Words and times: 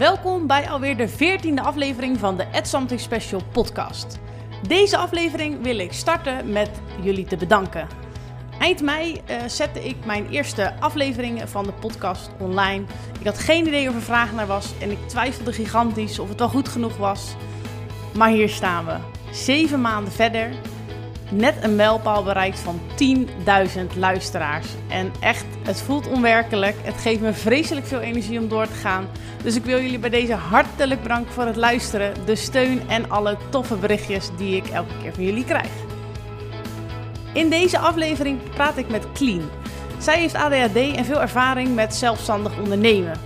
Welkom 0.00 0.46
bij 0.46 0.70
alweer 0.70 0.96
de 0.96 1.08
14e 1.08 1.62
aflevering 1.62 2.18
van 2.18 2.36
de 2.36 2.42
Ed 2.42 2.68
Something 2.68 3.00
Special 3.00 3.40
podcast. 3.52 4.18
Deze 4.68 4.96
aflevering 4.96 5.62
wil 5.62 5.78
ik 5.78 5.92
starten 5.92 6.52
met 6.52 6.70
jullie 7.02 7.24
te 7.24 7.36
bedanken. 7.36 7.88
Eind 8.58 8.82
mei 8.82 9.12
uh, 9.30 9.36
zette 9.46 9.84
ik 9.84 10.04
mijn 10.04 10.28
eerste 10.28 10.74
afleveringen 10.78 11.48
van 11.48 11.64
de 11.64 11.72
podcast 11.72 12.30
online. 12.38 12.84
Ik 13.20 13.26
had 13.26 13.38
geen 13.38 13.66
idee 13.66 13.88
of 13.88 13.94
er 13.94 14.02
vraag 14.02 14.32
naar 14.32 14.46
was 14.46 14.78
en 14.78 14.90
ik 14.90 15.08
twijfelde 15.08 15.52
gigantisch 15.52 16.18
of 16.18 16.28
het 16.28 16.38
wel 16.38 16.48
goed 16.48 16.68
genoeg 16.68 16.96
was. 16.96 17.34
Maar 18.16 18.30
hier 18.30 18.48
staan 18.48 18.84
we, 18.84 18.96
zeven 19.30 19.80
maanden 19.80 20.12
verder 20.12 20.50
net 21.30 21.54
een 21.60 21.76
mijlpaal 21.76 22.22
bereikt 22.22 22.58
van 22.58 22.80
10.000 23.26 23.96
luisteraars. 23.96 24.66
En 24.88 25.12
echt, 25.20 25.44
het 25.62 25.80
voelt 25.80 26.08
onwerkelijk. 26.08 26.76
Het 26.82 27.00
geeft 27.00 27.20
me 27.20 27.32
vreselijk 27.32 27.86
veel 27.86 28.00
energie 28.00 28.38
om 28.38 28.48
door 28.48 28.66
te 28.66 28.74
gaan. 28.74 29.06
Dus 29.42 29.56
ik 29.56 29.64
wil 29.64 29.80
jullie 29.80 29.98
bij 29.98 30.10
deze 30.10 30.34
hartelijk 30.34 31.02
bedanken 31.02 31.32
voor 31.32 31.44
het 31.44 31.56
luisteren, 31.56 32.14
de 32.24 32.36
steun 32.36 32.88
en 32.88 33.10
alle 33.10 33.36
toffe 33.50 33.76
berichtjes 33.76 34.28
die 34.36 34.56
ik 34.56 34.66
elke 34.66 34.92
keer 35.02 35.14
van 35.14 35.24
jullie 35.24 35.44
krijg. 35.44 35.70
In 37.32 37.50
deze 37.50 37.78
aflevering 37.78 38.38
praat 38.54 38.76
ik 38.76 38.88
met 38.88 39.12
Clean. 39.12 39.50
Zij 39.98 40.18
heeft 40.18 40.34
ADHD 40.34 40.76
en 40.76 41.04
veel 41.04 41.20
ervaring 41.20 41.74
met 41.74 41.94
zelfstandig 41.94 42.58
ondernemen. 42.58 43.20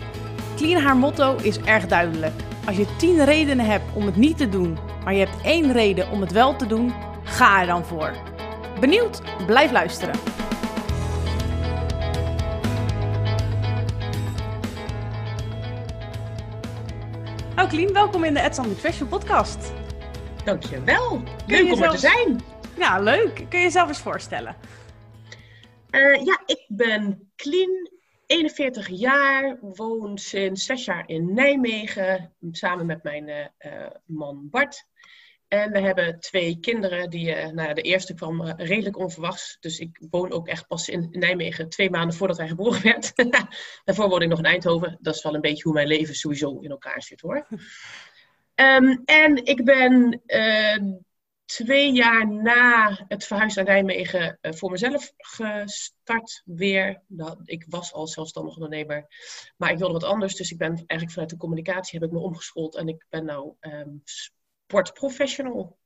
Clean, 0.57 0.83
haar 0.83 0.97
motto 0.97 1.37
is 1.43 1.59
erg 1.59 1.87
duidelijk. 1.87 2.33
Als 2.67 2.77
je 2.77 2.87
10 2.97 3.25
redenen 3.25 3.67
hebt 3.67 3.85
om 3.93 4.07
het 4.07 4.17
niet 4.17 4.37
te 4.37 4.49
doen, 4.49 4.79
maar 5.05 5.15
je 5.15 5.19
hebt 5.19 5.43
één 5.43 5.73
reden 5.73 6.11
om 6.11 6.21
het 6.21 6.33
wel 6.33 6.57
te 6.57 6.67
doen, 6.67 6.93
Ga 7.35 7.61
er 7.61 7.67
dan 7.67 7.85
voor. 7.85 8.17
Benieuwd? 8.81 9.23
Blijf 9.47 9.71
luisteren. 9.71 10.15
Nou, 17.55 17.93
welkom 17.93 18.25
in 18.25 18.35
de 18.35 18.49
Sandwich 18.51 18.79
Fashion 18.79 19.09
podcast. 19.09 19.73
Dankjewel. 20.45 21.23
Leuk 21.47 21.73
om 21.73 21.83
er 21.83 21.91
te 21.91 21.99
zijn. 21.99 22.41
Ja, 22.79 23.01
leuk. 23.01 23.35
Kun 23.35 23.59
je 23.59 23.65
jezelf 23.65 23.89
eens 23.89 23.99
voorstellen? 23.99 24.57
Uh, 25.91 26.25
ja, 26.25 26.43
ik 26.47 26.65
ben 26.69 27.31
Clean, 27.37 27.91
41 28.27 28.89
jaar, 28.89 29.59
woon 29.61 30.19
sinds 30.19 30.65
zes 30.65 30.85
jaar 30.85 31.05
in 31.07 31.35
Nijmegen, 31.35 32.33
samen 32.51 32.87
met 32.87 33.03
mijn 33.03 33.29
uh, 33.29 33.87
man 34.07 34.49
Bart. 34.51 34.87
En 35.55 35.73
we 35.73 35.81
hebben 35.81 36.21
twee 36.21 36.59
kinderen. 36.61 37.11
Die, 37.11 37.37
uh, 37.37 37.47
nou, 37.47 37.75
de 37.75 37.83
eerste 37.83 38.15
kwam 38.15 38.41
uh, 38.41 38.53
redelijk 38.57 38.99
onverwachts. 38.99 39.57
Dus 39.61 39.79
ik 39.79 40.03
woon 40.11 40.33
ook 40.33 40.49
echt 40.49 40.67
pas 40.67 40.89
in 40.89 41.09
Nijmegen 41.11 41.69
twee 41.69 41.91
maanden 41.91 42.17
voordat 42.17 42.37
hij 42.37 42.49
geboren 42.49 42.83
werd. 42.83 43.13
Daarvoor 43.85 44.09
woonde 44.09 44.25
ik 44.25 44.31
nog 44.31 44.39
in 44.39 44.45
Eindhoven. 44.45 44.99
Dat 45.01 45.15
is 45.15 45.23
wel 45.23 45.35
een 45.35 45.41
beetje 45.41 45.63
hoe 45.63 45.73
mijn 45.73 45.87
leven 45.87 46.15
sowieso 46.15 46.59
in 46.59 46.71
elkaar 46.71 47.03
zit 47.03 47.21
hoor. 47.21 47.47
Um, 48.55 49.03
en 49.05 49.45
ik 49.45 49.65
ben 49.65 50.23
uh, 50.27 50.95
twee 51.45 51.93
jaar 51.93 52.29
na 52.29 53.05
het 53.09 53.27
verhuizen 53.27 53.65
naar 53.65 53.75
Nijmegen 53.75 54.39
voor 54.41 54.71
mezelf 54.71 55.13
gestart 55.17 56.43
weer. 56.45 57.03
Nou, 57.07 57.39
ik 57.45 57.65
was 57.69 57.93
al 57.93 58.07
zelfstandig 58.07 58.55
ondernemer, 58.55 59.07
maar 59.57 59.71
ik 59.71 59.79
wilde 59.79 59.93
wat 59.93 60.05
anders. 60.05 60.35
Dus 60.35 60.51
ik 60.51 60.59
ben 60.59 60.77
eigenlijk 60.77 61.11
vanuit 61.11 61.31
de 61.31 61.37
communicatie 61.37 61.99
heb 61.99 62.09
ik 62.09 62.15
me 62.15 62.23
omgeschoold. 62.23 62.77
En 62.77 62.89
ik 62.89 63.07
ben 63.09 63.25
nou 63.25 63.55
um, 63.61 64.03
sportprofessional. 64.67 65.79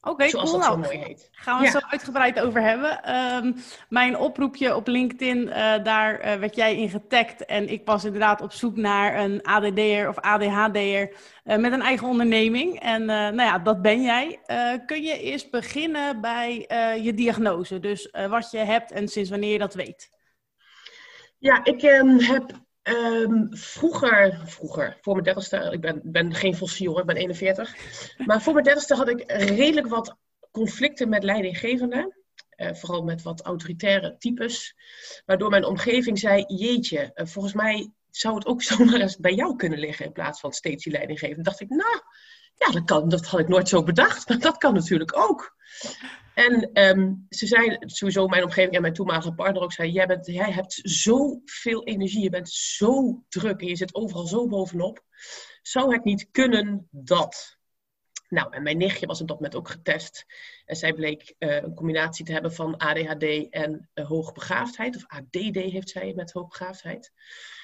Oké, 0.00 0.10
okay, 0.10 0.30
cool. 0.30 0.44
Dat 0.44 0.60
nou, 0.60 0.78
mooi 0.78 0.98
heet. 0.98 1.28
Gaan 1.32 1.58
we 1.58 1.64
het 1.64 1.72
zo 1.72 1.86
uitgebreid 1.88 2.40
over 2.40 2.62
hebben. 2.62 3.14
Um, 3.14 3.56
mijn 3.88 4.18
oproepje 4.18 4.76
op 4.76 4.86
LinkedIn, 4.86 5.38
uh, 5.38 5.84
daar 5.84 6.18
uh, 6.18 6.34
werd 6.34 6.54
jij 6.56 6.76
in 6.76 6.88
getagd. 6.88 7.44
En 7.44 7.68
ik 7.68 7.82
was 7.84 8.04
inderdaad 8.04 8.40
op 8.40 8.52
zoek 8.52 8.76
naar 8.76 9.18
een 9.18 9.42
ADD'er 9.42 10.08
of 10.08 10.18
ADHD'er 10.18 11.16
uh, 11.44 11.56
met 11.56 11.72
een 11.72 11.82
eigen 11.82 12.08
onderneming. 12.08 12.80
En 12.80 13.04
nou 13.04 13.42
ja, 13.42 13.58
dat 13.58 13.82
ben 13.82 14.02
jij. 14.02 14.40
kun 14.86 15.02
je 15.02 15.20
eerst 15.20 15.50
beginnen 15.50 16.20
bij 16.20 16.66
je 17.02 17.14
diagnose? 17.14 17.80
Dus 17.80 18.14
wat 18.28 18.50
je 18.50 18.58
hebt 18.58 18.90
en 18.90 19.08
sinds 19.08 19.30
wanneer 19.30 19.52
je 19.52 19.58
dat 19.58 19.74
weet? 19.74 20.10
Ja, 21.38 21.64
ik 21.64 21.82
um, 21.82 22.18
heb 22.18 22.66
Um, 22.88 23.48
vroeger, 23.50 24.40
vroeger, 24.44 24.98
voor 25.00 25.12
mijn 25.12 25.24
dertigste, 25.24 25.68
ik 25.72 25.80
ben, 25.80 26.00
ben 26.04 26.34
geen 26.34 26.56
fossiel 26.56 26.90
hoor, 26.90 27.00
ik 27.00 27.06
ben 27.06 27.16
41. 27.16 27.76
Maar 28.26 28.42
voor 28.42 28.52
mijn 28.52 28.64
dertigste 28.64 28.94
had 28.94 29.08
ik 29.08 29.32
redelijk 29.32 29.88
wat 29.88 30.16
conflicten 30.50 31.08
met 31.08 31.22
leidinggevenden. 31.22 32.16
Uh, 32.56 32.74
vooral 32.74 33.02
met 33.02 33.22
wat 33.22 33.42
autoritaire 33.42 34.16
types. 34.18 34.74
Waardoor 35.26 35.50
mijn 35.50 35.64
omgeving 35.64 36.18
zei, 36.18 36.44
jeetje, 36.46 37.10
uh, 37.14 37.26
volgens 37.26 37.54
mij 37.54 37.90
zou 38.10 38.34
het 38.34 38.46
ook 38.46 38.62
zomaar 38.72 39.00
eens 39.00 39.16
bij 39.16 39.34
jou 39.34 39.56
kunnen 39.56 39.78
liggen 39.78 40.04
in 40.04 40.12
plaats 40.12 40.40
van 40.40 40.52
steeds 40.52 40.84
die 40.84 40.92
leidinggevende. 40.92 41.42
dacht 41.42 41.60
ik, 41.60 41.68
nou, 41.68 42.00
ja, 42.58 42.70
dat, 42.70 42.84
kan, 42.84 43.08
dat 43.08 43.26
had 43.26 43.40
ik 43.40 43.48
nooit 43.48 43.68
zo 43.68 43.82
bedacht, 43.82 44.28
maar 44.28 44.38
dat 44.38 44.56
kan 44.56 44.74
natuurlijk 44.74 45.16
ook. 45.16 45.56
En 46.34 46.70
um, 46.88 47.26
ze 47.28 47.46
zei 47.46 47.76
sowieso, 47.80 48.26
mijn 48.26 48.44
omgeving 48.44 48.74
en 48.74 48.80
mijn 48.80 48.94
toenmalige 48.94 49.32
partner 49.32 49.62
ook 49.62 49.72
zei: 49.72 49.90
jij, 49.90 50.06
bent, 50.06 50.26
jij 50.26 50.52
hebt 50.52 50.80
zoveel 50.82 51.84
energie, 51.84 52.22
je 52.22 52.30
bent 52.30 52.50
zo 52.50 53.22
druk 53.28 53.60
en 53.60 53.66
je 53.66 53.76
zit 53.76 53.94
overal 53.94 54.26
zo 54.26 54.46
bovenop. 54.46 55.04
Zou 55.62 55.92
het 55.92 56.04
niet 56.04 56.28
kunnen 56.30 56.88
dat? 56.90 57.57
Nou, 58.28 58.52
en 58.52 58.62
mijn 58.62 58.76
nichtje 58.76 59.06
was 59.06 59.20
op 59.20 59.28
dat 59.28 59.36
moment 59.36 59.56
ook 59.56 59.68
getest. 59.68 60.26
En 60.64 60.76
zij 60.76 60.92
bleek 60.92 61.34
uh, 61.38 61.62
een 61.62 61.74
combinatie 61.74 62.24
te 62.24 62.32
hebben 62.32 62.52
van 62.52 62.76
ADHD 62.76 63.48
en 63.50 63.88
uh, 63.94 64.06
hoogbegaafdheid. 64.06 64.96
Of 64.96 65.06
ADD 65.06 65.54
heeft 65.54 65.90
zij 65.90 66.12
met 66.16 66.32
hoogbegaafdheid. 66.32 67.12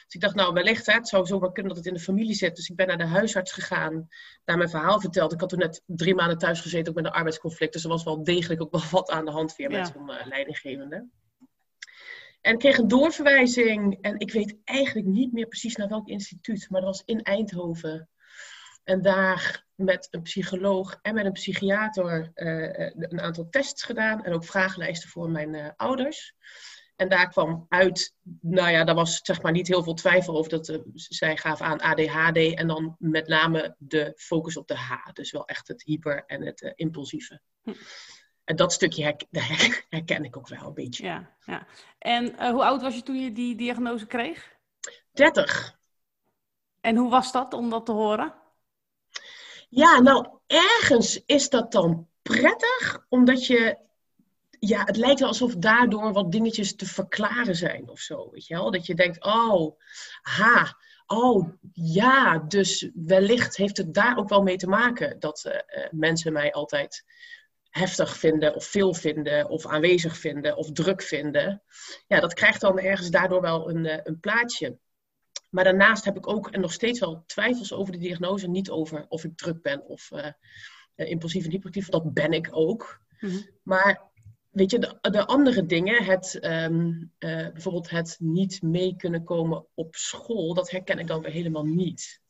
Dus 0.05 0.15
ik 0.15 0.21
dacht, 0.21 0.35
nou 0.35 0.53
wellicht, 0.53 0.87
hè, 0.87 0.93
het 0.93 1.09
zou 1.09 1.27
zomaar 1.27 1.53
kunnen 1.53 1.75
dat 1.75 1.85
het 1.85 1.87
in 1.87 1.95
de 1.95 2.05
familie 2.05 2.35
zit. 2.35 2.57
Dus 2.57 2.69
ik 2.69 2.77
ben 2.77 2.87
naar 2.87 2.99
de 2.99 3.07
huisarts 3.07 3.53
gegaan, 3.53 4.09
daar 4.45 4.57
mijn 4.57 4.69
verhaal 4.69 5.01
verteld. 5.01 5.33
Ik 5.33 5.41
had 5.41 5.49
toen 5.49 5.59
net 5.59 5.83
drie 5.87 6.15
maanden 6.15 6.39
thuis 6.39 6.61
gezeten, 6.61 6.89
ook 6.89 6.97
met 6.97 7.05
een 7.05 7.19
arbeidsconflict. 7.19 7.73
Dus 7.73 7.83
er 7.83 7.89
was 7.89 8.05
wel 8.05 8.25
degelijk 8.25 8.63
ook 8.63 8.73
wel 8.73 8.83
wat 8.91 9.11
aan 9.11 9.25
de 9.25 9.31
hand 9.31 9.57
weer 9.57 9.71
met 9.71 9.93
zo'n 9.95 10.11
uh, 10.11 10.27
leidinggevende. 10.27 11.09
En 12.41 12.53
ik 12.53 12.59
kreeg 12.59 12.79
een 12.79 12.89
doorverwijzing. 12.89 13.99
En 14.01 14.19
ik 14.19 14.33
weet 14.33 14.57
eigenlijk 14.65 15.07
niet 15.07 15.33
meer 15.33 15.47
precies 15.47 15.77
naar 15.77 15.89
welk 15.89 16.09
instituut. 16.09 16.67
Maar 16.71 16.81
dat 16.81 16.91
was 16.91 17.03
in 17.05 17.23
Eindhoven. 17.23 18.09
En 18.85 19.03
daar 19.03 19.65
met 19.75 20.09
een 20.11 20.23
psycholoog 20.23 20.99
en 21.03 21.15
met 21.15 21.25
een 21.25 21.33
psychiater 21.33 22.33
uh, 22.35 22.91
een 22.95 23.21
aantal 23.21 23.49
tests 23.51 23.83
gedaan. 23.83 24.25
En 24.25 24.33
ook 24.33 24.45
vragenlijsten 24.45 25.09
voor 25.09 25.31
mijn 25.31 25.55
uh, 25.55 25.69
ouders. 25.77 26.35
En 26.97 27.09
daar 27.09 27.29
kwam 27.29 27.67
uit, 27.69 28.15
nou 28.41 28.71
ja, 28.71 28.85
daar 28.85 28.95
was 28.95 29.21
zeg 29.23 29.43
maar 29.43 29.53
niet 29.53 29.69
heel 29.69 29.83
veel 29.83 29.95
twijfel 29.95 30.37
over. 30.37 30.51
Dat, 30.51 30.69
uh, 30.69 30.79
zij 30.95 31.37
gaf 31.37 31.61
aan 31.61 31.81
ADHD 31.81 32.55
en 32.55 32.67
dan 32.67 32.97
met 32.99 33.29
name 33.29 33.75
de 33.79 34.13
focus 34.17 34.57
op 34.57 34.69
de 34.69 34.77
H. 34.77 35.13
Dus 35.13 35.31
wel 35.31 35.47
echt 35.47 35.69
het 35.69 35.83
hyper 35.83 36.25
en 36.27 36.43
het 36.43 36.73
impulsieve. 36.75 37.41
Hm. 37.63 37.73
En 38.45 38.57
dat 38.57 38.73
stukje 38.73 39.17
her 39.31 39.85
herken 39.89 40.25
ik 40.25 40.37
ook 40.37 40.49
wel 40.49 40.67
een 40.67 40.75
beetje. 40.75 41.05
Ja, 41.05 41.37
ja. 41.45 41.67
En 41.99 42.51
hoe 42.53 42.65
oud 42.65 42.83
was 42.83 42.95
je 42.95 43.03
toen 43.03 43.21
je 43.21 43.33
die 43.33 43.57
diagnose 43.57 44.07
kreeg? 44.07 44.57
30. 45.13 45.79
En 46.81 46.97
hoe 46.97 47.11
was 47.11 47.33
dat 47.33 47.53
om 47.53 47.71
dat 47.71 47.87
te 47.87 47.93
horen? 47.93 48.35
Ja, 49.75 50.01
nou, 50.01 50.27
ergens 50.47 51.23
is 51.27 51.49
dat 51.49 51.73
dan 51.73 52.09
prettig, 52.23 53.07
omdat 53.09 53.47
je 53.47 53.79
ja, 54.59 54.85
het 54.85 54.97
lijkt 54.97 55.21
wel 55.21 55.29
alsof 55.29 55.55
daardoor 55.55 56.13
wat 56.13 56.33
dingetjes 56.33 56.77
te 56.77 56.87
verklaren 56.87 57.57
zijn 57.57 57.89
of 57.89 58.01
zo. 58.01 58.31
Weet 58.31 58.47
je 58.47 58.55
wel? 58.55 58.71
Dat 58.71 58.87
je 58.87 58.95
denkt, 58.95 59.25
oh, 59.25 59.81
ha, 60.23 60.77
oh, 61.07 61.49
ja, 61.73 62.39
dus 62.39 62.91
wellicht 62.95 63.57
heeft 63.57 63.77
het 63.77 63.95
daar 63.95 64.17
ook 64.17 64.29
wel 64.29 64.43
mee 64.43 64.57
te 64.57 64.69
maken 64.69 65.19
dat 65.19 65.45
uh, 65.47 65.87
mensen 65.91 66.33
mij 66.33 66.53
altijd 66.53 67.05
heftig 67.71 68.17
vinden 68.17 68.55
of 68.55 68.65
veel 68.65 68.95
vinden 68.95 69.49
of 69.49 69.67
aanwezig 69.67 70.17
vinden 70.17 70.57
of 70.57 70.73
druk 70.73 71.03
vinden. 71.03 71.63
Ja, 72.07 72.21
dat 72.21 72.35
krijgt 72.35 72.61
dan 72.61 72.79
ergens 72.79 73.11
daardoor 73.11 73.41
wel 73.41 73.71
een, 73.71 73.85
uh, 73.85 73.99
een 74.03 74.21
plaatje. 74.21 74.79
Maar 75.55 75.65
daarnaast 75.65 76.05
heb 76.05 76.17
ik 76.17 76.29
ook 76.29 76.51
en 76.51 76.61
nog 76.61 76.73
steeds 76.73 77.01
wel 77.01 77.23
twijfels 77.27 77.73
over 77.73 77.93
de 77.93 77.99
diagnose. 77.99 78.49
Niet 78.49 78.71
over 78.71 79.07
of 79.09 79.25
ik 79.25 79.37
druk 79.37 79.63
ben 79.63 79.85
of 79.87 80.11
uh, 80.13 80.31
impulsief 81.11 81.45
en 81.45 81.51
hyperactief. 81.51 81.89
Dat 81.89 82.13
ben 82.13 82.33
ik 82.33 82.49
ook. 82.51 83.01
Mm 83.21 83.31
-hmm. 83.31 83.47
Maar 83.63 84.03
weet 84.51 84.71
je, 84.71 84.79
de, 84.79 84.99
de, 85.11 85.27
andere 85.27 85.67
dingen, 85.67 86.05
het, 86.05 86.39
um, 86.45 87.13
uh, 87.19 87.49
bijvoorbeeld 87.53 87.91
het 87.91 88.17
niet 88.19 88.63
mee 88.63 88.97
kunnen 88.97 89.25
komen 89.25 89.67
op 89.75 89.95
school, 89.95 90.55
dat 90.55 90.71
herken 90.71 90.99
ik 90.99 91.07
dan 91.07 91.23
weer 91.23 91.33
helemaal 91.33 91.67
niet. 91.67 92.21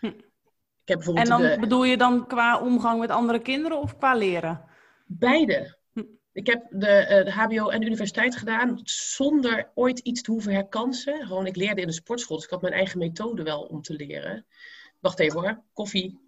Hm. 0.00 0.06
Ik 0.06 0.88
heb 0.88 0.96
bijvoorbeeld 0.96 1.28
en 1.28 1.38
dan 1.38 1.50
de, 1.50 1.60
bedoel 1.60 1.84
je 1.84 1.96
dan 1.96 2.26
qua 2.26 2.60
omgang 2.60 3.00
met 3.00 3.10
andere 3.10 3.40
kinderen 3.40 3.80
of 3.80 3.96
qua 3.96 4.14
leren? 4.14 4.64
Beide. 5.06 5.78
Ik 6.32 6.46
heb 6.46 6.66
de, 6.70 7.22
de 7.24 7.32
HBO 7.32 7.68
en 7.68 7.80
de 7.80 7.86
universiteit 7.86 8.36
gedaan 8.36 8.80
zonder 8.84 9.70
ooit 9.74 9.98
iets 9.98 10.22
te 10.22 10.30
hoeven 10.30 10.52
herkansen. 10.52 11.26
Gewoon, 11.26 11.46
ik 11.46 11.56
leerde 11.56 11.80
in 11.80 11.86
de 11.86 11.92
sportschool, 11.92 12.36
dus 12.36 12.44
ik 12.44 12.50
had 12.50 12.62
mijn 12.62 12.74
eigen 12.74 12.98
methode 12.98 13.42
wel 13.42 13.62
om 13.62 13.82
te 13.82 13.94
leren. 13.94 14.46
Wacht 15.00 15.18
even 15.18 15.40
hoor, 15.40 15.62
koffie. 15.72 16.20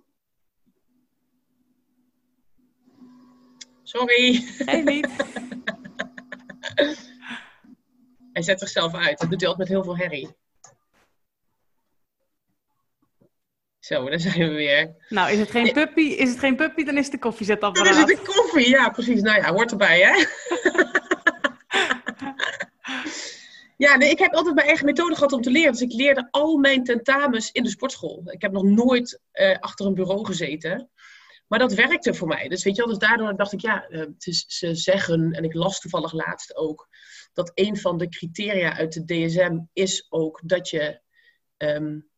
Sorry. 3.82 4.34
Geef 4.34 4.84
niet. 4.84 5.08
hij 8.32 8.42
zet 8.42 8.58
zichzelf 8.60 8.94
uit. 8.94 9.18
Dat 9.18 9.30
doet 9.30 9.40
hij 9.40 9.48
altijd 9.48 9.68
met 9.68 9.76
heel 9.76 9.84
veel 9.84 9.96
herrie. 9.96 10.36
Zo, 13.84 14.08
daar 14.08 14.20
zijn 14.20 14.38
we 14.38 14.54
weer. 14.54 14.94
Nou, 15.08 15.32
is 15.32 15.38
het 15.38 15.50
geen 15.50 15.72
puppy, 15.72 16.00
is 16.00 16.28
het 16.30 16.38
geen 16.38 16.56
puppy 16.56 16.84
dan 16.84 16.96
is 16.96 17.02
het 17.02 17.12
de 17.12 17.18
koffiezetapparaat. 17.18 17.94
Dan 17.94 18.04
is 18.04 18.10
het 18.10 18.26
de 18.26 18.32
koffie, 18.32 18.68
ja 18.68 18.90
precies. 18.90 19.22
Nou 19.22 19.40
ja, 19.40 19.52
hoort 19.52 19.70
erbij 19.70 20.00
hè. 20.00 20.24
ja, 23.84 23.96
nee, 23.96 24.10
ik 24.10 24.18
heb 24.18 24.34
altijd 24.34 24.54
mijn 24.54 24.66
eigen 24.66 24.86
methode 24.86 25.14
gehad 25.14 25.32
om 25.32 25.40
te 25.40 25.50
leren. 25.50 25.72
Dus 25.72 25.80
ik 25.80 25.92
leerde 25.92 26.28
al 26.30 26.56
mijn 26.56 26.84
tentamens 26.84 27.52
in 27.52 27.62
de 27.62 27.68
sportschool. 27.68 28.22
Ik 28.24 28.42
heb 28.42 28.52
nog 28.52 28.62
nooit 28.62 29.20
uh, 29.32 29.58
achter 29.58 29.86
een 29.86 29.94
bureau 29.94 30.24
gezeten. 30.26 30.90
Maar 31.46 31.58
dat 31.58 31.74
werkte 31.74 32.14
voor 32.14 32.28
mij. 32.28 32.48
Dus 32.48 32.64
weet 32.64 32.76
je 32.76 32.82
wel, 32.82 32.90
dus 32.98 33.08
daardoor 33.08 33.36
dacht 33.36 33.52
ik, 33.52 33.60
ja, 33.60 33.86
uh, 33.88 34.06
is, 34.18 34.44
ze 34.46 34.74
zeggen, 34.74 35.32
en 35.32 35.44
ik 35.44 35.54
las 35.54 35.80
toevallig 35.80 36.12
laatst 36.12 36.56
ook, 36.56 36.88
dat 37.32 37.50
een 37.54 37.76
van 37.76 37.98
de 37.98 38.08
criteria 38.08 38.76
uit 38.76 38.92
de 38.92 39.04
DSM 39.04 39.58
is 39.72 40.06
ook 40.08 40.40
dat 40.44 40.68
je 40.70 41.00
um, 41.56 42.12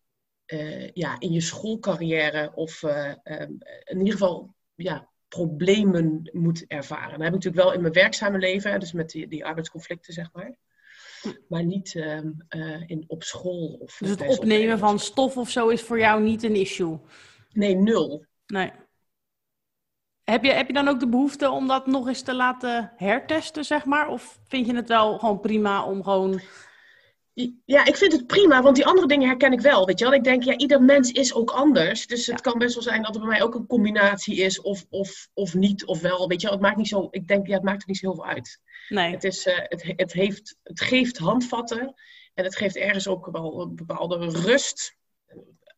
uh, 0.46 0.90
ja, 0.90 1.20
in 1.20 1.32
je 1.32 1.40
schoolcarrière 1.40 2.52
of 2.54 2.82
uh, 2.82 3.12
um, 3.24 3.58
in 3.84 3.98
ieder 3.98 4.12
geval 4.12 4.54
ja, 4.74 5.08
problemen 5.28 6.30
moet 6.32 6.64
ervaren. 6.66 7.10
Dat 7.10 7.18
heb 7.18 7.26
ik 7.26 7.32
natuurlijk 7.34 7.62
wel 7.62 7.72
in 7.72 7.80
mijn 7.80 7.92
werkzame 7.92 8.38
leven, 8.38 8.80
dus 8.80 8.92
met 8.92 9.10
die, 9.10 9.28
die 9.28 9.44
arbeidsconflicten, 9.44 10.12
zeg 10.12 10.32
maar. 10.32 10.56
Maar 11.48 11.64
niet 11.64 11.94
um, 11.94 12.36
uh, 12.48 12.88
in, 12.90 13.04
op 13.06 13.22
school. 13.22 13.78
Of 13.80 13.96
dus 13.98 14.10
het 14.10 14.26
opnemen 14.26 14.78
van 14.78 14.98
stof 14.98 15.36
of 15.36 15.50
zo 15.50 15.68
is 15.68 15.82
voor 15.82 15.98
jou 15.98 16.22
niet 16.22 16.42
een 16.42 16.56
issue? 16.56 16.98
Nee, 17.52 17.74
nul. 17.74 18.24
Nee. 18.46 18.72
Heb 20.24 20.44
je, 20.44 20.52
heb 20.52 20.66
je 20.66 20.72
dan 20.72 20.88
ook 20.88 21.00
de 21.00 21.08
behoefte 21.08 21.50
om 21.50 21.66
dat 21.66 21.86
nog 21.86 22.08
eens 22.08 22.22
te 22.22 22.34
laten 22.34 22.92
hertesten, 22.96 23.64
zeg 23.64 23.84
maar? 23.84 24.08
Of 24.08 24.40
vind 24.48 24.66
je 24.66 24.74
het 24.74 24.88
wel 24.88 25.18
gewoon 25.18 25.40
prima 25.40 25.84
om 25.84 26.02
gewoon 26.02 26.40
ja, 27.64 27.84
ik 27.84 27.96
vind 27.96 28.12
het 28.12 28.26
prima, 28.26 28.62
want 28.62 28.76
die 28.76 28.86
andere 28.86 29.06
dingen 29.06 29.28
herken 29.28 29.52
ik 29.52 29.60
wel. 29.60 29.86
Weet 29.86 29.98
je 29.98 30.04
wel? 30.04 30.14
Ik 30.14 30.24
denk, 30.24 30.42
ja, 30.42 30.56
ieder 30.56 30.82
mens 30.82 31.12
is 31.12 31.34
ook 31.34 31.50
anders. 31.50 32.06
Dus 32.06 32.26
het 32.26 32.40
kan 32.40 32.58
best 32.58 32.74
wel 32.74 32.82
zijn 32.82 33.02
dat 33.02 33.14
er 33.14 33.20
bij 33.20 33.30
mij 33.30 33.42
ook 33.42 33.54
een 33.54 33.66
combinatie 33.66 34.36
is, 34.36 34.60
of, 34.60 34.84
of, 34.90 35.28
of 35.34 35.54
niet, 35.54 35.84
of 35.84 36.00
wel. 36.00 36.28
Weet 36.28 36.40
je 36.40 36.46
wel? 36.46 36.56
Het 36.56 36.66
maakt 36.66 36.76
niet 36.76 36.88
zo, 36.88 37.08
ik 37.10 37.28
denk, 37.28 37.46
ja, 37.46 37.54
het 37.54 37.62
maakt 37.62 37.82
er 37.82 37.88
niet 37.88 37.96
zo 37.96 38.06
heel 38.06 38.14
veel 38.14 38.26
uit. 38.26 38.60
Nee. 38.88 39.10
Het, 39.10 39.24
is, 39.24 39.46
uh, 39.46 39.54
het, 39.58 39.92
het, 39.96 40.12
heeft, 40.12 40.56
het 40.62 40.80
geeft 40.80 41.18
handvatten 41.18 41.94
en 42.34 42.44
het 42.44 42.56
geeft 42.56 42.76
ergens 42.76 43.08
ook 43.08 43.28
wel 43.32 43.60
een 43.60 43.74
bepaalde 43.74 44.16
rust, 44.18 44.96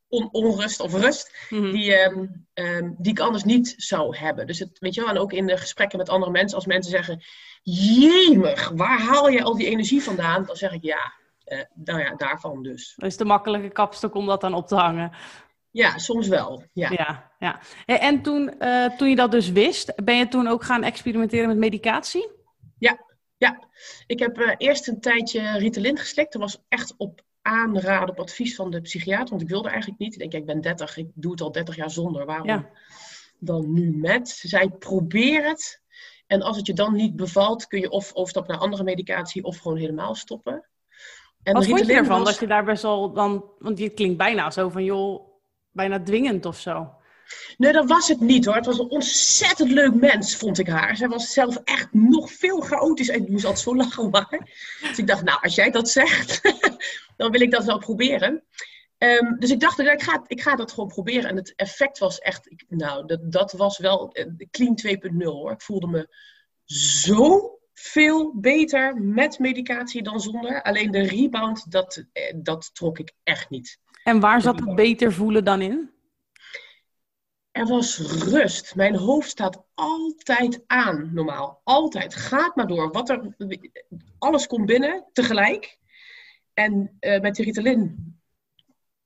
on, 0.08 0.28
onrust 0.32 0.80
of 0.80 0.94
rust, 0.94 1.36
Mhm. 1.50 1.70
die, 1.72 2.00
um, 2.00 2.46
um, 2.54 2.96
die 2.98 3.12
ik 3.12 3.20
anders 3.20 3.44
niet 3.44 3.74
zou 3.76 4.16
hebben. 4.16 4.46
Dus 4.46 4.58
het, 4.58 4.78
weet 4.78 4.94
je 4.94 5.00
wel, 5.00 5.10
en 5.10 5.18
ook 5.18 5.32
in 5.32 5.46
de 5.46 5.56
gesprekken 5.56 5.98
met 5.98 6.08
andere 6.08 6.32
mensen, 6.32 6.56
als 6.56 6.66
mensen 6.66 6.90
zeggen, 6.90 7.22
jemig, 7.62 8.68
waar 8.68 9.00
haal 9.00 9.28
je 9.28 9.42
al 9.42 9.56
die 9.56 9.66
energie 9.66 10.02
vandaan? 10.02 10.44
Dan 10.46 10.56
zeg 10.56 10.72
ik, 10.72 10.82
ja, 10.82 11.12
uh, 11.48 11.62
nou 11.74 12.00
ja, 12.00 12.14
daarvan 12.14 12.62
dus. 12.62 12.94
Dat 12.96 13.10
is 13.10 13.16
de 13.16 13.24
makkelijke 13.24 13.68
kapstok 13.68 14.14
om 14.14 14.26
dat 14.26 14.40
dan 14.40 14.54
op 14.54 14.66
te 14.66 14.74
hangen. 14.74 15.12
Ja, 15.70 15.98
soms 15.98 16.28
wel. 16.28 16.64
Ja. 16.72 16.90
ja, 16.90 17.32
ja. 17.38 17.60
En 17.86 18.22
toen, 18.22 18.54
uh, 18.58 18.96
toen 18.96 19.08
je 19.08 19.16
dat 19.16 19.30
dus 19.30 19.50
wist, 19.50 20.04
ben 20.04 20.16
je 20.16 20.28
toen 20.28 20.46
ook 20.46 20.64
gaan 20.64 20.82
experimenteren 20.82 21.48
met 21.48 21.56
medicatie? 21.56 22.28
Ja, 22.78 23.04
ja. 23.36 23.68
ik 24.06 24.18
heb 24.18 24.38
uh, 24.38 24.54
eerst 24.56 24.88
een 24.88 25.00
tijdje 25.00 25.58
Ritalin 25.58 25.98
geslikt. 25.98 26.32
Dat 26.32 26.42
was 26.42 26.64
echt 26.68 26.94
op 26.96 27.22
aanraden, 27.42 28.08
op 28.08 28.20
advies 28.20 28.54
van 28.54 28.70
de 28.70 28.80
psychiater. 28.80 29.28
Want 29.28 29.42
ik 29.42 29.48
wilde 29.48 29.68
eigenlijk 29.68 30.00
niet. 30.00 30.12
Ik 30.12 30.18
denk, 30.18 30.32
ik 30.32 30.46
ben 30.46 30.60
30, 30.60 30.96
ik 30.96 31.08
doe 31.14 31.30
het 31.30 31.40
al 31.40 31.52
30 31.52 31.76
jaar 31.76 31.90
zonder. 31.90 32.26
Waarom 32.26 32.46
ja. 32.46 32.70
dan 33.38 33.72
nu 33.72 33.96
met? 33.96 34.28
Ze 34.28 34.48
zei, 34.48 34.68
probeer 34.68 35.44
het. 35.46 35.82
En 36.26 36.42
als 36.42 36.56
het 36.56 36.66
je 36.66 36.74
dan 36.74 36.94
niet 36.94 37.16
bevalt, 37.16 37.66
kun 37.66 37.80
je 37.80 37.90
of 37.90 38.14
overstappen 38.14 38.52
naar 38.52 38.62
andere 38.62 38.82
medicatie 38.82 39.44
of 39.44 39.58
gewoon 39.58 39.78
helemaal 39.78 40.14
stoppen. 40.14 40.68
En 41.48 41.54
Wat 41.54 41.66
vond 41.66 41.86
je 41.86 41.92
ervan 41.92 42.18
was... 42.18 42.30
dat 42.30 42.40
je 42.40 42.46
daar 42.46 42.64
best 42.64 42.82
wel 42.82 43.12
dan... 43.12 43.44
Want 43.58 43.78
het 43.78 43.94
klinkt 43.94 44.16
bijna 44.16 44.50
zo 44.50 44.68
van, 44.68 44.84
joh, 44.84 45.28
bijna 45.70 46.02
dwingend 46.02 46.46
of 46.46 46.58
zo. 46.58 46.92
Nee, 47.56 47.72
dat 47.72 47.88
was 47.88 48.08
het 48.08 48.20
niet 48.20 48.44
hoor. 48.44 48.54
Het 48.54 48.66
was 48.66 48.78
een 48.78 48.90
ontzettend 48.90 49.70
leuk 49.70 49.94
mens, 49.94 50.36
vond 50.36 50.58
ik 50.58 50.68
haar. 50.68 50.96
Zij 50.96 51.08
was 51.08 51.32
zelf 51.32 51.56
echt 51.64 51.88
nog 51.92 52.32
veel 52.32 52.60
chaotisch. 52.60 53.08
Ik 53.08 53.28
moest 53.28 53.44
altijd 53.44 53.64
zo 53.64 53.76
lachen 53.76 54.10
maar. 54.10 54.48
Dus 54.80 54.98
ik 54.98 55.06
dacht, 55.06 55.22
nou, 55.22 55.38
als 55.42 55.54
jij 55.54 55.70
dat 55.70 55.88
zegt, 55.88 56.40
dan 57.16 57.30
wil 57.30 57.40
ik 57.40 57.50
dat 57.50 57.64
wel 57.64 57.78
proberen. 57.78 58.44
Um, 58.98 59.38
dus 59.38 59.50
ik 59.50 59.60
dacht, 59.60 59.78
ik 59.78 60.02
ga, 60.02 60.24
ik 60.26 60.42
ga 60.42 60.56
dat 60.56 60.72
gewoon 60.72 60.88
proberen. 60.88 61.30
En 61.30 61.36
het 61.36 61.52
effect 61.56 61.98
was 61.98 62.18
echt, 62.18 62.50
ik, 62.50 62.64
nou, 62.68 63.06
dat, 63.06 63.32
dat 63.32 63.52
was 63.52 63.78
wel 63.78 64.10
uh, 64.12 64.46
clean 64.50 64.78
2.0 65.12 65.24
hoor. 65.24 65.52
Ik 65.52 65.62
voelde 65.62 65.86
me 65.86 66.08
zo 66.64 67.57
veel 67.80 68.32
beter 68.34 68.96
met 68.96 69.38
medicatie 69.38 70.02
dan 70.02 70.20
zonder. 70.20 70.62
Alleen 70.62 70.90
de 70.90 71.02
rebound, 71.02 71.70
dat, 71.70 72.04
dat 72.36 72.74
trok 72.74 72.98
ik 72.98 73.12
echt 73.22 73.50
niet. 73.50 73.78
En 74.02 74.20
waar 74.20 74.40
zat 74.40 74.60
het 74.60 74.74
beter 74.74 75.12
voelen 75.12 75.44
dan 75.44 75.60
in? 75.60 75.90
Er 77.50 77.66
was 77.66 77.98
rust. 77.98 78.74
Mijn 78.74 78.96
hoofd 78.96 79.28
staat 79.28 79.64
altijd 79.74 80.62
aan, 80.66 81.10
normaal. 81.14 81.60
Altijd. 81.64 82.14
Gaat 82.14 82.56
maar 82.56 82.66
door. 82.66 82.90
Wat 82.90 83.08
er, 83.08 83.36
alles 84.18 84.46
komt 84.46 84.66
binnen, 84.66 85.04
tegelijk. 85.12 85.78
En 86.54 86.96
uh, 87.00 87.20
met 87.20 87.34
de 87.34 87.42
Ritalin 87.42 88.16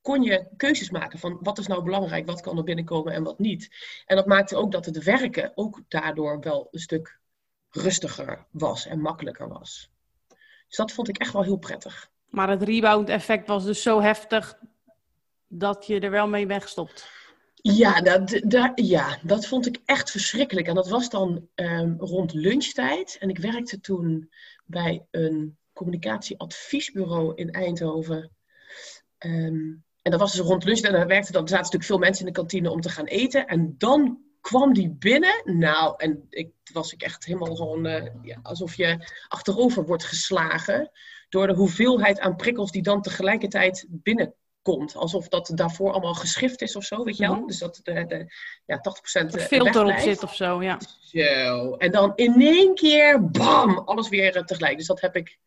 kon 0.00 0.22
je 0.22 0.46
keuzes 0.56 0.90
maken 0.90 1.18
van 1.18 1.38
wat 1.40 1.58
is 1.58 1.66
nou 1.66 1.82
belangrijk, 1.82 2.26
wat 2.26 2.40
kan 2.40 2.58
er 2.58 2.64
binnenkomen 2.64 3.12
en 3.12 3.22
wat 3.22 3.38
niet. 3.38 3.68
En 4.06 4.16
dat 4.16 4.26
maakte 4.26 4.56
ook 4.56 4.72
dat 4.72 4.84
het 4.84 5.04
werken 5.04 5.52
ook 5.54 5.80
daardoor 5.88 6.40
wel 6.40 6.68
een 6.70 6.80
stuk 6.80 7.20
rustiger 7.72 8.46
was 8.50 8.86
en 8.86 9.00
makkelijker 9.00 9.48
was. 9.48 9.90
Dus 10.66 10.76
dat 10.76 10.92
vond 10.92 11.08
ik 11.08 11.18
echt 11.18 11.32
wel 11.32 11.42
heel 11.42 11.56
prettig. 11.56 12.10
Maar 12.28 12.48
het 12.48 12.62
rebound 12.62 13.08
effect 13.08 13.46
was 13.46 13.64
dus 13.64 13.82
zo 13.82 14.00
heftig 14.00 14.58
dat 15.46 15.86
je 15.86 16.00
er 16.00 16.10
wel 16.10 16.28
mee 16.28 16.46
wegstopt. 16.46 17.10
Ja 17.54 18.00
dat, 18.00 18.40
dat, 18.44 18.72
ja, 18.74 19.18
dat 19.22 19.46
vond 19.46 19.66
ik 19.66 19.80
echt 19.84 20.10
verschrikkelijk. 20.10 20.66
En 20.66 20.74
dat 20.74 20.88
was 20.88 21.10
dan 21.10 21.48
um, 21.54 21.96
rond 21.98 22.32
lunchtijd. 22.32 23.16
En 23.20 23.28
ik 23.28 23.38
werkte 23.38 23.80
toen 23.80 24.30
bij 24.64 25.06
een 25.10 25.56
communicatieadviesbureau 25.72 27.34
in 27.34 27.50
Eindhoven. 27.50 28.30
Um, 29.18 29.84
en 30.02 30.10
dat 30.10 30.20
was 30.20 30.32
dus 30.32 30.46
rond 30.46 30.64
lunchtijd. 30.64 30.92
En 30.92 30.98
daar 30.98 31.08
werkte 31.08 31.32
dan, 31.32 31.42
er 31.42 31.48
zaten 31.48 31.64
natuurlijk 31.64 31.90
veel 31.90 31.98
mensen 31.98 32.26
in 32.26 32.32
de 32.32 32.38
kantine 32.38 32.70
om 32.70 32.80
te 32.80 32.88
gaan 32.88 33.06
eten. 33.06 33.46
En 33.46 33.74
dan 33.78 34.18
kwam 34.42 34.72
die 34.72 34.90
binnen. 34.90 35.58
Nou, 35.58 35.94
en 35.96 36.26
ik 36.30 36.50
was 36.72 36.92
ik 36.92 37.02
echt 37.02 37.24
helemaal 37.24 37.56
gewoon 37.56 37.86
uh, 37.86 38.06
ja, 38.22 38.38
alsof 38.42 38.74
je 38.74 39.12
achterover 39.28 39.84
wordt 39.84 40.04
geslagen 40.04 40.90
door 41.28 41.46
de 41.46 41.54
hoeveelheid 41.54 42.20
aan 42.20 42.36
prikkels 42.36 42.70
die 42.70 42.82
dan 42.82 43.02
tegelijkertijd 43.02 43.86
binnenkomt. 43.88 44.96
Alsof 44.96 45.28
dat 45.28 45.50
daarvoor 45.54 45.92
allemaal 45.92 46.14
geschrift 46.14 46.62
is 46.62 46.76
of 46.76 46.84
zo, 46.84 47.04
weet 47.04 47.16
je 47.16 47.22
wel? 47.22 47.32
Mm-hmm. 47.32 47.46
Dus 47.46 47.58
dat 47.58 47.80
de, 47.82 48.06
de 48.06 48.32
ja, 48.66 48.80
80% 49.22 49.24
een 49.24 49.40
filter 49.40 49.84
op 49.84 49.98
zit 49.98 50.22
of 50.22 50.34
zo, 50.34 50.62
ja. 50.62 50.78
Zo. 51.00 51.74
En 51.76 51.90
dan 51.90 52.12
in 52.14 52.40
één 52.40 52.74
keer, 52.74 53.30
bam, 53.30 53.78
alles 53.78 54.08
weer 54.08 54.36
uh, 54.36 54.42
tegelijk. 54.42 54.76
Dus 54.76 54.86
dat 54.86 55.00
heb 55.00 55.16
ik 55.16 55.38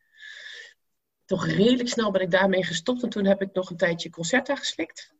toch 1.25 1.45
redelijk 1.45 1.89
snel 1.89 2.11
ben 2.11 2.21
ik 2.21 2.31
daarmee 2.31 2.63
gestopt. 2.63 3.03
En 3.03 3.09
toen 3.09 3.25
heb 3.25 3.41
ik 3.41 3.53
nog 3.53 3.69
een 3.69 3.77
tijdje 3.77 4.09
Concerta 4.09 4.55
geslikt. 4.55 5.13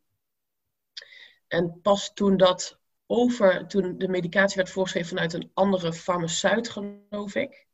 En 1.48 1.80
pas 1.82 2.12
toen 2.14 2.36
dat 2.36 2.78
over, 3.06 3.66
toen 3.66 3.98
de 3.98 4.08
medicatie 4.08 4.56
werd 4.56 4.70
voorgeschreven 4.70 5.08
vanuit 5.08 5.32
een 5.32 5.50
andere 5.54 5.92
farmaceut, 5.92 6.68
geloof 6.68 7.34
ik. 7.34 7.66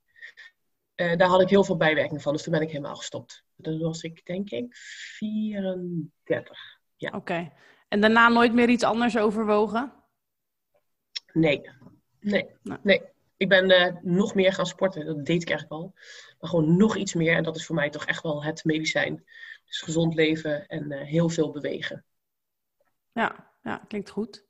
Uh, 0.97 1.17
daar 1.17 1.29
had 1.29 1.41
ik 1.41 1.49
heel 1.49 1.65
veel 1.65 1.77
bijwerkingen 1.77 2.23
van, 2.23 2.33
dus 2.33 2.43
toen 2.43 2.53
ben 2.53 2.63
ik 2.63 2.71
helemaal 2.71 2.97
gestopt. 2.97 3.45
Toen 3.61 3.79
was 3.79 4.03
ik, 4.03 4.27
denk 4.27 4.51
ik, 4.51 4.77
34. 5.17 6.81
Ja. 6.97 7.09
Oké. 7.09 7.17
Okay. 7.17 7.53
En 7.89 8.01
daarna 8.01 8.29
nooit 8.29 8.53
meer 8.53 8.69
iets 8.69 8.85
anders 8.85 9.19
overwogen? 9.19 9.93
Nee. 11.33 11.71
Nee. 12.21 12.47
Nou. 12.63 12.81
Nee. 12.83 13.03
Ik 13.37 13.49
ben 13.49 13.71
uh, 13.71 13.97
nog 14.03 14.35
meer 14.35 14.53
gaan 14.53 14.67
sporten. 14.67 15.07
Dat 15.07 15.27
deed 15.27 15.43
ik 15.43 15.51
eigenlijk 15.51 15.83
al. 15.83 15.93
Maar 16.41 16.51
gewoon 16.51 16.77
nog 16.77 16.97
iets 16.97 17.15
meer. 17.15 17.37
En 17.37 17.43
dat 17.43 17.57
is 17.57 17.67
voor 17.67 17.75
mij 17.75 17.91
toch 17.91 18.05
echt 18.05 18.23
wel 18.23 18.45
het 18.45 18.65
medicijn. 18.65 19.25
Dus 19.65 19.81
gezond 19.81 20.15
leven 20.15 20.67
en 20.67 20.93
uh, 20.93 21.01
heel 21.01 21.29
veel 21.29 21.51
bewegen. 21.51 22.05
Ja, 23.13 23.53
ja 23.63 23.85
klinkt 23.89 24.11
goed. 24.11 24.45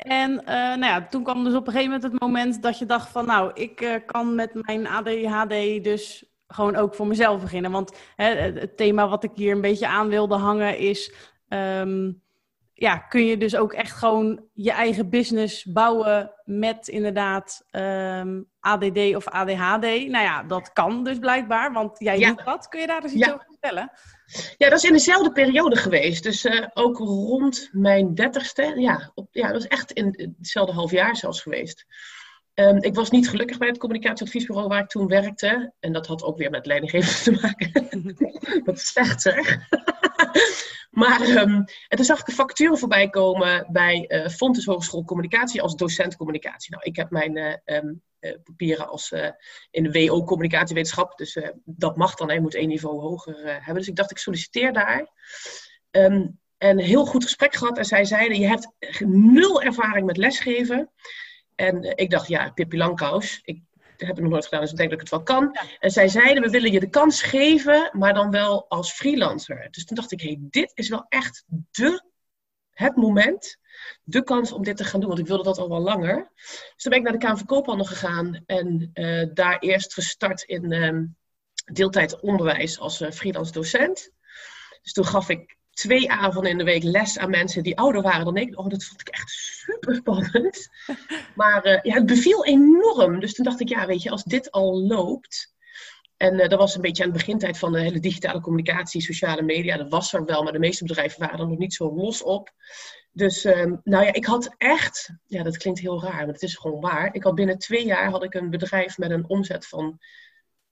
En 0.00 0.30
uh, 0.30 0.46
nou 0.46 0.84
ja, 0.84 1.06
toen 1.06 1.22
kwam 1.22 1.44
dus 1.44 1.54
op 1.54 1.66
een 1.66 1.72
gegeven 1.72 1.92
moment 1.92 2.12
het 2.12 2.20
moment 2.20 2.62
dat 2.62 2.78
je 2.78 2.86
dacht 2.86 3.08
van... 3.08 3.26
nou, 3.26 3.50
ik 3.54 3.80
uh, 3.80 3.94
kan 4.06 4.34
met 4.34 4.66
mijn 4.66 4.86
ADHD 4.86 5.84
dus 5.84 6.24
gewoon 6.46 6.76
ook 6.76 6.94
voor 6.94 7.06
mezelf 7.06 7.40
beginnen. 7.40 7.70
Want 7.70 7.96
hè, 8.16 8.24
het 8.34 8.76
thema 8.76 9.08
wat 9.08 9.24
ik 9.24 9.30
hier 9.34 9.52
een 9.54 9.60
beetje 9.60 9.88
aan 9.88 10.08
wilde 10.08 10.36
hangen 10.36 10.78
is... 10.78 11.14
Um, 11.48 12.22
ja, 12.80 12.98
kun 12.98 13.24
je 13.24 13.36
dus 13.36 13.56
ook 13.56 13.72
echt 13.72 13.92
gewoon 13.92 14.44
je 14.52 14.70
eigen 14.70 15.08
business 15.08 15.64
bouwen 15.64 16.32
met 16.44 16.88
inderdaad 16.88 17.66
um, 17.70 18.49
ADD 18.60 19.14
of 19.14 19.28
ADHD. 19.28 19.82
Nou 19.84 20.24
ja, 20.24 20.42
dat 20.42 20.72
kan 20.72 21.04
dus 21.04 21.18
blijkbaar, 21.18 21.72
want 21.72 21.98
jij 21.98 22.18
Ja. 22.18 22.28
doet 22.28 22.44
dat. 22.44 22.68
Kun 22.68 22.80
je 22.80 22.86
daar 22.86 23.02
eens 23.02 23.12
iets 23.12 23.26
Ja. 23.26 23.32
over 23.32 23.46
vertellen? 23.48 23.90
Ja, 24.56 24.68
dat 24.68 24.78
is 24.78 24.84
in 24.84 24.92
dezelfde 24.92 25.32
periode 25.32 25.76
geweest. 25.76 26.22
Dus 26.22 26.44
eh, 26.44 26.66
ook 26.74 26.98
rond 26.98 27.68
mijn 27.72 28.14
dertigste. 28.14 28.72
Ja, 28.76 29.10
op, 29.14 29.28
ja, 29.30 29.52
dat 29.52 29.60
is 29.60 29.68
echt 29.68 29.92
in 29.92 30.34
hetzelfde 30.38 30.72
half 30.72 30.90
jaar 30.90 31.16
zelfs 31.16 31.42
geweest. 31.42 31.86
Ehm, 32.54 32.76
ik 32.76 32.94
was 32.94 33.10
niet 33.10 33.28
gelukkig 33.28 33.58
bij 33.58 33.68
het 33.68 33.78
communicatieadviesbureau 33.78 34.68
waar 34.68 34.82
ik 34.82 34.88
toen 34.88 35.06
werkte. 35.06 35.72
En 35.80 35.92
dat 35.92 36.06
had 36.06 36.22
ook 36.22 36.38
weer 36.38 36.50
met 36.50 36.66
leidinggeven 36.66 37.22
te 37.22 37.40
maken. 37.40 38.14
Wat 38.64 38.80
slecht 38.80 39.22
zeg. 39.22 39.58
maar 40.90 41.20
um, 41.20 41.64
en 41.88 41.96
toen 41.96 42.04
zag 42.04 42.20
ik 42.20 42.28
een 42.28 42.34
vacature 42.34 42.76
voorbij 42.76 43.08
komen 43.08 43.66
bij 43.72 44.04
uh, 44.08 44.28
Fontes 44.28 44.64
Hogeschool 44.64 45.04
Communicatie 45.04 45.62
als 45.62 45.76
docent 45.76 46.16
communicatie. 46.16 46.70
Nou, 46.70 46.82
ik 46.84 46.96
heb 46.96 47.10
mijn 47.10 47.36
uh, 47.36 47.46
um, 47.64 47.86
uh, 47.86 47.92
papieren 48.44 48.88
als 48.88 49.12
in 49.70 49.82
de 49.82 50.06
WO 50.06 50.24
communicatiewetenschap, 50.24 51.18
dus 51.18 51.38
dat 51.64 51.96
mag 51.96 52.14
dan, 52.14 52.28
hij 52.28 52.40
moet 52.40 52.54
één 52.54 52.68
niveau 52.68 53.00
hoger 53.00 53.36
hebben. 53.44 53.74
Dus 53.74 53.88
ik 53.88 53.96
dacht, 53.96 54.10
ik 54.10 54.18
solliciteer 54.18 54.72
daar. 54.72 55.08
Um, 55.90 56.38
en 56.60 56.78
heel 56.78 57.06
goed 57.06 57.24
gesprek 57.24 57.54
gehad 57.54 57.78
en 57.78 57.84
zij 57.84 58.04
zeiden, 58.04 58.40
je 58.40 58.46
hebt 58.46 58.68
nul 59.06 59.62
ervaring 59.62 60.06
met 60.06 60.16
lesgeven. 60.16 60.90
En 61.54 61.96
ik 61.96 62.10
dacht, 62.10 62.28
ja, 62.28 62.50
Pippi 62.50 62.76
Langkous, 62.76 63.40
ik 63.42 63.62
heb 63.96 64.16
ik 64.16 64.22
nog 64.22 64.30
nooit 64.30 64.44
gedaan, 64.44 64.60
dus 64.60 64.70
ik 64.70 64.76
denk 64.76 64.90
dat 64.90 65.00
ik 65.00 65.08
het 65.08 65.16
wel 65.16 65.36
kan. 65.36 65.58
En 65.78 65.90
zij 65.90 66.08
zeiden, 66.08 66.42
we 66.42 66.50
willen 66.50 66.72
je 66.72 66.80
de 66.80 66.88
kans 66.88 67.22
geven, 67.22 67.90
maar 67.92 68.14
dan 68.14 68.30
wel 68.30 68.68
als 68.68 68.92
freelancer. 68.92 69.68
Dus 69.70 69.84
toen 69.84 69.96
dacht 69.96 70.12
ik, 70.12 70.20
hey, 70.20 70.36
dit 70.40 70.72
is 70.74 70.88
wel 70.88 71.06
echt 71.08 71.44
de, 71.48 72.02
het 72.70 72.96
moment, 72.96 73.58
de 74.02 74.22
kans 74.22 74.52
om 74.52 74.64
dit 74.64 74.76
te 74.76 74.84
gaan 74.84 75.00
doen. 75.00 75.08
Want 75.08 75.20
ik 75.20 75.26
wilde 75.26 75.42
dat 75.42 75.58
al 75.58 75.68
wel 75.68 75.80
langer. 75.80 76.32
Dus 76.34 76.74
toen 76.76 76.90
ben 76.90 76.98
ik 76.98 77.04
naar 77.04 77.12
de 77.12 77.18
Kamer 77.18 77.38
van 77.38 77.46
Koophandel 77.46 77.86
gegaan 77.86 78.42
en 78.46 78.90
uh, 78.94 79.26
daar 79.34 79.58
eerst 79.58 79.94
gestart 79.94 80.42
in 80.42 80.72
uh, 80.72 81.00
deeltijd 81.72 82.20
onderwijs 82.20 82.78
als 82.78 83.00
uh, 83.00 83.10
freelance 83.10 83.52
docent. 83.52 84.10
Dus 84.82 84.92
toen 84.92 85.06
gaf 85.06 85.28
ik 85.28 85.58
twee 85.70 86.10
avonden 86.10 86.50
in 86.50 86.58
de 86.58 86.64
week 86.64 86.82
les 86.82 87.18
aan 87.18 87.30
mensen 87.30 87.62
die 87.62 87.78
ouder 87.78 88.02
waren 88.02 88.24
dan 88.24 88.36
ik. 88.36 88.58
Oh, 88.58 88.68
dat 88.68 88.84
vond 88.84 89.00
ik 89.00 89.08
echt 89.08 89.30
super 89.30 89.94
spannend. 89.94 90.68
Maar 91.34 91.66
uh, 91.66 91.78
ja, 91.82 91.94
het 91.94 92.06
beviel 92.06 92.44
enorm. 92.44 93.20
Dus 93.20 93.34
toen 93.34 93.44
dacht 93.44 93.60
ik, 93.60 93.68
ja, 93.68 93.86
weet 93.86 94.02
je, 94.02 94.10
als 94.10 94.24
dit 94.24 94.50
al 94.50 94.80
loopt. 94.80 95.54
En 96.16 96.34
uh, 96.34 96.48
dat 96.48 96.58
was 96.58 96.74
een 96.74 96.80
beetje 96.80 97.02
aan 97.02 97.08
het 97.08 97.18
begintijd 97.18 97.58
van 97.58 97.72
de 97.72 97.80
hele 97.80 98.00
digitale 98.00 98.40
communicatie, 98.40 99.00
sociale 99.00 99.42
media. 99.42 99.76
Dat 99.76 99.90
was 99.90 100.12
er 100.12 100.24
wel, 100.24 100.42
maar 100.42 100.52
de 100.52 100.58
meeste 100.58 100.84
bedrijven 100.84 101.20
waren 101.20 101.38
er 101.38 101.48
nog 101.48 101.58
niet 101.58 101.74
zo 101.74 101.94
los 101.94 102.22
op. 102.22 102.50
Dus 103.12 103.44
uh, 103.44 103.72
nou 103.82 104.04
ja, 104.04 104.12
ik 104.12 104.24
had 104.24 104.54
echt, 104.56 105.10
ja, 105.26 105.42
dat 105.42 105.56
klinkt 105.56 105.80
heel 105.80 106.02
raar, 106.02 106.14
maar 106.14 106.34
het 106.34 106.42
is 106.42 106.56
gewoon 106.56 106.80
waar. 106.80 107.14
Ik 107.14 107.22
had 107.22 107.34
binnen 107.34 107.58
twee 107.58 107.84
jaar 107.84 108.10
had 108.10 108.22
ik 108.22 108.34
een 108.34 108.50
bedrijf 108.50 108.98
met 108.98 109.10
een 109.10 109.28
omzet 109.28 109.66
van 109.66 109.98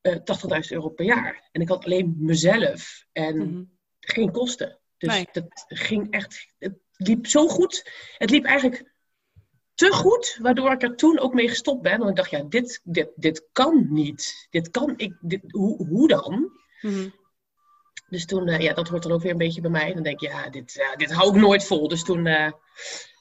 uh, 0.02 0.14
80.000 0.14 0.20
euro 0.68 0.88
per 0.88 1.04
jaar. 1.04 1.48
En 1.52 1.60
ik 1.60 1.68
had 1.68 1.84
alleen 1.84 2.14
mezelf 2.18 3.04
en 3.12 3.36
mm 3.36 3.42
-hmm. 3.42 3.78
geen 4.00 4.30
kosten. 4.30 4.78
Dus 4.96 5.14
nee. 5.14 5.28
dat 5.32 5.64
ging 5.66 6.10
echt, 6.10 6.46
het 6.58 6.78
liep 6.96 7.26
zo 7.26 7.48
goed. 7.48 7.90
Het 8.18 8.30
liep 8.30 8.44
eigenlijk 8.44 8.92
te 9.74 9.92
goed, 9.92 10.38
waardoor 10.42 10.72
ik 10.72 10.82
er 10.82 10.96
toen 10.96 11.18
ook 11.18 11.34
mee 11.34 11.48
gestopt 11.48 11.82
ben. 11.82 11.98
Want 11.98 12.10
ik 12.10 12.16
dacht, 12.16 12.30
ja, 12.30 12.42
dit, 12.42 12.80
dit, 12.84 13.08
dit 13.16 13.48
kan 13.52 13.86
niet. 13.90 14.46
Dit 14.50 14.70
kan 14.70 14.94
ik, 14.96 15.16
dit, 15.20 15.40
hoe, 15.48 15.86
hoe 15.86 16.08
dan? 16.08 16.50
Mm-hmm. 16.80 17.14
Dus 18.08 18.26
toen, 18.26 18.48
uh, 18.48 18.60
ja, 18.60 18.74
dat 18.74 18.88
hoort 18.88 19.02
dan 19.02 19.12
ook 19.12 19.22
weer 19.22 19.30
een 19.30 19.38
beetje 19.38 19.60
bij 19.60 19.70
mij. 19.70 19.92
Dan 19.92 20.02
denk 20.02 20.20
ik, 20.20 20.30
ja, 20.30 20.48
dit, 20.48 20.94
dit 20.96 21.12
hou 21.12 21.34
ik 21.34 21.40
nooit 21.40 21.64
vol. 21.64 21.88
Dus 21.88 22.04
toen 22.04 22.26
uh, 22.26 22.50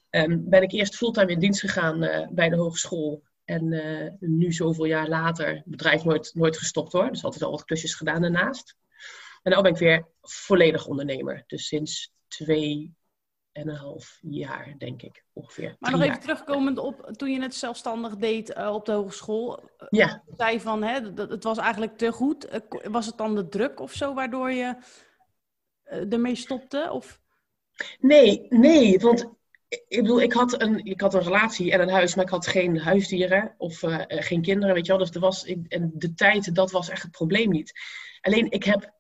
um, 0.09 0.49
ben 0.49 0.61
ik 0.61 0.71
eerst 0.71 0.95
fulltime 0.95 1.31
in 1.31 1.39
dienst 1.39 1.59
gegaan 1.59 1.99
bij 2.31 2.49
de 2.49 2.55
hogeschool. 2.55 3.23
En 3.45 3.67
nu, 4.19 4.53
zoveel 4.53 4.85
jaar 4.85 5.07
later, 5.07 5.61
bedrijf 5.65 6.03
nooit, 6.03 6.31
nooit 6.33 6.57
gestopt 6.57 6.91
hoor. 6.91 7.09
Dus 7.09 7.23
altijd 7.23 7.43
al 7.43 7.51
wat 7.51 7.65
klusjes 7.65 7.93
gedaan 7.93 8.21
daarnaast. 8.21 8.75
En 9.43 9.55
nu 9.55 9.61
ben 9.61 9.71
ik 9.71 9.77
weer 9.77 10.07
volledig 10.21 10.87
ondernemer. 10.87 11.43
Dus 11.47 11.67
sinds 11.67 12.13
twee 12.27 12.95
en 13.57 13.69
een 13.69 13.75
half 13.75 14.19
jaar, 14.21 14.75
denk 14.77 15.01
ik, 15.01 15.23
ongeveer. 15.33 15.75
Maar 15.79 15.91
nog 15.91 16.01
even 16.01 16.19
terugkomend 16.19 16.77
op 16.77 17.11
toen 17.11 17.31
je 17.31 17.41
het 17.41 17.55
zelfstandig 17.55 18.15
deed 18.15 18.55
uh, 18.57 18.73
op 18.73 18.85
de 18.85 18.91
hogeschool. 18.91 19.69
Ja. 19.89 20.23
zei 20.35 20.59
van, 20.59 20.83
hè, 20.83 21.13
dat, 21.13 21.29
het 21.29 21.43
was 21.43 21.57
eigenlijk 21.57 21.97
te 21.97 22.11
goed. 22.11 22.53
Uh, 22.53 22.91
was 22.91 23.05
het 23.05 23.17
dan 23.17 23.35
de 23.35 23.47
druk 23.47 23.79
of 23.79 23.93
zo 23.93 24.13
waardoor 24.13 24.51
je 24.51 24.75
uh, 25.85 26.13
ermee 26.13 26.35
stopte? 26.35 26.89
Of? 26.91 27.19
Nee, 27.99 28.45
nee, 28.49 28.99
want 28.99 29.29
ik 29.67 30.01
bedoel, 30.01 30.21
ik 30.21 30.33
had, 30.33 30.61
een, 30.61 30.85
ik 30.85 31.01
had 31.01 31.13
een 31.13 31.23
relatie 31.23 31.71
en 31.71 31.81
een 31.81 31.89
huis, 31.89 32.15
maar 32.15 32.25
ik 32.25 32.31
had 32.31 32.47
geen 32.47 32.79
huisdieren 32.79 33.55
of 33.57 33.79
geen 34.07 34.41
kinderen, 34.41 34.75
weet 34.75 34.85
je 34.85 34.91
wel. 34.91 35.01
Dus 35.01 35.15
er 35.15 35.19
was, 35.19 35.45
en 35.45 35.91
de 35.93 36.13
tijd, 36.13 36.55
dat 36.55 36.71
was 36.71 36.89
echt 36.89 37.01
het 37.01 37.11
probleem 37.11 37.49
niet. 37.49 37.73
Alleen, 38.21 38.51
ik 38.51 38.63
heb 38.63 38.95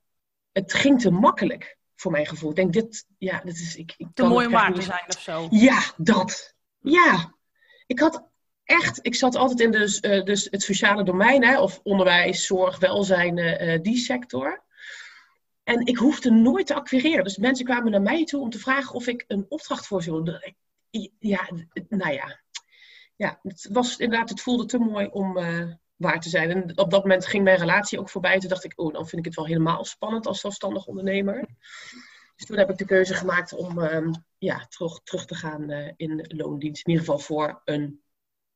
het 0.51 0.73
ging 0.73 1.01
te 1.01 1.11
makkelijk 1.11 1.76
voor 1.97 2.11
mijn 2.11 2.25
gevoel. 2.25 2.49
Ik 2.49 2.55
denk, 2.55 2.73
dit, 2.73 3.05
ja, 3.17 3.41
dit 3.43 3.55
is... 3.55 3.75
Ik, 3.75 3.93
ik 3.97 4.07
te 4.13 4.23
mooi 4.23 4.45
om 4.45 4.51
waar 4.51 4.73
te 4.73 4.81
zijn 4.81 5.03
of 5.07 5.21
zo. 5.21 5.47
Ja, 5.49 5.81
dat. 5.97 6.55
Ja. 6.79 7.35
Ik 7.87 7.99
had 7.99 8.27
echt... 8.63 8.99
Ik 9.01 9.15
zat 9.15 9.35
altijd 9.35 9.59
in 9.59 9.71
dus, 9.71 10.01
uh, 10.01 10.23
dus 10.23 10.47
het 10.51 10.61
sociale 10.61 11.03
domein, 11.03 11.43
hè, 11.43 11.59
of 11.59 11.79
onderwijs, 11.83 12.45
zorg, 12.45 12.79
welzijn, 12.79 13.37
uh, 13.37 13.81
die 13.81 13.97
sector. 13.97 14.63
En 15.63 15.85
ik 15.85 15.97
hoefde 15.97 16.31
nooit 16.31 16.67
te 16.67 16.75
acquireren. 16.75 17.23
Dus 17.23 17.37
mensen 17.37 17.65
kwamen 17.65 17.91
naar 17.91 18.01
mij 18.01 18.25
toe 18.25 18.41
om 18.41 18.49
te 18.49 18.59
vragen 18.59 18.95
of 18.95 19.07
ik 19.07 19.23
een 19.27 19.45
opdracht 19.49 19.87
voor 19.87 20.03
ze 20.03 20.11
wilde. 20.11 20.53
Ja, 21.19 21.49
nou 21.89 22.13
ja. 22.13 22.39
Ja, 23.15 23.39
het 23.43 23.69
was 23.71 23.97
inderdaad, 23.97 24.29
het 24.29 24.41
voelde 24.41 24.65
te 24.65 24.77
mooi 24.77 25.07
om, 25.07 25.37
uh, 25.37 25.73
waar 25.97 26.21
te 26.21 26.29
zijn. 26.29 26.51
En 26.51 26.77
op 26.77 26.91
dat 26.91 27.01
moment 27.01 27.25
ging 27.25 27.43
mijn 27.43 27.57
relatie 27.57 27.99
ook 27.99 28.09
voorbij. 28.09 28.39
Toen 28.39 28.49
dacht 28.49 28.63
ik, 28.63 28.73
oh, 28.75 28.93
dan 28.93 29.07
vind 29.07 29.19
ik 29.21 29.25
het 29.25 29.35
wel 29.35 29.45
helemaal 29.45 29.85
spannend 29.85 30.27
als 30.27 30.39
zelfstandig 30.39 30.85
ondernemer. 30.85 31.47
Dus 32.35 32.45
toen 32.45 32.57
heb 32.57 32.69
ik 32.69 32.77
de 32.77 32.85
keuze 32.85 33.13
gemaakt 33.13 33.53
om 33.53 33.79
um, 33.79 34.11
ja, 34.37 34.65
terug, 34.69 34.99
terug 35.03 35.25
te 35.25 35.35
gaan 35.35 35.71
uh, 35.71 35.91
in 35.95 36.25
loondienst. 36.27 36.85
In 36.85 36.91
ieder 36.91 37.05
geval 37.05 37.19
voor 37.19 37.61
een 37.65 38.01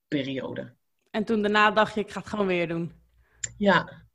periode. 0.07 0.73
En 1.11 1.23
toen 1.25 1.41
daarna 1.41 1.71
dacht 1.71 1.93
je, 1.93 1.99
ik 1.99 2.11
ga 2.11 2.19
het 2.19 2.29
gewoon 2.29 2.47
weer 2.47 2.67
doen. 2.67 2.93
Ja. 3.57 4.09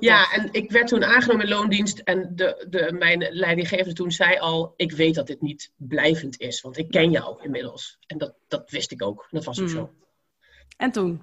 Ja, 0.00 0.32
en 0.32 0.52
ik 0.52 0.70
werd 0.70 0.88
toen 0.88 1.04
aangenomen 1.04 1.44
in 1.44 1.50
loondienst. 1.50 1.98
En 1.98 2.32
de, 2.34 2.66
de, 2.68 2.92
mijn 2.92 3.26
leidinggevende 3.30 3.92
toen 3.92 4.12
zei 4.12 4.38
al, 4.38 4.72
ik 4.76 4.92
weet 4.92 5.14
dat 5.14 5.26
dit 5.26 5.40
niet 5.40 5.72
blijvend 5.76 6.40
is. 6.40 6.60
Want 6.60 6.76
ik 6.76 6.90
ken 6.90 7.10
jou 7.10 7.42
inmiddels. 7.42 7.98
En 8.06 8.18
dat, 8.18 8.34
dat 8.48 8.70
wist 8.70 8.90
ik 8.90 9.02
ook. 9.02 9.26
Dat 9.30 9.44
was 9.44 9.60
ook 9.60 9.66
mm. 9.66 9.72
zo. 9.72 9.92
En 10.76 10.90
toen? 10.92 11.22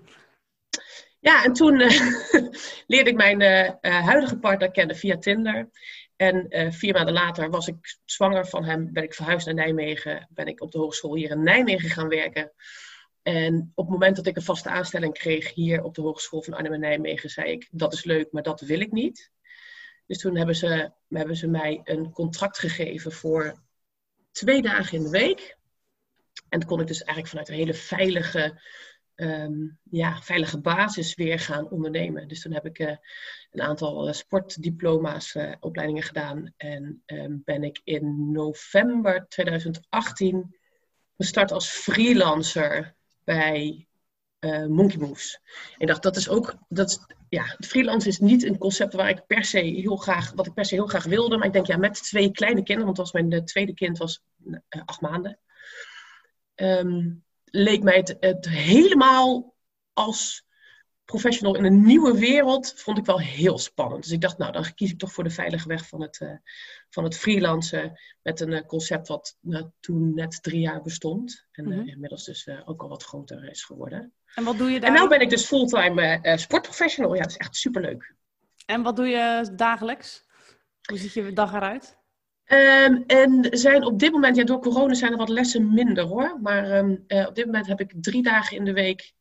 Ja, 1.27 1.43
en 1.43 1.53
toen 1.53 1.79
uh, 1.79 2.01
leerde 2.93 3.10
ik 3.10 3.15
mijn 3.15 3.41
uh, 3.41 3.63
uh, 3.81 4.05
huidige 4.05 4.38
partner 4.38 4.72
kennen 4.72 4.96
via 4.96 5.17
Tinder. 5.17 5.69
En 6.15 6.48
vier 6.74 6.93
maanden 6.93 7.13
later 7.13 7.50
was 7.50 7.67
ik 7.67 7.98
zwanger 8.05 8.48
van 8.48 8.63
hem, 8.63 8.93
ben 8.93 9.03
ik 9.03 9.13
verhuisd 9.13 9.46
naar 9.46 9.55
Nijmegen. 9.55 10.27
Ben 10.29 10.48
ik 10.48 10.62
op 10.62 10.72
de 10.72 10.77
hogeschool 10.77 11.15
hier 11.15 11.31
in 11.31 11.43
Nijmegen 11.43 11.89
gaan 11.89 12.07
werken. 12.07 12.51
En 13.24 13.72
op 13.75 13.84
het 13.86 13.93
moment 13.93 14.15
dat 14.15 14.27
ik 14.27 14.36
een 14.36 14.41
vaste 14.41 14.69
aanstelling 14.69 15.13
kreeg 15.13 15.53
hier 15.53 15.84
op 15.84 15.96
de 15.96 16.01
Hogeschool 16.01 16.41
van 16.41 16.53
Arnhem 16.53 16.74
en 16.74 16.79
Nijmegen, 16.79 17.29
zei 17.29 17.51
ik: 17.51 17.67
Dat 17.72 17.93
is 17.93 18.03
leuk, 18.03 18.31
maar 18.31 18.43
dat 18.43 18.62
wil 18.62 18.79
ik 18.79 18.91
niet. 18.91 19.31
Dus 20.05 20.17
toen 20.17 20.38
hebben 20.38 20.55
ze, 20.55 20.91
hebben 21.10 21.36
ze 21.36 21.48
mij 21.48 21.81
een 21.84 22.12
contract 22.12 22.60
gegeven 22.60 23.12
voor 23.12 23.62
twee 24.31 24.62
dagen 24.62 24.98
in 24.98 25.03
de 25.03 25.10
week. 25.10 25.57
En 26.50 26.65
kon 26.65 26.79
ik 26.79 26.88
dus 26.88 27.03
eigenlijk 27.03 27.27
vanuit 27.27 27.50
een 27.50 27.55
hele 27.55 27.74
veilige 27.74 28.62
um, 29.17 29.79
ja, 29.83 30.21
veilige 30.21 30.59
basis 30.59 31.15
weer 31.15 31.39
gaan 31.39 31.69
ondernemen. 31.69 32.27
Dus 32.27 32.41
toen 32.41 32.53
heb 32.53 32.65
ik 32.65 32.79
uh, 32.79 32.95
een 33.51 33.62
aantal 33.62 34.07
uh, 34.07 34.13
sportdiploma's, 34.13 35.36
uh, 35.36 35.53
opleidingen 35.59 36.03
gedaan. 36.03 36.53
En 36.57 37.03
um, 37.05 37.41
ben 37.45 37.63
ik 37.63 37.81
in 37.83 38.31
november 38.31 39.25
2018 39.27 40.55
gestart 41.17 41.51
als 41.51 41.69
freelancer 41.69 42.95
bij 43.24 43.88
Monkey 44.67 45.00
Moves. 45.00 45.39
Ik 45.77 45.88
dacht, 45.88 46.03
dat 46.03 46.15
is 46.15 46.29
ook, 46.29 46.55
dat, 46.67 47.05
ja, 47.29 47.55
freelance 47.59 48.07
is 48.07 48.19
niet 48.19 48.43
een 48.43 48.57
concept 48.57 48.93
waar 48.93 49.09
ik 49.09 49.25
per 49.27 49.43
se 49.43 49.59
heel 49.59 49.95
graag, 49.95 50.31
wat 50.31 50.47
ik 50.47 50.53
per 50.53 50.65
se 50.65 50.75
heel 50.75 50.88
graag 50.88 51.03
wilde. 51.03 51.38
Maar 51.38 51.47
ik 51.47 51.53
denk, 51.53 51.65
ja, 51.65 51.77
met 51.77 52.03
twee 52.03 52.31
kleine 52.31 52.63
kinderen, 52.63 52.86
want 52.86 52.97
was 52.97 53.12
mijn 53.12 53.45
tweede 53.45 53.74
kind 53.74 53.97
was 53.97 54.24
acht 54.86 55.01
maanden. 55.01 55.39
Um, 56.55 57.25
leek 57.51 57.84
mij 57.84 57.96
het, 57.96 58.18
het, 58.20 58.50
helemaal 58.50 59.56
als 59.94 60.46
professional 61.06 61.56
in 61.56 61.66
een 61.66 61.86
nieuwe 61.86 62.20
wereld, 62.20 62.74
vond 62.75 62.98
ik 62.98 63.06
wel 63.06 63.20
heel 63.20 63.58
spannend. 63.58 64.04
Dus 64.04 64.12
ik 64.12 64.22
dacht, 64.22 64.38
nou, 64.38 64.51
dan 64.51 64.74
kies 64.74 64.92
ik 64.92 65.00
toch 65.00 65.12
voor 65.12 65.24
de 65.24 65.30
veilige 65.30 65.68
weg 65.68 65.88
van 65.88 66.01
het, 66.01 66.20
uh, 66.20 66.36
van 66.89 67.04
het 67.04 67.18
freelancen. 67.18 68.00
Met 68.22 68.39
een 68.39 68.51
uh, 68.51 68.62
concept 68.66 69.08
wat 69.08 69.38
nou, 69.42 69.70
toen 69.80 70.13
net 70.13 70.44
drie 70.44 70.60
jaar 70.60 70.82
bestond. 70.82 71.46
En 71.51 71.66
mm 71.66 71.72
-hmm. 71.72 71.82
uh, 71.82 71.88
inmiddels 71.88 72.25
dus 72.25 72.50
ook 72.66 72.82
al 72.82 72.89
wat 72.89 73.04
groter 73.04 73.50
is 73.50 73.63
geworden. 73.63 74.13
En 74.36 74.44
wat 74.44 74.58
doe 74.58 74.70
je 74.70 74.80
daar? 74.80 74.96
En 74.96 75.01
nu 75.01 75.08
ben 75.08 75.22
ik 75.22 75.30
dus 75.30 75.46
fulltime 75.46 76.36
sportprofessional. 76.36 77.13
Ja, 77.13 77.22
dat 77.22 77.32
is 77.32 77.38
echt 77.38 77.56
superleuk. 77.56 78.16
En 78.66 78.82
wat 78.82 78.96
doe 78.96 79.08
je 79.08 79.50
dagelijks? 79.56 80.25
Hoe 80.82 80.98
ziet 80.98 81.13
je 81.13 81.34
dag 81.34 81.54
eruit? 81.54 81.98
Um, 82.48 83.04
en 83.08 83.48
zijn 83.51 83.84
op 83.84 84.00
dit 84.00 84.12
moment, 84.12 84.36
ja, 84.36 84.44
door 84.44 84.60
corona 84.60 84.94
zijn 84.94 85.12
er 85.12 85.18
wat 85.18 85.30
lessen 85.30 85.74
minder 85.74 86.04
hoor. 86.04 86.39
Maar 86.42 86.77
um, 86.77 87.04
uh, 87.08 87.27
op 87.27 87.36
dit 87.36 87.46
moment 87.46 87.68
heb 87.68 87.80
ik 87.80 87.94
drie 88.01 88.24
dagen 88.24 88.58
in 88.58 88.66
de 88.66 88.74
week 88.74 89.13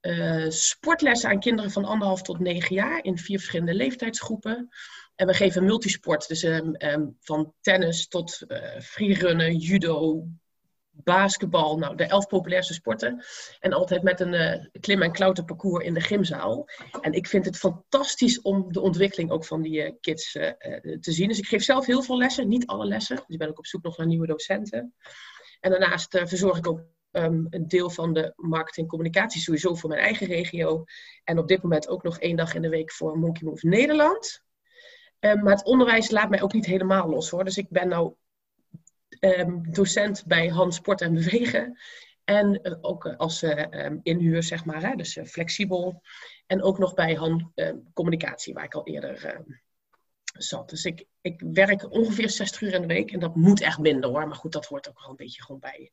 uh, 0.00 0.46
sportlessen 0.48 1.30
aan 1.30 1.40
kinderen 1.40 1.70
van 1.70 1.84
anderhalf 1.84 2.22
tot 2.22 2.38
negen 2.38 2.74
jaar 2.74 3.04
in 3.04 3.18
vier 3.18 3.38
verschillende 3.38 3.74
leeftijdsgroepen. 3.74 4.68
En 5.14 5.26
we 5.26 5.34
geven 5.34 5.64
multisport, 5.64 6.28
dus 6.28 6.42
um, 6.42 7.16
van 7.20 7.54
tennis 7.60 8.08
tot 8.08 8.40
uh, 8.48 8.80
freerunnen, 8.80 9.56
judo, 9.56 10.26
basketbal, 11.04 11.78
nou, 11.78 11.96
de 11.96 12.04
elf 12.04 12.26
populairste 12.26 12.74
sporten. 12.74 13.24
En 13.60 13.72
altijd 13.72 14.02
met 14.02 14.20
een 14.20 14.32
uh, 14.32 14.80
klim- 14.80 15.02
en 15.02 15.12
klauterparcours 15.12 15.84
in 15.84 15.94
de 15.94 16.00
gymzaal. 16.00 16.68
En 17.00 17.12
ik 17.12 17.26
vind 17.26 17.44
het 17.44 17.56
fantastisch 17.56 18.40
om 18.40 18.72
de 18.72 18.80
ontwikkeling 18.80 19.30
ook 19.30 19.44
van 19.44 19.62
die 19.62 19.84
uh, 19.86 19.92
kids 20.00 20.34
uh, 20.34 20.50
te 21.00 21.12
zien. 21.12 21.28
Dus 21.28 21.38
ik 21.38 21.46
geef 21.46 21.62
zelf 21.62 21.86
heel 21.86 22.02
veel 22.02 22.18
lessen, 22.18 22.48
niet 22.48 22.66
alle 22.66 22.86
lessen. 22.86 23.16
Dus 23.16 23.24
ik 23.28 23.38
ben 23.38 23.48
ook 23.48 23.58
op 23.58 23.66
zoek 23.66 23.82
nog 23.82 23.96
naar 23.96 24.06
nieuwe 24.06 24.26
docenten. 24.26 24.94
En 25.60 25.70
daarnaast 25.70 26.22
verzorg 26.24 26.58
ik 26.58 26.68
ook 26.68 26.80
um, 27.12 27.46
een 27.50 27.68
deel 27.68 27.90
van 27.90 28.12
de 28.12 28.32
marketing 28.36 28.86
en 28.86 28.92
communicatie 28.92 29.40
sowieso 29.40 29.74
voor 29.74 29.88
mijn 29.88 30.00
eigen 30.00 30.26
regio. 30.26 30.84
En 31.24 31.38
op 31.38 31.48
dit 31.48 31.62
moment 31.62 31.88
ook 31.88 32.02
nog 32.02 32.18
één 32.18 32.36
dag 32.36 32.54
in 32.54 32.62
de 32.62 32.68
week 32.68 32.92
voor 32.92 33.18
Monkey 33.18 33.48
Move 33.48 33.68
Nederland. 33.68 34.42
Um, 35.20 35.42
maar 35.42 35.54
het 35.54 35.64
onderwijs 35.64 36.10
laat 36.10 36.30
mij 36.30 36.42
ook 36.42 36.52
niet 36.52 36.66
helemaal 36.66 37.08
los 37.08 37.30
hoor. 37.30 37.44
Dus 37.44 37.56
ik 37.56 37.68
ben 37.68 37.88
nou 37.88 38.14
um, 39.20 39.72
docent 39.72 40.26
bij 40.26 40.48
Hans 40.48 40.76
Sport 40.76 41.00
en 41.00 41.14
Bewegen. 41.14 41.78
En 42.24 42.60
uh, 42.62 42.74
ook 42.80 43.06
als 43.06 43.42
uh, 43.42 43.64
um, 43.70 44.00
inhuur, 44.02 44.42
zeg 44.42 44.64
maar, 44.64 44.82
hè, 44.82 44.94
dus 44.94 45.18
flexibel. 45.24 46.02
En 46.46 46.62
ook 46.62 46.78
nog 46.78 46.94
bij 46.94 47.14
Han 47.14 47.52
Communicatie, 47.92 48.54
waar 48.54 48.64
ik 48.64 48.74
al 48.74 48.86
eerder 48.86 49.44
zat. 50.24 50.70
Dus 50.70 50.84
ik, 50.84 51.04
ik 51.20 51.42
werk 51.52 51.92
ongeveer 51.92 52.30
60 52.30 52.60
uur 52.60 52.74
in 52.74 52.80
de 52.80 52.86
week. 52.86 53.10
En 53.10 53.20
dat 53.20 53.36
moet 53.36 53.60
echt 53.60 53.78
minder 53.78 54.10
hoor. 54.10 54.26
Maar 54.28 54.36
goed, 54.36 54.52
dat 54.52 54.66
hoort 54.66 54.88
ook 54.88 55.00
wel 55.00 55.10
een 55.10 55.16
beetje 55.16 55.42
gewoon 55.42 55.60
bij 55.60 55.90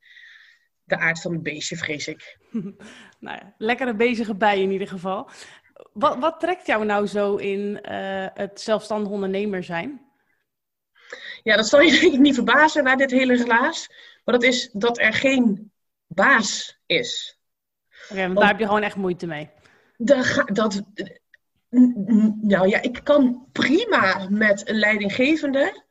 de 0.84 0.98
aard 0.98 1.22
van 1.22 1.34
het 1.34 1.44
beestje, 1.44 1.76
vrees 1.76 2.08
ik. 2.08 2.38
nou 3.20 3.38
ja, 3.38 3.54
lekkere 3.58 3.96
bezige 3.96 4.36
bij 4.36 4.62
in 4.62 4.72
ieder 4.72 4.88
geval. 4.88 5.30
Wat, 5.94 6.20
wat 6.20 6.40
trekt 6.40 6.66
jou 6.66 6.86
nou 6.86 7.08
zo 7.08 7.36
in 7.36 7.80
het 8.34 8.62
zelfstandig 8.62 9.12
ondernemer 9.12 9.64
zijn? 9.64 10.05
Ja, 11.46 11.56
dat 11.56 11.68
zal 11.68 11.82
je 11.82 12.00
denk 12.00 12.14
ik 12.14 12.20
niet 12.20 12.34
verbazen 12.34 12.84
na 12.84 12.96
dit 12.96 13.12
hele 13.12 13.36
relaas. 13.36 13.90
Maar 14.24 14.34
dat 14.34 14.44
is 14.44 14.70
dat 14.74 15.00
er 15.00 15.14
geen 15.14 15.72
baas 16.08 16.80
is. 16.86 17.40
Oké, 18.04 18.12
okay, 18.12 18.26
want 18.26 18.40
daar 18.40 18.48
heb 18.48 18.60
je 18.60 18.66
gewoon 18.66 18.82
echt 18.82 18.96
moeite 18.96 19.28
mee. 19.28 19.50
Dat, 19.98 20.44
dat, 20.46 20.84
nou 22.42 22.68
ja, 22.68 22.82
ik 22.82 23.00
kan 23.04 23.48
prima 23.52 24.28
met 24.30 24.70
een 24.70 24.76
leidinggevende. 24.76 25.84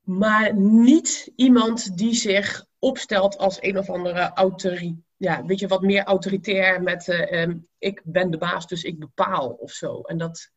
Maar 0.00 0.54
niet 0.56 1.32
iemand 1.36 1.96
die 1.96 2.14
zich 2.14 2.66
opstelt 2.78 3.38
als 3.38 3.62
een 3.62 3.78
of 3.78 3.90
andere 3.90 4.30
autoriteit. 4.34 4.94
Ja, 5.16 5.44
weet 5.44 5.58
je, 5.58 5.66
wat 5.66 5.82
meer 5.82 6.04
autoritair 6.04 6.82
met 6.82 7.06
uh, 7.08 7.42
um, 7.42 7.68
ik 7.78 8.00
ben 8.04 8.30
de 8.30 8.38
baas, 8.38 8.66
dus 8.66 8.82
ik 8.82 8.98
bepaal 8.98 9.48
of 9.48 9.70
zo. 9.70 10.00
En 10.00 10.18
dat, 10.18 10.50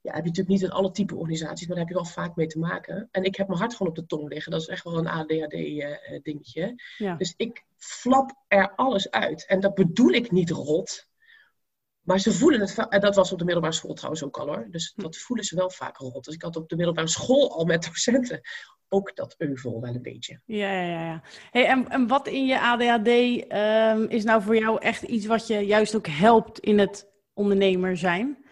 ja, 0.00 0.12
heb 0.14 0.22
je 0.22 0.28
natuurlijk 0.28 0.48
niet 0.48 0.62
in 0.62 0.76
alle 0.76 0.90
type 0.90 1.16
organisaties, 1.16 1.66
maar 1.66 1.76
daar 1.76 1.86
heb 1.86 1.94
je 1.94 2.02
wel 2.02 2.12
vaak 2.12 2.36
mee 2.36 2.46
te 2.46 2.58
maken. 2.58 3.08
En 3.10 3.22
ik 3.22 3.36
heb 3.36 3.48
mijn 3.48 3.60
hart 3.60 3.74
gewoon 3.74 3.88
op 3.88 3.98
de 3.98 4.06
tong 4.06 4.28
liggen. 4.28 4.52
Dat 4.52 4.60
is 4.60 4.68
echt 4.68 4.84
wel 4.84 4.98
een 4.98 5.08
ADHD-dingetje. 5.08 6.62
Uh, 6.62 6.74
ja. 6.96 7.14
Dus 7.14 7.34
ik 7.36 7.64
flap 7.76 8.44
er 8.48 8.74
alles 8.74 9.10
uit. 9.10 9.46
En 9.46 9.60
dat 9.60 9.74
bedoel 9.74 10.10
ik 10.10 10.30
niet 10.30 10.50
rot. 10.50 11.06
Maar 12.00 12.18
ze 12.18 12.32
voelen 12.32 12.60
het, 12.60 12.88
en 12.88 13.00
dat 13.00 13.14
was 13.14 13.32
op 13.32 13.38
de 13.38 13.44
middelbare 13.44 13.74
school 13.74 13.94
trouwens 13.94 14.24
ook 14.24 14.38
al 14.38 14.46
hoor. 14.46 14.66
Dus 14.70 14.92
dat 14.96 15.16
voelen 15.16 15.44
ze 15.44 15.56
wel 15.56 15.70
vaak 15.70 15.96
rot. 15.96 16.24
Dus 16.24 16.34
ik 16.34 16.42
had 16.42 16.56
op 16.56 16.68
de 16.68 16.76
middelbare 16.76 17.08
school 17.08 17.56
al 17.56 17.64
met 17.64 17.84
docenten 17.84 18.40
ook 18.88 19.16
dat 19.16 19.34
euvel 19.38 19.80
wel 19.80 19.94
een 19.94 20.02
beetje. 20.02 20.40
Ja, 20.44 20.82
ja, 20.82 21.04
ja. 21.04 21.22
Hey, 21.50 21.66
en, 21.66 21.88
en 21.88 22.06
wat 22.06 22.26
in 22.26 22.46
je 22.46 22.60
ADHD 22.60 23.08
um, 23.52 24.08
is 24.08 24.24
nou 24.24 24.42
voor 24.42 24.56
jou 24.56 24.80
echt 24.80 25.02
iets 25.02 25.26
wat 25.26 25.46
je 25.46 25.58
juist 25.58 25.96
ook 25.96 26.06
helpt 26.06 26.58
in 26.58 26.78
het 26.78 27.08
ondernemer 27.34 27.96
zijn? 27.96 28.46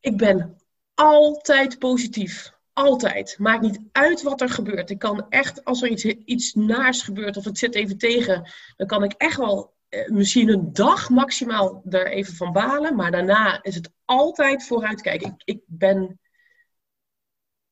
Ik 0.00 0.16
ben 0.16 0.60
altijd 0.94 1.78
positief. 1.78 2.58
Altijd. 2.72 3.38
Maakt 3.38 3.62
niet 3.62 3.80
uit 3.92 4.22
wat 4.22 4.40
er 4.40 4.50
gebeurt. 4.50 4.90
Ik 4.90 4.98
kan 4.98 5.28
echt, 5.28 5.64
als 5.64 5.82
er 5.82 5.88
iets, 5.88 6.04
iets 6.04 6.54
naars 6.54 7.02
gebeurt 7.02 7.36
of 7.36 7.44
het 7.44 7.58
zit 7.58 7.74
even 7.74 7.98
tegen, 7.98 8.50
dan 8.76 8.86
kan 8.86 9.04
ik 9.04 9.12
echt 9.12 9.36
wel 9.36 9.74
eh, 9.88 10.08
misschien 10.08 10.48
een 10.48 10.72
dag 10.72 11.08
maximaal 11.08 11.82
er 11.88 12.06
even 12.06 12.34
van 12.34 12.52
balen. 12.52 12.96
Maar 12.96 13.10
daarna 13.10 13.62
is 13.62 13.74
het 13.74 13.90
altijd 14.04 14.66
vooruitkijken. 14.66 15.28
Ik, 15.28 15.42
ik 15.44 15.62
ben. 15.66 16.20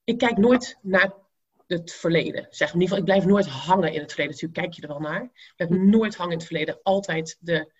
Ik 0.04 0.18
kijk 0.18 0.36
nooit 0.36 0.78
naar 0.82 1.12
het 1.66 1.92
verleden. 1.92 2.46
Zeg, 2.50 2.72
in 2.72 2.80
ieder 2.80 2.88
geval, 2.88 2.98
ik 2.98 3.04
blijf 3.04 3.24
nooit 3.24 3.46
hangen 3.46 3.92
in 3.92 4.00
het 4.00 4.12
verleden. 4.12 4.32
Natuurlijk 4.32 4.60
kijk 4.60 4.72
je 4.74 4.82
er 4.82 4.88
wel 4.88 5.10
naar. 5.10 5.22
Ik 5.22 5.52
blijf 5.56 5.70
nooit 5.70 6.16
hangen 6.16 6.32
in 6.32 6.38
het 6.38 6.46
verleden. 6.46 6.80
Altijd 6.82 7.36
de 7.40 7.72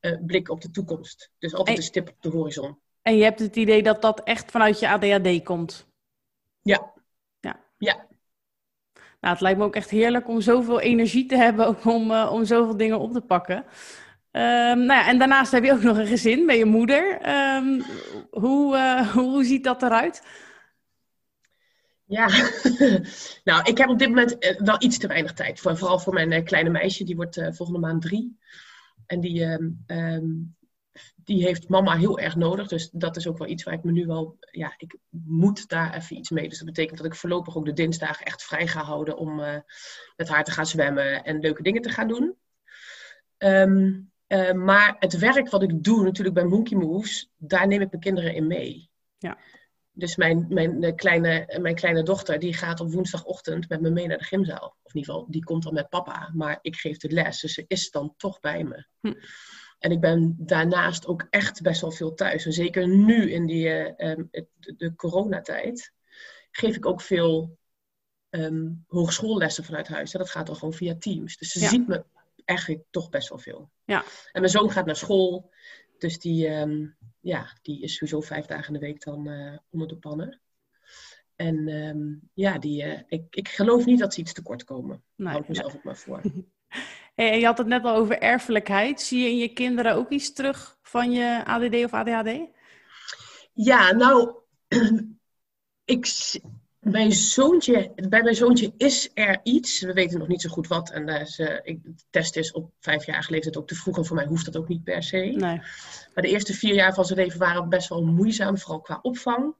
uh, 0.00 0.18
blik 0.26 0.48
op 0.48 0.60
de 0.60 0.70
toekomst. 0.70 1.30
Dus 1.38 1.54
altijd 1.54 1.76
de 1.76 1.82
stip 1.82 2.08
op 2.08 2.22
de 2.22 2.28
horizon. 2.28 2.78
En 3.04 3.16
je 3.16 3.22
hebt 3.22 3.40
het 3.40 3.56
idee 3.56 3.82
dat 3.82 4.02
dat 4.02 4.22
echt 4.22 4.50
vanuit 4.50 4.80
je 4.80 4.88
ADHD 4.88 5.42
komt? 5.42 5.86
Ja. 6.62 6.92
Ja. 7.40 7.60
ja. 7.78 8.06
Nou, 9.20 9.32
het 9.32 9.40
lijkt 9.40 9.58
me 9.58 9.64
ook 9.64 9.76
echt 9.76 9.90
heerlijk 9.90 10.28
om 10.28 10.40
zoveel 10.40 10.80
energie 10.80 11.26
te 11.26 11.36
hebben 11.36 11.84
om, 11.84 12.10
uh, 12.10 12.30
om 12.32 12.44
zoveel 12.44 12.76
dingen 12.76 12.98
op 12.98 13.12
te 13.12 13.20
pakken. 13.20 13.56
Um, 13.56 13.62
nou 14.78 14.86
ja, 14.86 15.08
en 15.08 15.18
daarnaast 15.18 15.52
heb 15.52 15.64
je 15.64 15.72
ook 15.72 15.82
nog 15.90 15.96
een 15.96 16.06
gezin, 16.06 16.46
ben 16.46 16.56
je 16.56 16.64
moeder. 16.64 17.28
Um, 17.56 17.82
hoe, 18.30 18.76
uh, 18.76 19.10
hoe 19.16 19.44
ziet 19.44 19.64
dat 19.64 19.82
eruit? 19.82 20.22
Ja, 22.04 22.26
nou, 23.48 23.62
ik 23.62 23.78
heb 23.78 23.88
op 23.88 23.98
dit 23.98 24.08
moment 24.08 24.44
uh, 24.44 24.60
wel 24.60 24.76
iets 24.78 24.98
te 24.98 25.06
weinig 25.06 25.32
tijd. 25.32 25.60
Voor, 25.60 25.76
vooral 25.76 25.98
voor 25.98 26.12
mijn 26.12 26.44
kleine 26.44 26.70
meisje, 26.70 27.04
die 27.04 27.16
wordt 27.16 27.40
volgende 27.50 27.80
maand 27.80 28.02
drie. 28.02 28.38
En 29.06 29.20
die, 29.20 29.42
um, 29.86 30.56
die 31.16 31.42
heeft 31.42 31.68
mama 31.68 31.96
heel 31.96 32.18
erg 32.18 32.36
nodig. 32.36 32.68
Dus 32.68 32.90
dat 32.90 33.16
is 33.16 33.26
ook 33.26 33.38
wel 33.38 33.48
iets 33.48 33.62
waar 33.62 33.74
ik 33.74 33.84
me 33.84 33.92
nu 33.92 34.06
wel, 34.06 34.36
ja, 34.50 34.74
ik 34.76 34.96
moet 35.10 35.68
daar 35.68 35.94
even 35.94 36.16
iets 36.16 36.30
mee. 36.30 36.48
Dus 36.48 36.58
dat 36.58 36.66
betekent 36.66 36.96
dat 36.96 37.06
ik 37.06 37.14
voorlopig 37.14 37.56
ook 37.56 37.64
de 37.64 37.72
dinsdagen 37.72 38.26
echt 38.26 38.44
vrij 38.44 38.66
ga 38.66 38.82
houden 38.82 39.16
om 39.16 39.40
uh, 39.40 39.56
met 40.16 40.28
haar 40.28 40.44
te 40.44 40.50
gaan 40.50 40.66
zwemmen 40.66 41.24
en 41.24 41.40
leuke 41.40 41.62
dingen 41.62 41.82
te 41.82 41.90
gaan 41.90 42.08
doen. 42.08 42.36
Um, 43.38 44.12
uh, 44.28 44.52
maar 44.52 44.96
het 44.98 45.18
werk 45.18 45.50
wat 45.50 45.62
ik 45.62 45.84
doe 45.84 46.02
natuurlijk 46.02 46.34
bij 46.34 46.44
Monkey 46.44 46.78
Moves, 46.78 47.30
daar 47.36 47.66
neem 47.66 47.80
ik 47.80 47.90
mijn 47.90 48.02
kinderen 48.02 48.34
in 48.34 48.46
mee. 48.46 48.90
Ja. 49.18 49.38
Dus 49.92 50.16
mijn, 50.16 50.46
mijn, 50.48 50.96
kleine, 50.96 51.58
mijn 51.60 51.74
kleine 51.74 52.02
dochter 52.02 52.38
die 52.38 52.54
gaat 52.54 52.80
op 52.80 52.92
woensdagochtend 52.92 53.68
met 53.68 53.80
me 53.80 53.90
mee 53.90 54.06
naar 54.06 54.18
de 54.18 54.24
gymzaal. 54.24 54.76
Of 54.82 54.94
in 54.94 55.00
ieder 55.00 55.14
geval, 55.14 55.30
die 55.30 55.44
komt 55.44 55.62
dan 55.62 55.74
met 55.74 55.88
papa. 55.88 56.30
Maar 56.34 56.58
ik 56.62 56.76
geef 56.76 56.96
de 56.96 57.10
les, 57.10 57.40
dus 57.40 57.54
ze 57.54 57.64
is 57.66 57.90
dan 57.90 58.14
toch 58.16 58.40
bij 58.40 58.64
me. 58.64 58.86
Hm. 59.00 59.14
En 59.78 59.90
ik 59.90 60.00
ben 60.00 60.34
daarnaast 60.38 61.06
ook 61.06 61.26
echt 61.30 61.62
best 61.62 61.80
wel 61.80 61.90
veel 61.90 62.14
thuis. 62.14 62.46
En 62.46 62.52
zeker 62.52 62.88
nu 62.88 63.30
in 63.30 63.46
die, 63.46 63.68
um, 64.04 64.28
de, 64.76 64.94
coronatijd 64.96 65.92
geef 66.50 66.76
ik 66.76 66.86
ook 66.86 67.00
veel 67.00 67.58
um, 68.30 68.84
hogeschoollessen 68.88 69.64
vanuit 69.64 69.88
huis. 69.88 70.12
En 70.12 70.18
dat 70.18 70.30
gaat 70.30 70.46
dan 70.46 70.56
gewoon 70.56 70.74
via 70.74 70.94
Teams. 70.98 71.36
Dus 71.36 71.50
ze 71.50 71.60
ja. 71.60 71.68
ziet 71.68 71.88
me 71.88 72.04
eigenlijk 72.44 72.84
toch 72.90 73.08
best 73.08 73.28
wel 73.28 73.38
veel. 73.38 73.70
Ja. 73.84 74.04
En 74.32 74.40
mijn 74.40 74.52
zoon 74.52 74.70
gaat 74.70 74.86
naar 74.86 74.96
school. 74.96 75.50
Dus 75.98 76.18
die, 76.18 76.48
um, 76.48 76.96
ja, 77.20 77.58
die 77.62 77.82
is 77.82 77.94
sowieso 77.94 78.20
vijf 78.20 78.46
dagen 78.46 78.66
in 78.66 78.80
de 78.80 78.86
week 78.86 79.04
dan 79.04 79.28
uh, 79.28 79.58
onder 79.70 79.88
de 79.88 79.96
pannen. 79.96 80.40
En 81.36 81.68
um, 81.68 82.30
ja, 82.34 82.58
die, 82.58 82.84
uh, 82.84 83.00
ik, 83.06 83.24
ik 83.30 83.48
geloof 83.48 83.84
niet 83.84 83.98
dat 83.98 84.14
ze 84.14 84.20
iets 84.20 84.32
tekort 84.32 84.64
komen. 84.64 85.02
Nee, 85.14 85.28
Hou 85.28 85.42
ik 85.42 85.48
mezelf 85.48 85.68
nee. 85.68 85.76
ook 85.76 85.84
maar 85.84 85.96
voor. 85.96 86.22
Hey, 87.14 87.38
je 87.38 87.46
had 87.46 87.58
het 87.58 87.66
net 87.66 87.84
al 87.84 87.96
over 87.96 88.18
erfelijkheid. 88.18 89.00
Zie 89.00 89.22
je 89.22 89.28
in 89.28 89.36
je 89.36 89.48
kinderen 89.48 89.94
ook 89.94 90.10
iets 90.10 90.32
terug 90.32 90.78
van 90.82 91.12
je 91.12 91.44
ADD 91.44 91.74
of 91.84 91.92
ADHD? 91.92 92.38
Ja, 93.52 93.92
nou, 93.92 94.34
ik, 95.84 96.06
mijn 96.80 97.12
zoontje, 97.12 97.92
bij 98.08 98.22
mijn 98.22 98.34
zoontje 98.34 98.72
is 98.76 99.10
er 99.14 99.40
iets. 99.42 99.80
We 99.80 99.92
weten 99.92 100.18
nog 100.18 100.28
niet 100.28 100.40
zo 100.40 100.48
goed 100.48 100.66
wat. 100.66 100.90
En 100.90 101.08
uh, 101.08 101.24
ze, 101.24 101.60
ik, 101.62 101.82
de 101.82 101.94
test 102.10 102.36
is 102.36 102.52
op 102.52 102.72
vijf 102.80 103.06
jaar 103.06 103.26
leeftijd 103.28 103.56
ook 103.56 103.68
te 103.68 103.74
vroeg. 103.74 103.96
En 103.96 104.06
voor 104.06 104.16
mij 104.16 104.26
hoeft 104.26 104.44
dat 104.44 104.56
ook 104.56 104.68
niet 104.68 104.84
per 104.84 105.02
se. 105.02 105.16
Nee. 105.16 105.60
Maar 106.14 106.22
de 106.22 106.28
eerste 106.28 106.54
vier 106.54 106.74
jaar 106.74 106.94
van 106.94 107.04
zijn 107.04 107.18
leven 107.18 107.38
waren 107.38 107.68
best 107.68 107.88
wel 107.88 108.04
moeizaam, 108.04 108.58
vooral 108.58 108.80
qua 108.80 108.98
opvang. 109.02 109.54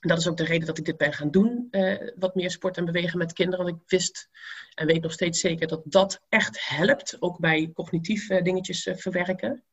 En 0.00 0.08
dat 0.08 0.18
is 0.18 0.28
ook 0.28 0.36
de 0.36 0.44
reden 0.44 0.66
dat 0.66 0.78
ik 0.78 0.84
dit 0.84 0.96
ben 0.96 1.12
gaan 1.12 1.30
doen. 1.30 1.68
Uh, 1.70 2.10
wat 2.16 2.34
meer 2.34 2.50
sport 2.50 2.76
en 2.76 2.84
bewegen 2.84 3.18
met 3.18 3.32
kinderen. 3.32 3.64
Want 3.64 3.76
ik 3.76 3.82
wist 3.88 4.28
en 4.74 4.86
weet 4.86 5.02
nog 5.02 5.12
steeds 5.12 5.40
zeker 5.40 5.66
dat 5.66 5.82
dat 5.84 6.20
echt 6.28 6.68
helpt. 6.68 7.16
Ook 7.20 7.38
bij 7.38 7.70
cognitief 7.74 8.30
uh, 8.30 8.42
dingetjes 8.42 8.86
uh, 8.86 8.96
verwerken. 8.96 9.64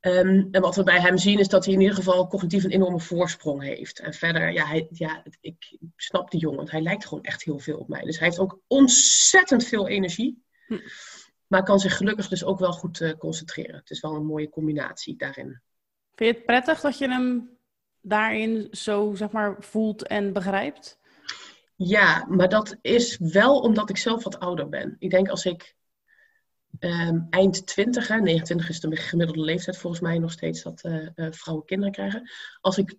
Um, 0.00 0.48
en 0.50 0.60
wat 0.60 0.76
we 0.76 0.82
bij 0.82 1.00
hem 1.00 1.18
zien 1.18 1.38
is 1.38 1.48
dat 1.48 1.64
hij 1.64 1.74
in 1.74 1.80
ieder 1.80 1.96
geval 1.96 2.26
cognitief 2.26 2.64
een 2.64 2.70
enorme 2.70 3.00
voorsprong 3.00 3.62
heeft. 3.62 3.98
En 3.98 4.14
verder, 4.14 4.52
ja, 4.52 4.66
hij, 4.66 4.86
ja 4.90 5.24
ik 5.40 5.78
snap 5.96 6.30
die 6.30 6.40
jongen, 6.40 6.56
want 6.56 6.70
hij 6.70 6.82
lijkt 6.82 7.06
gewoon 7.06 7.24
echt 7.24 7.42
heel 7.42 7.58
veel 7.58 7.78
op 7.78 7.88
mij. 7.88 8.02
Dus 8.02 8.18
hij 8.18 8.26
heeft 8.26 8.38
ook 8.38 8.60
ontzettend 8.66 9.64
veel 9.64 9.88
energie. 9.88 10.44
Hm. 10.66 10.78
Maar 11.46 11.62
kan 11.62 11.78
zich 11.78 11.96
gelukkig 11.96 12.28
dus 12.28 12.44
ook 12.44 12.58
wel 12.58 12.72
goed 12.72 13.14
concentreren. 13.18 13.76
Het 13.76 13.90
is 13.90 14.00
wel 14.00 14.14
een 14.14 14.26
mooie 14.26 14.48
combinatie 14.48 15.16
daarin. 15.16 15.60
Vind 16.14 16.30
je 16.30 16.36
het 16.36 16.46
prettig 16.46 16.80
dat 16.80 16.98
je 16.98 17.08
hem 17.08 17.54
daarin 18.04 18.68
zo 18.70 19.14
zeg 19.14 19.30
maar 19.30 19.56
voelt 19.58 20.06
en 20.06 20.32
begrijpt? 20.32 20.98
Ja, 21.76 22.26
maar 22.28 22.48
dat 22.48 22.76
is 22.80 23.18
wel 23.18 23.60
omdat 23.60 23.90
ik 23.90 23.96
zelf 23.96 24.24
wat 24.24 24.38
ouder 24.38 24.68
ben. 24.68 24.96
Ik 24.98 25.10
denk 25.10 25.28
als 25.28 25.44
ik 25.44 25.74
um, 26.78 27.26
eind 27.30 27.66
20, 27.66 28.08
hè, 28.08 28.20
29 28.20 28.68
is 28.68 28.80
de 28.80 28.96
gemiddelde 28.96 29.40
leeftijd 29.40 29.78
volgens 29.78 30.02
mij 30.02 30.18
nog 30.18 30.32
steeds 30.32 30.62
dat 30.62 30.84
uh, 30.84 31.08
uh, 31.14 31.26
vrouwen 31.30 31.66
kinderen 31.66 31.92
krijgen. 31.92 32.30
Als 32.60 32.78
ik 32.78 32.96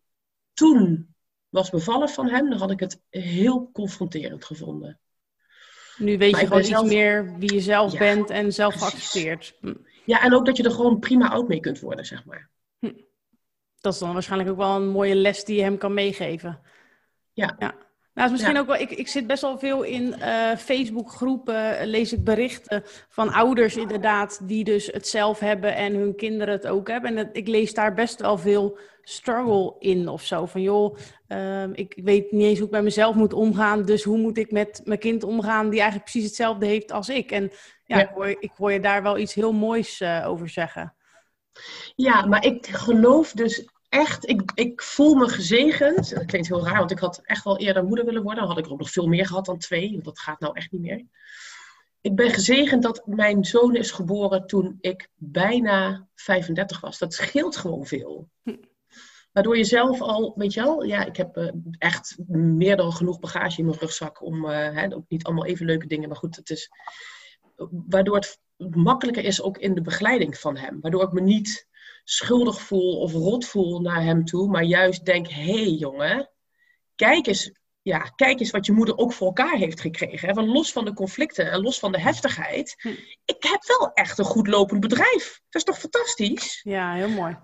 toen 0.54 1.16
was 1.50 1.70
bevallen 1.70 2.10
van 2.10 2.30
hem, 2.30 2.50
dan 2.50 2.60
had 2.60 2.72
ik 2.72 2.80
het 2.80 3.02
heel 3.10 3.70
confronterend 3.72 4.46
gevonden. 4.46 5.00
Nu 5.98 6.18
weet 6.18 6.40
je 6.40 6.48
gewoon 6.48 6.60
iets 6.60 6.84
meer 6.84 7.38
wie 7.38 7.54
je 7.54 7.62
zelf 7.62 7.98
bent 7.98 8.30
en 8.30 8.54
zelf 8.54 8.76
geaccepteerd. 8.76 9.56
Hm. 9.60 9.74
Ja, 10.06 10.22
en 10.22 10.34
ook 10.34 10.46
dat 10.46 10.58
je 10.58 10.64
er 10.64 10.72
gewoon 10.72 11.00
prima 11.00 11.30
oud 11.30 11.48
mee 11.48 11.60
kunt 11.60 11.80
worden, 11.80 12.06
zeg 12.06 12.26
maar. 12.26 12.50
Dat 13.86 13.94
is 13.94 14.00
dan 14.00 14.14
waarschijnlijk 14.14 14.50
ook 14.50 14.58
wel 14.58 14.76
een 14.76 14.90
mooie 14.90 15.16
les 15.16 15.44
die 15.44 15.56
je 15.56 15.62
hem 15.62 15.78
kan 15.78 15.94
meegeven. 15.94 16.60
Ja. 17.34 17.56
ja. 17.60 17.74
Nou, 18.14 18.28
is 18.28 18.34
misschien 18.34 18.58
ook 18.58 18.68
wel, 18.68 18.76
ik, 18.76 18.92
ik 18.92 19.08
zit 19.08 19.28
best 19.28 19.42
wel 19.42 19.60
veel 19.60 19.84
in 19.84 20.16
uh, 20.20 20.56
Facebook-groepen, 20.56 21.88
lees 21.88 22.14
ik 22.14 22.24
berichten 22.24 22.84
van 23.10 23.32
ouders 23.32 23.78
inderdaad, 23.78 24.40
die 24.44 24.64
dus 24.64 24.88
het 24.88 25.08
zelf 25.08 25.40
hebben 25.40 25.76
en 25.76 25.94
hun 25.94 26.16
kinderen 26.16 26.54
het 26.54 26.68
ook 26.68 26.88
hebben. 26.88 27.18
En 27.18 27.30
ik 27.34 27.48
lees 27.48 27.74
daar 27.74 27.94
best 27.94 28.22
wel 28.22 28.38
veel 28.38 28.78
struggle 29.02 29.76
in 29.80 30.08
of 30.08 30.24
zo. 30.24 30.46
Van 30.46 30.62
joh, 30.62 30.98
uh, 31.28 31.64
ik 31.74 32.00
weet 32.04 32.32
niet 32.32 32.44
eens 32.44 32.58
hoe 32.58 32.68
ik 32.68 32.74
met 32.74 32.84
mezelf 32.84 33.16
moet 33.16 33.34
omgaan, 33.34 33.86
dus 33.86 34.04
hoe 34.04 34.18
moet 34.18 34.38
ik 34.38 34.52
met 34.52 34.82
mijn 34.84 35.00
kind 35.00 35.24
omgaan 35.24 35.70
die 35.70 35.80
eigenlijk 35.80 36.12
precies 36.12 36.28
hetzelfde 36.28 36.66
heeft 36.66 36.92
als 36.92 37.10
ik? 37.10 37.32
En 37.32 37.52
ja, 37.86 38.02
Ik, 38.02 38.10
hoor, 38.14 38.28
ik 38.28 38.52
hoor 38.58 38.72
je 38.72 38.80
daar 38.80 39.04
wel 39.04 39.18
iets 39.18 39.34
heel 39.34 39.54
moois 39.54 40.02
uh, 40.02 40.26
over 40.28 40.50
zeggen. 40.50 40.96
Ja, 41.96 42.26
maar 42.26 42.46
ik 42.46 42.68
geloof 42.68 43.32
dus 43.32 43.66
echt, 43.90 44.30
ik, 44.30 44.52
ik 44.56 44.82
voel 44.82 45.16
me 45.16 45.28
gezegend. 45.30 46.10
Dat 46.16 46.26
klinkt 46.26 46.48
heel 46.48 46.66
raar, 46.66 46.78
want 46.78 46.92
ik 46.92 47.00
had 47.00 47.22
echt 47.24 47.44
wel 47.44 47.58
eerder 47.58 47.84
moeder 47.84 48.06
willen 48.06 48.24
worden. 48.24 48.40
Dan 48.40 48.50
had 48.50 48.60
ik 48.60 48.66
er 48.66 48.72
ook 48.72 48.80
nog 48.80 48.92
veel 48.92 49.08
meer 49.08 49.26
gehad 49.26 49.46
dan 49.46 49.58
twee. 49.58 49.92
Want 49.92 50.04
dat 50.04 50.20
gaat 50.20 50.40
nou 50.40 50.56
echt 50.56 50.72
niet 50.72 50.82
meer. 50.82 51.06
Ik 52.02 52.16
ben 52.16 52.30
gezegend 52.30 52.84
dat 52.84 53.02
mijn 53.06 53.46
zoon 53.46 53.76
is 53.76 53.92
geboren 53.92 54.48
toen 54.48 54.78
ik 54.82 55.10
bijna 55.16 56.08
35 56.16 56.80
was. 56.80 56.98
Dat 56.98 57.14
scheelt 57.14 57.58
gewoon 57.58 57.86
veel. 57.86 58.30
Waardoor 59.32 59.58
je 59.58 59.64
zelf 59.64 60.02
al, 60.02 60.34
weet 60.36 60.54
je 60.54 60.62
wel, 60.62 60.84
ja, 60.84 61.06
ik 61.06 61.16
heb 61.16 61.38
uh, 61.38 61.52
echt 61.78 62.18
meer 62.28 62.78
dan 62.78 62.94
genoeg 62.94 63.20
bagage 63.20 63.60
in 63.60 63.66
mijn 63.66 63.78
rugzak 63.80 64.22
om, 64.22 64.46
uh, 64.46 64.52
hè, 64.52 64.96
ook 64.96 65.06
niet 65.08 65.24
allemaal 65.24 65.46
even 65.46 65.66
leuke 65.66 65.88
dingen, 65.88 66.08
maar 66.08 66.18
goed, 66.18 66.36
het 66.36 66.50
is, 66.50 66.70
waardoor 67.70 68.16
het 68.16 68.40
makkelijker 68.58 69.24
is 69.24 69.42
ook 69.42 69.58
in 69.58 69.74
de 69.74 69.82
begeleiding 69.82 70.38
van 70.38 70.58
hem. 70.58 70.82
Waardoor 70.82 71.04
ik 71.04 71.12
me 71.12 71.22
niet 71.22 71.68
schuldig 72.06 72.62
voel 72.62 73.00
of 73.00 73.12
rot 73.12 73.46
voel 73.46 73.80
naar 73.80 74.04
hem 74.04 74.26
toe, 74.26 74.50
maar 74.50 74.64
juist 74.64 75.06
denk: 75.06 75.28
hé 75.28 75.44
hey, 75.44 75.70
jongen, 75.70 76.30
kijk 76.96 77.28
eens, 77.28 77.52
ja, 77.82 78.00
kijk 78.00 78.40
eens 78.40 78.52
wat 78.52 78.66
je 78.66 78.72
moeder 78.72 78.98
ook 78.98 79.14
voor 79.14 79.28
elkaar 79.28 79.58
heeft 79.58 79.82
gekregen. 79.82 80.28
Hè? 80.28 80.34
Want 80.34 80.48
los 80.48 80.72
van 80.72 80.86
de 80.86 80.94
conflicten 80.94 81.52
en 81.52 81.62
los 81.62 81.80
van 81.80 81.92
de 81.92 82.00
heftigheid, 82.00 82.76
hm. 82.78 82.88
ik 83.26 83.44
heb 83.44 83.64
wel 83.80 83.92
echt 83.94 84.18
een 84.18 84.26
goed 84.26 84.48
lopend 84.48 84.80
bedrijf. 84.80 85.42
Dat 85.50 85.62
is 85.62 85.64
toch 85.64 85.80
fantastisch? 85.80 86.60
Ja, 86.64 86.94
heel 86.94 87.10
mooi. 87.10 87.38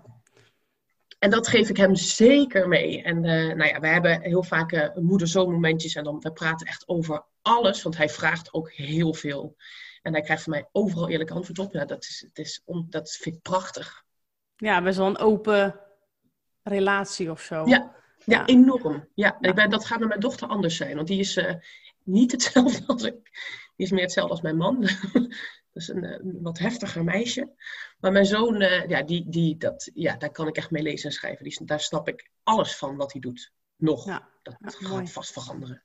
En 1.18 1.30
dat 1.30 1.48
geef 1.48 1.68
ik 1.68 1.76
hem 1.76 1.94
zeker 1.94 2.68
mee. 2.68 3.02
En 3.02 3.16
uh, 3.16 3.54
nou 3.54 3.64
ja, 3.64 3.80
we 3.80 3.86
hebben 3.86 4.22
heel 4.22 4.42
vaak 4.42 4.72
uh, 4.72 4.94
moeder-zoon 4.94 5.52
momentjes 5.52 5.94
en 5.94 6.04
dan 6.04 6.20
we 6.20 6.32
praten 6.32 6.66
echt 6.66 6.88
over 6.88 7.24
alles, 7.42 7.82
want 7.82 7.96
hij 7.96 8.08
vraagt 8.08 8.52
ook 8.52 8.72
heel 8.72 9.14
veel. 9.14 9.56
En 10.02 10.12
hij 10.12 10.22
krijgt 10.22 10.42
van 10.42 10.52
mij 10.52 10.68
overal 10.72 11.08
eerlijk 11.08 11.30
antwoord 11.30 11.58
op. 11.58 11.72
Ja, 11.72 11.84
dat, 11.84 12.04
is, 12.04 12.24
het 12.26 12.38
is 12.38 12.62
dat 12.88 13.10
vind 13.10 13.34
ik 13.36 13.42
prachtig. 13.42 14.04
Ja, 14.62 14.82
best 14.82 14.98
wel 14.98 15.06
een 15.06 15.18
open 15.18 15.80
relatie 16.62 17.30
of 17.30 17.40
zo. 17.40 17.66
Ja, 17.66 17.94
ja, 18.24 18.46
enorm. 18.46 19.08
Ja, 19.14 19.36
Ik 19.40 19.54
ben, 19.54 19.70
dat 19.70 19.84
gaat 19.84 19.98
met 19.98 20.08
mijn 20.08 20.20
dochter 20.20 20.48
anders 20.48 20.76
zijn. 20.76 20.96
Want 20.96 21.08
die 21.08 21.18
is 21.18 21.36
uh, 21.36 21.54
niet 22.02 22.32
hetzelfde 22.32 22.86
als 22.92 23.02
ik. 23.02 23.30
Die 23.76 23.86
is 23.86 23.90
meer 23.90 24.02
hetzelfde 24.02 24.32
als 24.32 24.42
mijn 24.42 24.56
man. 24.56 24.80
dat 25.72 25.82
is 25.82 25.88
een, 25.88 26.04
eh, 26.04 26.18
een, 26.18 26.38
wat 26.42 26.58
heftiger 26.58 27.04
meisje. 27.04 27.52
Maar 28.00 28.12
mijn 28.12 28.26
zoon, 28.26 28.62
uh, 28.62 28.88
ja, 28.88 29.02
die, 29.02 29.28
die, 29.28 29.56
dat, 29.56 29.90
ja, 29.94 30.16
daar 30.16 30.30
kan 30.30 30.48
ik 30.48 30.56
echt 30.56 30.70
mee 30.70 30.82
lezen 30.82 31.08
en 31.08 31.14
schrijven. 31.14 31.44
Die, 31.44 31.64
daar 31.64 31.80
snap 31.80 32.08
ik 32.08 32.30
alles 32.42 32.76
van 32.76 32.96
wat 32.96 33.12
hij 33.12 33.20
doet. 33.20 33.52
Nog. 33.76 34.06
Ja, 34.06 34.28
dat 34.42 34.56
gaat 34.58 35.10
vast 35.10 35.32
veranderen. 35.32 35.82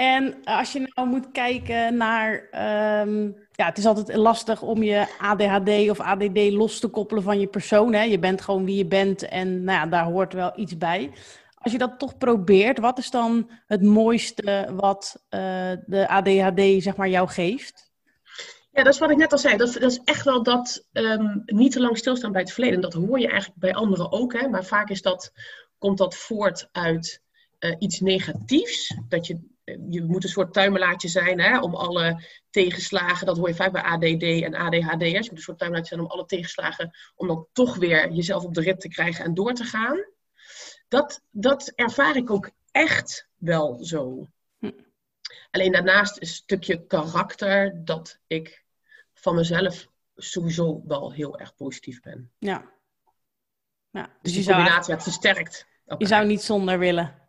En 0.00 0.44
als 0.44 0.72
je 0.72 0.90
nou 0.94 1.08
moet 1.08 1.30
kijken 1.32 1.96
naar. 1.96 2.32
Um, 3.06 3.36
ja, 3.52 3.66
het 3.66 3.78
is 3.78 3.86
altijd 3.86 4.16
lastig 4.16 4.62
om 4.62 4.82
je 4.82 5.06
ADHD 5.18 5.90
of 5.90 6.00
ADD 6.00 6.50
los 6.50 6.80
te 6.80 6.88
koppelen 6.88 7.22
van 7.22 7.40
je 7.40 7.46
persoon. 7.46 7.92
Hè? 7.92 8.02
Je 8.02 8.18
bent 8.18 8.40
gewoon 8.40 8.64
wie 8.64 8.76
je 8.76 8.86
bent 8.86 9.22
en 9.22 9.64
nou 9.64 9.78
ja, 9.78 9.86
daar 9.86 10.04
hoort 10.04 10.32
wel 10.32 10.52
iets 10.56 10.76
bij. 10.78 11.10
Als 11.54 11.72
je 11.72 11.78
dat 11.78 11.98
toch 11.98 12.18
probeert, 12.18 12.78
wat 12.78 12.98
is 12.98 13.10
dan 13.10 13.50
het 13.66 13.82
mooiste 13.82 14.68
wat 14.72 15.24
uh, 15.30 15.40
de 15.86 16.08
ADHD 16.08 16.82
zeg 16.82 16.96
maar, 16.96 17.08
jou 17.08 17.28
geeft? 17.28 17.92
Ja, 18.72 18.82
dat 18.82 18.92
is 18.92 18.98
wat 18.98 19.10
ik 19.10 19.16
net 19.16 19.32
al 19.32 19.38
zei. 19.38 19.56
Dat, 19.56 19.72
dat 19.72 19.90
is 19.90 20.00
echt 20.04 20.24
wel 20.24 20.42
dat 20.42 20.86
um, 20.92 21.42
niet 21.46 21.72
te 21.72 21.80
lang 21.80 21.98
stilstaan 21.98 22.32
bij 22.32 22.40
het 22.40 22.52
verleden. 22.52 22.80
Dat 22.80 22.92
hoor 22.92 23.20
je 23.20 23.28
eigenlijk 23.28 23.60
bij 23.60 23.74
anderen 23.74 24.12
ook. 24.12 24.32
Hè? 24.32 24.48
Maar 24.48 24.64
vaak 24.64 24.90
is 24.90 25.02
dat, 25.02 25.32
komt 25.78 25.98
dat 25.98 26.14
voort 26.14 26.68
uit 26.72 27.22
uh, 27.58 27.74
iets 27.78 28.00
negatiefs. 28.00 28.94
Dat 29.08 29.26
je 29.26 29.58
je 29.90 30.04
moet 30.04 30.24
een 30.24 30.30
soort 30.30 30.52
tuimelaartje 30.52 31.08
zijn 31.08 31.40
hè, 31.40 31.60
om 31.60 31.74
alle 31.74 32.24
tegenslagen, 32.50 33.26
dat 33.26 33.36
hoor 33.36 33.48
je 33.48 33.54
vaak 33.54 33.72
bij 33.72 33.82
ADD 33.82 34.22
en 34.22 34.54
ADHD. 34.54 35.02
Je 35.02 35.18
moet 35.18 35.30
een 35.30 35.38
soort 35.38 35.58
tuimelaartje 35.58 35.94
zijn 35.94 36.06
om 36.06 36.12
alle 36.12 36.26
tegenslagen, 36.26 36.90
om 37.14 37.26
dan 37.26 37.46
toch 37.52 37.76
weer 37.76 38.12
jezelf 38.12 38.44
op 38.44 38.54
de 38.54 38.60
rit 38.60 38.80
te 38.80 38.88
krijgen 38.88 39.24
en 39.24 39.34
door 39.34 39.52
te 39.52 39.64
gaan. 39.64 40.04
Dat, 40.88 41.22
dat 41.30 41.72
ervaar 41.74 42.16
ik 42.16 42.30
ook 42.30 42.50
echt 42.70 43.28
wel 43.36 43.84
zo. 43.84 44.26
Hm. 44.58 44.70
Alleen 45.50 45.72
daarnaast 45.72 46.20
een 46.20 46.26
stukje 46.26 46.86
karakter 46.86 47.84
dat 47.84 48.18
ik 48.26 48.64
van 49.14 49.34
mezelf 49.34 49.86
sowieso 50.16 50.82
wel 50.86 51.12
heel 51.12 51.38
erg 51.38 51.54
positief 51.54 52.00
ben. 52.00 52.30
Ja. 52.38 52.72
ja 53.90 54.02
dus, 54.22 54.32
dus 54.32 54.44
die 54.44 54.54
combinatie, 54.54 54.96
versterkt. 54.96 55.66
Je 55.98 56.06
zou 56.06 56.26
niet 56.26 56.42
zonder 56.42 56.78
willen. 56.78 57.19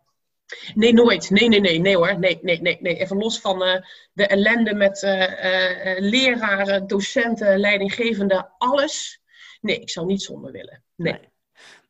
Nee, 0.74 0.92
nooit. 0.92 1.30
Nee, 1.30 1.48
nee, 1.48 1.60
nee, 1.60 1.78
nee 1.78 1.96
hoor. 1.96 2.18
Nee, 2.18 2.38
nee, 2.42 2.60
nee, 2.60 2.78
nee. 2.80 2.96
Even 2.96 3.16
los 3.16 3.40
van 3.40 3.62
uh, 3.62 3.76
de 4.12 4.26
ellende 4.26 4.74
met 4.74 5.02
uh, 5.02 5.20
uh, 5.20 5.98
leraren, 5.98 6.86
docenten, 6.86 7.58
leidinggevenden, 7.58 8.52
alles. 8.58 9.20
Nee, 9.60 9.78
ik 9.78 9.90
zou 9.90 10.06
niet 10.06 10.22
zonder 10.22 10.52
willen. 10.52 10.82
Nee. 10.96 11.12
nee. 11.12 11.30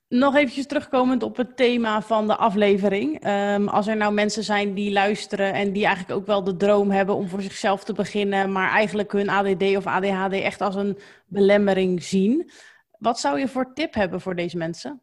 Nog 0.09 0.37
eventjes 0.37 0.67
terugkomend 0.67 1.23
op 1.23 1.37
het 1.37 1.57
thema 1.57 2.03
van 2.03 2.27
de 2.27 2.37
aflevering. 2.37 3.27
Um, 3.27 3.69
als 3.69 3.87
er 3.87 3.97
nou 3.97 4.13
mensen 4.13 4.45
zijn 4.45 4.75
die 4.75 4.93
luisteren 4.93 5.53
en 5.53 5.73
die 5.73 5.85
eigenlijk 5.85 6.19
ook 6.19 6.27
wel 6.27 6.45
de 6.45 6.57
droom 6.57 6.91
hebben 6.91 7.15
om 7.15 7.29
voor 7.29 7.43
zichzelf 7.43 7.85
te 7.85 7.93
beginnen, 7.93 8.53
maar 8.53 8.71
eigenlijk 8.71 9.13
hun 9.13 9.29
ADD 9.29 9.63
of 9.77 9.87
ADHD 9.87 10.33
echt 10.33 10.61
als 10.61 10.75
een 10.75 10.99
belemmering 11.27 12.03
zien. 12.03 12.51
Wat 12.99 13.21
zou 13.21 13.39
je 13.39 13.49
voor 13.49 13.73
tip 13.75 13.95
hebben 13.95 14.21
voor 14.21 14.35
deze 14.35 14.57
mensen? 14.57 15.01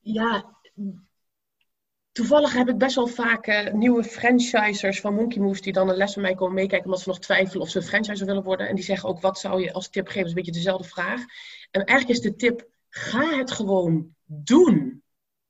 Ja, 0.00 0.56
Toevallig 2.16 2.52
heb 2.52 2.68
ik 2.68 2.78
best 2.78 2.94
wel 2.94 3.06
vaak 3.06 3.46
uh, 3.46 3.72
nieuwe 3.72 4.04
franchisers 4.04 5.00
van 5.00 5.14
Monkey 5.14 5.42
Moves 5.42 5.60
die 5.60 5.72
dan 5.72 5.88
een 5.88 5.96
les 5.96 6.12
van 6.12 6.22
mij 6.22 6.34
komen 6.34 6.54
meekijken 6.54 6.84
omdat 6.84 7.00
ze 7.00 7.08
nog 7.08 7.18
twijfelen 7.18 7.62
of 7.62 7.68
ze 7.68 7.82
franchiser 7.82 8.26
willen 8.26 8.42
worden. 8.42 8.68
En 8.68 8.74
die 8.74 8.84
zeggen 8.84 9.08
ook, 9.08 9.20
wat 9.20 9.38
zou 9.38 9.62
je 9.62 9.72
als 9.72 9.88
tip 9.88 10.06
geven? 10.06 10.20
Dat 10.20 10.30
is 10.30 10.36
een 10.36 10.42
beetje 10.42 10.60
dezelfde 10.60 10.88
vraag. 10.88 11.20
En 11.70 11.84
eigenlijk 11.84 12.18
is 12.18 12.24
de 12.24 12.36
tip, 12.36 12.68
ga 12.88 13.36
het 13.36 13.50
gewoon 13.50 14.14
doen. 14.24 15.02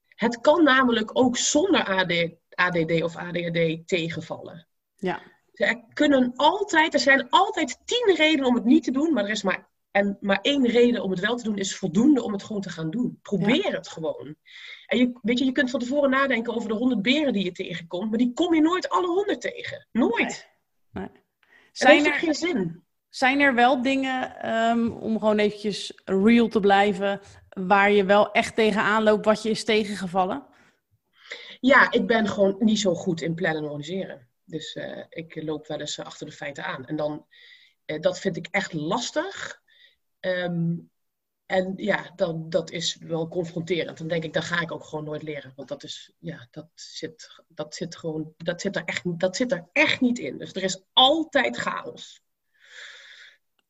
Het 0.06 0.40
kan 0.40 0.64
namelijk 0.64 1.10
ook 1.18 1.36
zonder 1.36 1.84
AD, 1.84 2.12
ADD 2.50 3.02
of 3.02 3.16
ADHD 3.16 3.88
tegenvallen. 3.88 4.66
Ja. 4.96 5.22
Er 5.52 5.84
kunnen 5.92 6.32
altijd, 6.36 6.94
er 6.94 7.00
zijn 7.00 7.30
altijd 7.30 7.78
tien 7.84 8.14
redenen 8.16 8.46
om 8.46 8.54
het 8.54 8.64
niet 8.64 8.84
te 8.84 8.90
doen, 8.90 9.12
maar 9.12 9.24
er 9.24 9.30
is 9.30 9.42
maar 9.42 9.68
en 9.96 10.16
maar 10.20 10.38
één 10.42 10.66
reden 10.66 11.02
om 11.02 11.10
het 11.10 11.20
wel 11.20 11.36
te 11.36 11.42
doen 11.42 11.58
is 11.58 11.76
voldoende 11.76 12.22
om 12.22 12.32
het 12.32 12.42
gewoon 12.42 12.62
te 12.62 12.70
gaan 12.70 12.90
doen. 12.90 13.18
Probeer 13.22 13.72
het 13.72 13.88
gewoon. 13.88 14.36
En 14.86 14.98
je, 14.98 15.18
weet 15.22 15.38
je, 15.38 15.44
je 15.44 15.52
kunt 15.52 15.70
van 15.70 15.80
tevoren 15.80 16.10
nadenken 16.10 16.54
over 16.54 16.68
de 16.68 16.74
honderd 16.74 17.02
beren 17.02 17.32
die 17.32 17.44
je 17.44 17.52
tegenkomt, 17.52 18.08
maar 18.08 18.18
die 18.18 18.32
kom 18.32 18.54
je 18.54 18.60
nooit 18.60 18.88
alle 18.88 19.06
honderd 19.06 19.40
tegen. 19.40 19.86
Nooit. 19.92 20.48
Nee. 20.90 21.04
nee. 21.04 21.22
Zijn 21.72 22.06
er 22.06 22.12
geen 22.12 22.34
zin. 22.34 22.84
Zijn 23.08 23.40
er 23.40 23.54
wel 23.54 23.82
dingen, 23.82 24.50
um, 24.52 24.90
om 24.92 25.18
gewoon 25.18 25.38
eventjes 25.38 26.00
real 26.04 26.48
te 26.48 26.60
blijven, 26.60 27.20
waar 27.48 27.90
je 27.90 28.04
wel 28.04 28.32
echt 28.32 28.54
tegenaan 28.54 29.02
loopt 29.02 29.24
wat 29.24 29.42
je 29.42 29.50
is 29.50 29.64
tegengevallen? 29.64 30.46
Ja, 31.60 31.92
ik 31.92 32.06
ben 32.06 32.28
gewoon 32.28 32.56
niet 32.58 32.78
zo 32.78 32.94
goed 32.94 33.20
in 33.20 33.34
plannen 33.34 33.62
en 33.62 33.68
organiseren. 33.68 34.28
Dus 34.44 34.74
uh, 34.74 35.04
ik 35.08 35.42
loop 35.42 35.66
wel 35.66 35.80
eens 35.80 35.98
achter 35.98 36.26
de 36.26 36.32
feiten 36.32 36.64
aan. 36.64 36.84
En 36.86 36.96
dan, 36.96 37.26
uh, 37.86 38.00
dat 38.00 38.18
vind 38.18 38.36
ik 38.36 38.48
echt 38.50 38.72
lastig. 38.72 39.64
Um, 40.26 40.90
en 41.46 41.72
ja, 41.76 42.12
dat, 42.16 42.50
dat 42.50 42.70
is 42.70 42.96
wel 43.00 43.28
confronterend. 43.28 43.98
Dan 43.98 44.08
denk 44.08 44.24
ik, 44.24 44.32
dat 44.32 44.44
ga 44.44 44.60
ik 44.60 44.72
ook 44.72 44.84
gewoon 44.84 45.04
nooit 45.04 45.22
leren. 45.22 45.52
Want 45.56 45.68
dat 45.68 45.82
is, 45.82 46.12
ja, 46.18 46.48
dat 46.50 46.68
zit, 46.74 47.42
dat 47.48 47.74
zit 47.74 47.96
gewoon, 47.96 48.34
dat 48.36 48.60
zit 48.60 48.76
er 48.76 48.84
echt, 48.84 49.02
dat 49.04 49.36
zit 49.36 49.52
er 49.52 49.68
echt 49.72 50.00
niet 50.00 50.18
in. 50.18 50.38
Dus 50.38 50.52
er 50.52 50.62
is 50.62 50.82
altijd 50.92 51.56
chaos. 51.56 52.20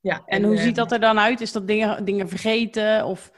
Ja, 0.01 0.23
en, 0.27 0.43
en 0.43 0.49
hoe 0.49 0.57
ziet 0.57 0.77
dat 0.77 0.93
ehm, 0.93 0.95
er 0.95 1.01
dan 1.01 1.19
uit? 1.19 1.41
Is 1.41 1.53
dat 1.53 1.67
dingen, 1.67 2.05
dingen 2.05 2.29
vergeten 2.29 3.05
of... 3.05 3.33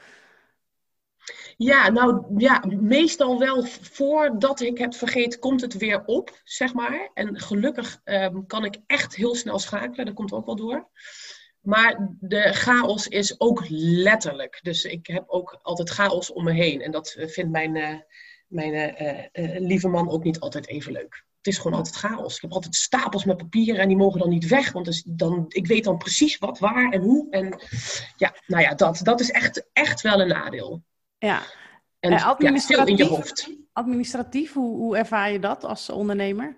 Ja, 1.57 1.89
nou 1.89 2.25
ja, 2.37 2.63
meestal 2.67 3.39
wel 3.39 3.63
voordat 3.65 4.59
ik 4.59 4.77
het 4.77 4.95
vergeet, 4.95 5.39
komt 5.39 5.61
het 5.61 5.77
weer 5.77 6.05
op, 6.05 6.41
zeg 6.43 6.73
maar. 6.73 7.11
En 7.13 7.39
gelukkig 7.39 8.01
um, 8.03 8.45
kan 8.45 8.65
ik 8.65 8.77
echt 8.87 9.15
heel 9.15 9.35
snel 9.35 9.59
schakelen, 9.59 10.05
dat 10.05 10.15
komt 10.15 10.31
ook 10.31 10.45
wel 10.45 10.55
door. 10.55 10.89
Maar 11.61 12.07
de 12.19 12.53
chaos 12.53 13.07
is 13.07 13.39
ook 13.39 13.63
letterlijk. 13.69 14.59
Dus 14.61 14.83
ik 14.83 15.07
heb 15.07 15.23
ook 15.27 15.59
altijd 15.61 15.89
chaos 15.89 16.31
om 16.31 16.43
me 16.43 16.51
heen. 16.51 16.81
En 16.81 16.91
dat 16.91 17.15
vindt 17.19 17.51
mijn, 17.51 17.75
uh, 17.75 17.95
mijn 18.47 18.73
uh, 19.33 19.59
lieve 19.59 19.87
man 19.87 20.09
ook 20.09 20.23
niet 20.23 20.39
altijd 20.39 20.67
even 20.67 20.91
leuk. 20.91 21.25
het 21.37 21.47
is 21.47 21.57
gewoon 21.57 21.77
altijd 21.77 21.95
chaos. 21.95 22.35
Ik 22.35 22.41
heb 22.41 22.51
altijd 22.51 22.75
stapels 22.75 23.25
met 23.25 23.37
papieren 23.37 23.81
en 23.81 23.87
die 23.87 23.97
mogen 23.97 24.19
dan 24.19 24.29
niet 24.29 24.47
weg. 24.47 24.71
Want 24.71 24.85
dus 24.85 25.03
dan, 25.05 25.45
ik 25.47 25.67
weet 25.67 25.83
dan 25.83 25.97
precies 25.97 26.37
wat, 26.37 26.59
waar 26.59 26.91
en 26.91 27.01
hoe. 27.01 27.27
En 27.29 27.59
ja, 28.17 28.35
nou 28.47 28.63
ja, 28.63 28.73
dat, 28.75 28.99
dat 29.03 29.19
is 29.19 29.31
echt, 29.31 29.69
echt 29.73 30.01
wel 30.01 30.21
een 30.21 30.27
nadeel. 30.27 30.83
Ja. 31.17 31.43
En 31.99 32.11
Eh, 32.11 32.17
ja, 32.17 32.35
veel 32.35 32.37
in 32.39 32.45
je 32.45 33.03
administratief? 33.03 33.07
hoofd. 33.07 33.49
Administratief, 33.73 34.53
hoe, 34.53 34.77
hoe 34.77 34.97
ervaar 34.97 35.31
je 35.31 35.39
dat 35.39 35.63
als 35.63 35.89
ondernemer? 35.89 36.57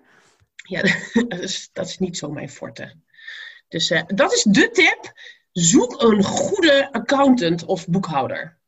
Ja, 0.68 0.82
dat 1.28 1.38
is, 1.40 1.70
dat 1.72 1.86
is 1.86 1.98
niet 1.98 2.16
zo 2.16 2.30
mijn 2.30 2.50
forte. 2.50 2.94
Dus 3.72 3.90
eh, 3.90 4.02
dat 4.06 4.32
is 4.32 4.42
de 4.42 4.70
tip. 4.70 5.12
Zoek 5.52 6.02
een 6.02 6.22
goede 6.22 6.92
accountant 6.92 7.64
of 7.64 7.88
boekhouder. 7.88 8.58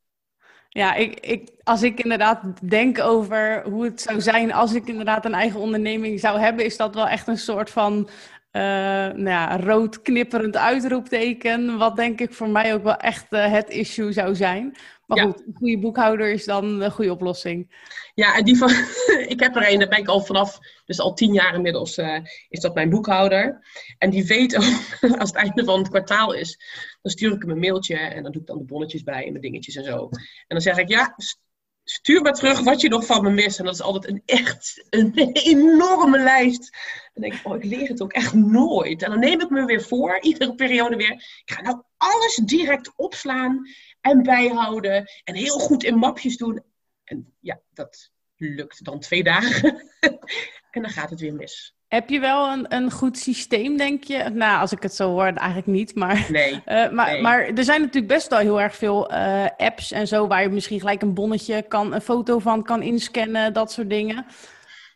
Ja, 0.69 0.95
ik, 0.95 1.21
ik, 1.21 1.51
als 1.62 1.83
ik 1.83 2.01
inderdaad 2.01 2.43
denk 2.69 3.01
over 3.01 3.62
hoe 3.64 3.85
het 3.85 4.01
zou 4.01 4.21
zijn 4.21 4.53
als 4.53 4.75
ik 4.75 4.88
inderdaad 4.88 5.25
een 5.25 5.35
eigen 5.35 5.61
onderneming 5.61 6.21
zou 6.21 6.38
hebben, 6.38 6.64
is 6.64 6.77
dat 6.77 6.95
wel 6.95 7.09
echt 7.09 7.29
een 7.29 7.38
soort 7.38 7.71
van 7.71 8.09
eh, 8.51 8.62
nou 8.62 9.29
ja, 9.29 9.57
rood 9.57 10.03
knipperend 10.03 10.57
uitroepteken. 10.57 11.79
Wat 11.79 11.97
denk 11.97 12.21
ik 12.21 12.33
voor 12.33 12.49
mij 12.49 12.75
ook 12.75 12.83
wel 12.83 12.97
echt 12.97 13.27
eh, 13.29 13.51
het 13.51 13.71
issue 13.71 14.12
zou 14.12 14.35
zijn. 14.35 14.77
Maar 15.07 15.19
Ja. 15.19 15.25
goed, 15.25 15.43
een 15.47 15.55
goede 15.55 15.79
boekhouder 15.79 16.31
is 16.31 16.45
dan 16.45 16.81
een 16.83 16.90
goede 16.90 17.12
oplossing. 17.12 17.83
Ja, 18.14 18.37
en 18.37 18.45
die 18.45 18.57
van, 18.57 18.71
ik 19.35 19.40
heb 19.40 19.57
er 19.57 19.71
een, 19.73 19.79
daar 19.79 19.88
ben 19.88 19.99
ik 19.99 20.09
al 20.09 20.21
vanaf, 20.21 20.59
dus 20.85 21.01
al 21.01 21.14
tien 21.14 21.33
jaar 21.33 21.55
inmiddels, 21.55 21.97
eh, 21.97 22.19
is 22.49 22.61
dat 22.61 22.75
mijn 22.75 22.90
boekhouder. 22.90 23.67
En 23.99 24.11
die 24.11 24.25
weet 24.27 24.57
ook, 24.57 25.11
als 25.21 25.29
het 25.29 25.35
einde 25.38 25.64
van 25.64 25.79
het 25.79 25.88
kwartaal 25.88 26.33
is, 26.33 26.59
dan 27.03 27.12
stuur 27.12 27.33
ik 27.33 27.40
hem 27.43 27.51
een 27.51 27.59
mailtje 27.59 27.97
en 27.97 28.23
dan 28.23 28.33
doe 28.33 28.40
ik 28.40 28.47
dan 28.47 28.59
de 28.59 28.64
bonnetjes 28.64 29.03
bij 29.03 29.25
en 29.25 29.31
mijn 29.31 29.43
dingetjes 29.43 29.75
en 29.77 29.85
zo. 29.85 30.09
En 30.11 30.21
dan 30.47 30.61
zeg 30.61 30.77
ik, 30.77 30.88
ja, 30.88 31.14
st- 31.17 31.43
stuur 31.87 32.23
maar 32.23 32.33
terug 32.33 32.61
wat 32.61 32.81
je 32.81 32.88
nog 32.88 33.07
van 33.07 33.23
me 33.23 33.31
mist. 33.31 33.59
En 33.59 33.64
dat 33.64 33.75
is 33.75 33.83
altijd 33.83 34.09
een 34.12 34.23
echt 34.25 34.87
een 34.90 35.12
enorme 35.33 36.19
lijst. 36.19 36.71
En 36.73 37.11
dan 37.23 37.23
denk 37.31 37.35
ik, 37.35 37.47
oh, 37.47 37.57
ik 37.57 37.64
leer 37.64 37.88
het 37.88 38.03
ook 38.03 38.12
echt 38.12 38.35
nooit. 38.35 39.03
En 39.03 39.11
dan 39.11 39.19
neem 39.19 39.40
ik 39.40 39.51
me 39.51 39.64
weer 39.64 39.83
voor, 39.83 40.21
iedere 40.21 40.55
periode 40.55 40.97
weer, 40.97 41.12
ik 41.45 41.53
ga 41.55 41.61
nou 41.62 41.83
alles 41.97 42.35
direct 42.45 42.93
opslaan 42.97 43.61
en 44.05 44.23
bijhouden 44.23 45.11
en 45.25 45.35
heel 45.35 45.59
goed 45.59 45.85
in 45.85 45.97
mapjes 45.97 46.37
doen. 46.37 46.62
En 47.05 47.35
ja, 47.40 47.61
dat 47.73 48.11
lukt 48.37 48.85
dan 48.85 49.01
twee 49.01 49.23
dagen. 49.23 49.83
en 50.71 50.83
dan 50.83 50.90
gaat 50.90 51.11
het 51.11 51.21
weer 51.21 51.35
mis. 51.35 51.77
Heb 51.88 52.09
je 52.09 52.21
wel 52.21 52.53
een, 52.53 52.75
een 52.75 52.90
goed 52.90 53.19
systeem, 53.19 53.77
denk 53.77 54.05
je? 54.05 54.29
Nou, 54.33 54.61
als 54.61 54.73
ik 54.73 54.83
het 54.83 54.95
zo 54.95 55.11
hoor, 55.11 55.27
eigenlijk 55.27 55.67
niet. 55.67 55.95
Maar, 55.95 56.27
Nee. 56.31 56.53
eh, 56.64 56.90
maar, 56.90 57.12
Nee. 57.12 57.23
maar 57.23 57.47
er 57.47 57.64
zijn 57.64 57.81
natuurlijk 57.81 58.12
best 58.12 58.29
wel 58.29 58.38
heel 58.38 58.61
erg 58.61 58.75
veel 58.77 59.11
eh, 59.11 59.47
apps 59.57 59.93
en 59.93 60.07
zo, 60.07 60.27
waar 60.27 60.43
je 60.43 60.49
misschien 60.49 60.81
gelijk 60.81 61.03
een 61.03 61.14
bonnetje 61.14 61.62
kan, 61.62 61.95
een 61.95 62.01
foto 62.01 62.38
van 62.38 62.62
kan 62.62 62.83
inscannen, 62.83 63.53
dat 63.53 63.73
soort 63.73 63.90
dingen. 63.90 64.27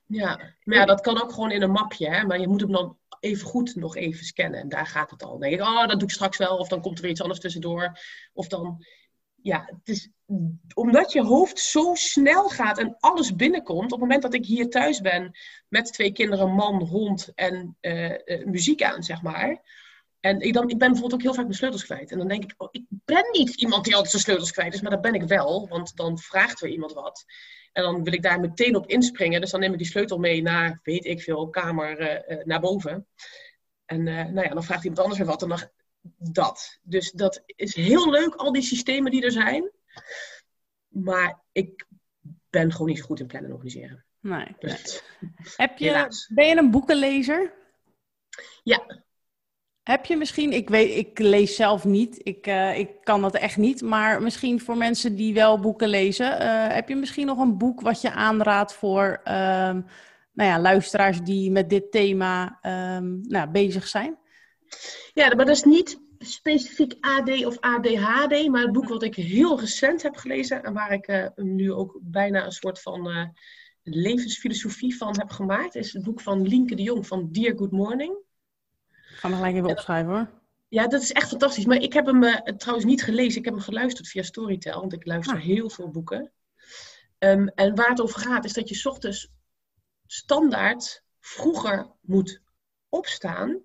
Ja, 0.06 0.40
maar 0.64 0.76
ja, 0.76 0.84
dat 0.84 1.00
kan 1.00 1.22
ook 1.22 1.32
gewoon 1.32 1.50
in 1.50 1.62
een 1.62 1.70
mapje. 1.70 2.10
Hè? 2.10 2.24
Maar 2.24 2.40
je 2.40 2.48
moet 2.48 2.60
hem 2.60 2.72
dan 2.72 2.96
even 3.20 3.46
goed 3.46 3.74
nog 3.74 3.96
even 3.96 4.24
scannen. 4.24 4.60
En 4.60 4.68
daar 4.68 4.86
gaat 4.86 5.10
het 5.10 5.22
al. 5.22 5.38
Denk 5.38 5.54
ik, 5.54 5.60
oh, 5.60 5.86
dat 5.86 5.98
doe 5.98 6.08
ik 6.08 6.14
straks 6.14 6.36
wel. 6.36 6.56
Of 6.56 6.68
dan 6.68 6.80
komt 6.80 6.98
er 6.98 7.08
iets 7.08 7.20
anders 7.20 7.40
tussendoor. 7.40 7.98
Of 8.32 8.48
dan, 8.48 8.84
ja, 9.42 9.64
het 9.66 9.88
is 9.88 10.10
omdat 10.74 11.12
je 11.12 11.22
hoofd 11.22 11.58
zo 11.58 11.94
snel 11.94 12.48
gaat 12.48 12.78
en 12.78 12.96
alles 12.98 13.34
binnenkomt. 13.34 13.84
Op 13.84 13.90
het 13.90 14.00
moment 14.00 14.22
dat 14.22 14.34
ik 14.34 14.44
hier 14.44 14.68
thuis 14.68 15.00
ben 15.00 15.38
met 15.68 15.92
twee 15.92 16.12
kinderen, 16.12 16.50
man, 16.50 16.82
hond 16.82 17.32
en 17.34 17.76
eh, 17.80 18.28
eh, 18.28 18.46
muziek 18.46 18.82
aan, 18.82 19.02
zeg 19.02 19.22
maar. 19.22 19.62
En 20.20 20.40
ik, 20.40 20.52
dan, 20.52 20.68
ik 20.68 20.78
ben 20.78 20.90
bijvoorbeeld 20.90 21.14
ook 21.14 21.22
heel 21.22 21.34
vaak 21.34 21.44
mijn 21.44 21.56
sleutels 21.56 21.84
kwijt. 21.84 22.10
En 22.10 22.18
dan 22.18 22.28
denk 22.28 22.44
ik, 22.44 22.54
oh, 22.56 22.68
ik 22.70 22.84
ben 22.88 23.24
niet 23.32 23.54
iemand 23.54 23.84
die 23.84 23.92
altijd 23.94 24.10
zijn 24.10 24.22
sleutels 24.22 24.52
kwijt 24.52 24.74
is, 24.74 24.80
maar 24.80 24.90
dat 24.90 25.00
ben 25.00 25.14
ik 25.14 25.22
wel. 25.22 25.68
Want 25.68 25.96
dan 25.96 26.18
vraagt 26.18 26.60
weer 26.60 26.70
iemand 26.70 26.92
wat. 26.92 27.24
En 27.72 27.82
dan 27.82 28.04
wil 28.04 28.12
ik 28.12 28.22
daar 28.22 28.40
meteen 28.40 28.76
op 28.76 28.86
inspringen. 28.86 29.40
Dus 29.40 29.50
dan 29.50 29.60
neem 29.60 29.72
ik 29.72 29.78
die 29.78 29.86
sleutel 29.86 30.18
mee 30.18 30.42
naar, 30.42 30.80
weet 30.82 31.04
ik 31.04 31.22
veel, 31.22 31.48
kamer 31.48 31.98
eh, 31.98 32.38
eh, 32.38 32.46
naar 32.46 32.60
boven. 32.60 33.06
En 33.84 34.08
eh, 34.08 34.24
nou 34.24 34.46
ja, 34.46 34.54
dan 34.54 34.64
vraagt 34.64 34.82
iemand 34.84 35.00
anders 35.00 35.18
weer 35.18 35.28
wat. 35.28 35.42
En 35.42 35.48
dan 35.48 35.68
dat. 36.32 36.78
Dus 36.82 37.10
dat 37.10 37.42
is 37.46 37.74
heel 37.74 38.10
leuk, 38.10 38.34
al 38.34 38.52
die 38.52 38.62
systemen 38.62 39.10
die 39.10 39.24
er 39.24 39.32
zijn. 39.32 39.70
Maar 40.88 41.42
ik 41.52 41.86
ben 42.50 42.72
gewoon 42.72 42.88
niet 42.88 42.98
zo 42.98 43.04
goed 43.04 43.20
in 43.20 43.26
plannen 43.26 43.50
en 43.50 43.56
organiseren. 43.56 44.04
Nee. 44.20 44.56
Dus, 44.58 45.02
Heb 45.56 45.78
je, 45.78 45.84
Helaas. 45.84 46.30
ben 46.34 46.46
je 46.46 46.56
een 46.56 46.70
boekenlezer? 46.70 47.54
ja, 48.62 49.02
Heb 49.88 50.04
je 50.04 50.16
misschien, 50.16 50.52
ik 50.52 50.68
weet, 50.68 50.96
ik 50.96 51.18
lees 51.18 51.56
zelf 51.56 51.84
niet, 51.84 52.20
ik, 52.22 52.46
eh, 52.46 52.78
ik 52.78 52.90
kan 53.02 53.20
dat 53.20 53.34
echt 53.34 53.56
niet, 53.56 53.82
maar 53.82 54.22
misschien 54.22 54.60
voor 54.60 54.76
mensen 54.76 55.16
die 55.16 55.34
wel 55.34 55.60
boeken 55.60 55.88
lezen, 55.88 56.40
eh, 56.40 56.74
heb 56.74 56.88
je 56.88 56.96
misschien 56.96 57.26
nog 57.26 57.38
een 57.38 57.58
boek 57.58 57.80
wat 57.80 58.00
je 58.00 58.10
aanraadt 58.10 58.72
voor 58.72 59.20
ehm, 59.24 59.80
nou 60.32 60.50
ja, 60.50 60.60
luisteraars 60.60 61.22
die 61.22 61.50
met 61.50 61.70
dit 61.70 61.90
thema 61.90 62.58
ehm, 62.62 63.20
nou, 63.20 63.50
bezig 63.50 63.86
zijn? 63.86 64.18
Ja, 65.12 65.34
maar 65.34 65.46
dat 65.46 65.56
is 65.56 65.62
niet 65.62 66.00
specifiek 66.18 66.96
AD 67.00 67.44
of 67.44 67.60
ADHD, 67.60 68.48
maar 68.48 68.62
het 68.62 68.72
boek 68.72 68.88
wat 68.88 69.02
ik 69.02 69.14
heel 69.14 69.60
recent 69.60 70.02
heb 70.02 70.16
gelezen 70.16 70.62
en 70.62 70.72
waar 70.72 70.92
ik 70.92 71.06
eh, 71.06 71.26
nu 71.34 71.72
ook 71.72 71.98
bijna 72.02 72.44
een 72.44 72.52
soort 72.52 72.80
van 72.80 73.32
levensfilosofie 73.82 74.96
van 74.96 75.18
heb 75.18 75.30
gemaakt, 75.30 75.74
is 75.74 75.92
het 75.92 76.02
boek 76.02 76.20
van 76.20 76.48
Lienke 76.48 76.74
de 76.74 76.82
Jong 76.82 77.06
van 77.06 77.28
Dear 77.32 77.56
Good 77.56 77.72
Morning. 77.72 78.26
Ik 79.18 79.24
ga 79.24 79.30
hem 79.30 79.38
gelijk 79.38 79.56
even 79.56 79.70
opschrijven 79.70 80.12
hoor. 80.12 80.28
Ja, 80.68 80.86
dat 80.86 81.02
is 81.02 81.12
echt 81.12 81.28
fantastisch. 81.28 81.64
Maar 81.64 81.76
ik 81.76 81.92
heb 81.92 82.06
hem 82.06 82.24
eh, 82.24 82.54
trouwens 82.56 82.86
niet 82.86 83.02
gelezen. 83.02 83.38
Ik 83.38 83.44
heb 83.44 83.54
hem 83.54 83.62
geluisterd 83.62 84.08
via 84.08 84.22
Storytel, 84.22 84.80
want 84.80 84.92
ik 84.92 85.06
luister 85.06 85.36
Ah. 85.36 85.42
heel 85.42 85.70
veel 85.70 85.90
boeken. 85.90 86.32
Ehm, 87.18 87.46
en 87.46 87.74
waar 87.74 87.88
het 87.88 88.00
over 88.00 88.20
gaat, 88.20 88.44
is 88.44 88.52
dat 88.52 88.68
je 88.68 88.74
's 88.74 88.86
ochtends 88.86 89.30
standaard 90.06 91.04
vroeger 91.20 91.90
moet 92.00 92.40
opstaan. 92.88 93.62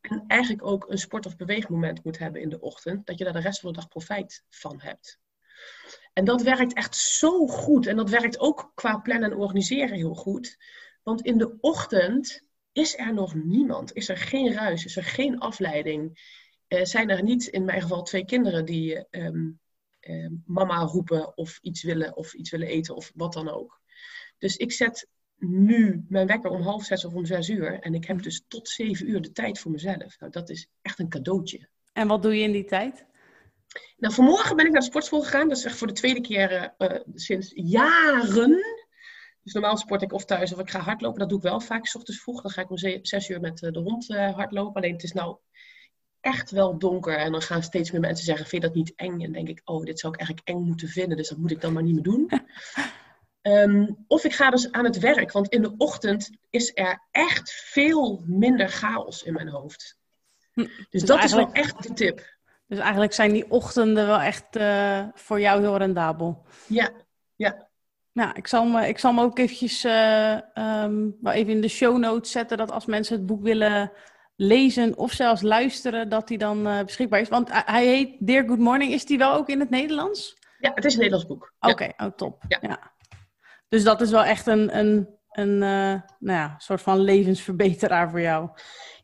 En 0.00 0.24
eigenlijk 0.26 0.66
ook 0.66 0.88
een 0.88 0.98
sport- 0.98 1.26
of 1.26 1.36
beweegmoment 1.36 2.04
moet 2.04 2.18
hebben 2.18 2.40
in 2.40 2.48
de 2.48 2.60
ochtend. 2.60 3.06
Dat 3.06 3.18
je 3.18 3.24
daar 3.24 3.32
de 3.32 3.40
rest 3.40 3.60
van 3.60 3.72
de 3.72 3.78
dag 3.78 3.88
profijt 3.88 4.44
van 4.48 4.80
hebt. 4.80 5.18
En 6.12 6.24
dat 6.24 6.42
werkt 6.42 6.74
echt 6.74 6.96
zo 6.96 7.46
goed. 7.46 7.86
En 7.86 7.96
dat 7.96 8.10
werkt 8.10 8.38
ook 8.38 8.72
qua 8.74 8.98
plannen 8.98 9.30
en 9.30 9.36
organiseren 9.36 9.96
heel 9.96 10.14
goed. 10.14 10.56
Want 11.02 11.20
in 11.22 11.38
de 11.38 11.56
ochtend 11.60 12.46
is 12.78 12.98
er 12.98 13.14
nog 13.14 13.34
niemand. 13.34 13.92
Is 13.92 14.08
er 14.08 14.16
geen 14.16 14.52
ruis, 14.52 14.84
is 14.84 14.96
er 14.96 15.04
geen 15.04 15.38
afleiding. 15.38 16.18
Eh, 16.66 16.84
zijn 16.84 17.10
er 17.10 17.22
niet, 17.22 17.46
in 17.46 17.64
mijn 17.64 17.82
geval, 17.82 18.02
twee 18.02 18.24
kinderen 18.24 18.64
die 18.64 19.08
ehm, 19.08 19.50
ehm, 20.00 20.32
mama 20.46 20.80
roepen 20.80 21.36
of 21.36 21.58
iets 21.62 21.82
willen 21.82 22.16
of 22.16 22.34
iets 22.34 22.50
willen 22.50 22.68
eten 22.68 22.94
of 22.96 23.12
wat 23.14 23.32
dan 23.32 23.48
ook. 23.48 23.80
Dus 24.38 24.56
ik 24.56 24.72
zet 24.72 25.08
nu 25.36 26.04
mijn 26.08 26.26
wekker 26.26 26.50
om 26.50 26.62
half 26.62 26.84
zes 26.84 27.04
of 27.04 27.14
om 27.14 27.26
zes 27.26 27.48
uur. 27.48 27.80
En 27.80 27.94
ik 27.94 28.04
heb 28.04 28.22
dus 28.22 28.44
tot 28.48 28.68
zeven 28.68 29.10
uur 29.10 29.20
de 29.20 29.32
tijd 29.32 29.58
voor 29.58 29.70
mezelf. 29.70 30.18
Nou, 30.18 30.32
dat 30.32 30.50
is 30.50 30.68
echt 30.82 30.98
een 30.98 31.08
cadeautje. 31.08 31.68
En 31.92 32.08
wat 32.08 32.22
doe 32.22 32.36
je 32.36 32.42
in 32.42 32.52
die 32.52 32.64
tijd? 32.64 33.06
Nou, 33.96 34.14
vanmorgen 34.14 34.56
ben 34.56 34.66
ik 34.66 34.72
naar 34.72 34.80
de 34.80 34.86
sportschool 34.86 35.22
gegaan. 35.22 35.48
Dat 35.48 35.58
is 35.58 35.64
echt 35.64 35.76
voor 35.76 35.86
de 35.86 35.92
tweede 35.92 36.20
keer 36.20 36.74
eh, 36.78 37.00
sinds 37.14 37.50
jaren. 37.54 38.77
Dus 39.48 39.60
normaal 39.60 39.76
sport 39.76 40.02
ik 40.02 40.12
of 40.12 40.24
thuis 40.24 40.52
of 40.52 40.58
ik 40.60 40.70
ga 40.70 40.78
hardlopen. 40.80 41.18
Dat 41.18 41.28
doe 41.28 41.38
ik 41.38 41.44
wel 41.44 41.60
vaak, 41.60 41.86
s 41.86 41.94
ochtends 41.94 42.20
vroeg. 42.22 42.42
Dan 42.42 42.50
ga 42.50 42.60
ik 42.62 42.70
om 42.70 42.78
ze- 42.78 42.98
zes 43.02 43.28
uur 43.28 43.40
met 43.40 43.62
eh, 43.62 43.70
de 43.72 43.78
hond 43.78 44.10
eh, 44.10 44.34
hardlopen. 44.34 44.74
Alleen 44.74 44.92
het 44.92 45.02
is 45.02 45.12
nou 45.12 45.36
echt 46.20 46.50
wel 46.50 46.78
donker. 46.78 47.16
En 47.18 47.32
dan 47.32 47.42
gaan 47.42 47.62
steeds 47.62 47.90
meer 47.90 48.00
mensen 48.00 48.24
zeggen, 48.24 48.46
vind 48.46 48.62
je 48.62 48.68
dat 48.68 48.76
niet 48.76 48.92
eng? 48.96 49.12
En 49.12 49.18
dan 49.18 49.32
denk 49.32 49.48
ik, 49.48 49.60
oh, 49.64 49.84
dit 49.84 49.98
zou 49.98 50.12
ik 50.12 50.18
eigenlijk 50.18 50.48
eng 50.48 50.62
moeten 50.66 50.88
vinden. 50.88 51.16
Dus 51.16 51.28
dat 51.28 51.38
moet 51.38 51.50
ik 51.50 51.60
dan 51.60 51.72
maar 51.72 51.82
niet 51.82 51.94
meer 51.94 52.02
doen. 52.02 52.28
Ehm, 53.42 53.86
of 54.06 54.24
ik 54.24 54.32
ga 54.32 54.50
dus 54.50 54.72
aan 54.72 54.84
het 54.84 54.98
werk. 54.98 55.32
Want 55.32 55.48
in 55.48 55.62
de 55.62 55.74
ochtend 55.76 56.30
is 56.50 56.70
er 56.74 57.06
echt 57.10 57.50
veel 57.52 58.22
minder 58.26 58.68
chaos 58.68 59.22
in 59.22 59.32
mijn 59.32 59.48
hoofd. 59.48 59.98
Hm, 60.52 60.60
Dus, 60.60 60.86
dus 60.90 61.02
dat 61.04 61.24
is 61.24 61.32
wel 61.32 61.52
echt 61.52 61.82
de 61.82 61.92
tip. 61.92 62.36
Dus 62.66 62.78
eigenlijk 62.78 63.12
zijn 63.12 63.32
die 63.32 63.50
ochtenden 63.50 64.06
wel 64.06 64.20
echt 64.20 64.56
eh, 64.56 65.06
voor 65.14 65.40
jou 65.40 65.60
heel 65.60 65.76
rendabel. 65.76 66.44
Ja, 66.66 66.90
ja. 67.36 67.67
Nou, 68.18 68.30
ik 68.34 68.46
zal 68.46 68.64
me, 68.64 68.88
ik 68.88 68.98
zal 68.98 69.12
me 69.12 69.22
ook 69.22 69.38
eventjes 69.38 69.82
wel 69.82 71.32
even 71.32 71.52
in 71.52 71.60
de 71.60 71.68
show 71.68 71.98
notes 71.98 72.30
zetten 72.30 72.56
dat 72.56 72.70
als 72.70 72.86
mensen 72.86 73.16
het 73.16 73.26
boek 73.26 73.42
willen 73.42 73.92
lezen 74.36 74.96
of 74.96 75.12
zelfs 75.12 75.42
luisteren, 75.42 76.08
dat 76.08 76.28
die 76.28 76.38
dan 76.38 76.66
eh, 76.66 76.84
beschikbaar 76.84 77.20
is. 77.20 77.28
Want 77.28 77.50
hij- 77.52 77.86
heet 77.86 78.16
Dear 78.18 78.44
Good 78.48 78.58
Morning. 78.58 78.92
Is 78.92 79.06
die 79.06 79.18
wel 79.18 79.34
ook 79.34 79.48
in 79.48 79.60
het 79.60 79.70
Nederlands? 79.70 80.36
Ja, 80.58 80.72
het 80.74 80.84
is 80.84 80.92
een 80.92 80.98
Nederlands 80.98 81.26
boek. 81.28 81.52
Ja. 81.60 81.70
Oké, 81.70 81.92
oh, 81.96 82.06
top. 82.16 82.44
Ja. 82.48 82.58
Ja. 82.60 82.92
Dus 83.68 83.84
dat 83.84 84.00
is 84.00 84.10
wel 84.10 84.24
echt 84.24 84.46
een, 84.46 84.78
een, 84.78 85.08
een 85.38 85.62
eh, 85.62 86.02
nou 86.18 86.38
ja, 86.38 86.54
soort 86.58 86.82
van 86.82 87.00
levensverbeteraar 87.00 88.10
voor 88.10 88.20
jou. 88.20 88.50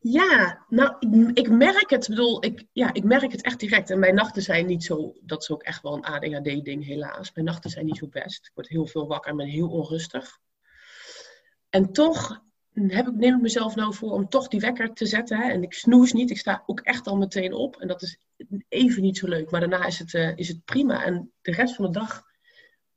Ja, 0.00 0.64
nou, 0.68 0.94
ik, 1.32 1.48
merk 1.48 1.90
het, 1.90 2.08
bedoel, 2.08 2.44
ik, 2.44 2.66
ja, 2.72 2.92
ik 2.92 3.04
merk 3.04 3.32
het 3.32 3.42
echt 3.42 3.60
direct. 3.60 3.90
En 3.90 3.98
mijn 3.98 4.14
nachten 4.14 4.42
zijn 4.42 4.66
niet 4.66 4.84
zo, 4.84 5.14
dat 5.20 5.42
is 5.42 5.50
ook 5.50 5.62
echt 5.62 5.82
wel 5.82 5.94
een 5.94 6.04
ADHD-ding 6.04 6.84
helaas. 6.84 7.32
Mijn 7.34 7.46
nachten 7.46 7.70
zijn 7.70 7.84
niet 7.84 7.96
zo 7.96 8.08
best. 8.08 8.46
Ik 8.46 8.50
word 8.54 8.68
heel 8.68 8.86
veel 8.86 9.06
wakker 9.06 9.30
en 9.30 9.36
ben 9.36 9.46
heel 9.46 9.68
onrustig. 9.68 10.38
En 11.70 11.92
toch 11.92 12.42
heb 12.74 13.06
ik, 13.06 13.14
neem 13.14 13.34
ik 13.34 13.42
mezelf 13.42 13.74
nou 13.74 13.94
voor 13.94 14.10
om 14.10 14.28
toch 14.28 14.48
die 14.48 14.60
wekker 14.60 14.92
te 14.92 15.06
zetten. 15.06 15.38
Hè? 15.38 15.50
En 15.50 15.62
ik 15.62 15.72
snoes 15.72 16.12
niet, 16.12 16.30
ik 16.30 16.38
sta 16.38 16.62
ook 16.66 16.80
echt 16.80 17.06
al 17.06 17.16
meteen 17.16 17.52
op. 17.52 17.76
En 17.76 17.88
dat 17.88 18.02
is 18.02 18.18
even 18.68 19.02
niet 19.02 19.18
zo 19.18 19.28
leuk, 19.28 19.50
maar 19.50 19.60
daarna 19.60 19.84
is 19.86 19.98
het, 19.98 20.14
eh, 20.14 20.36
is 20.36 20.48
het 20.48 20.64
prima. 20.64 21.04
En 21.04 21.32
de 21.40 21.52
rest 21.52 21.74
van 21.74 21.84
de 21.84 21.90
dag 21.90 22.22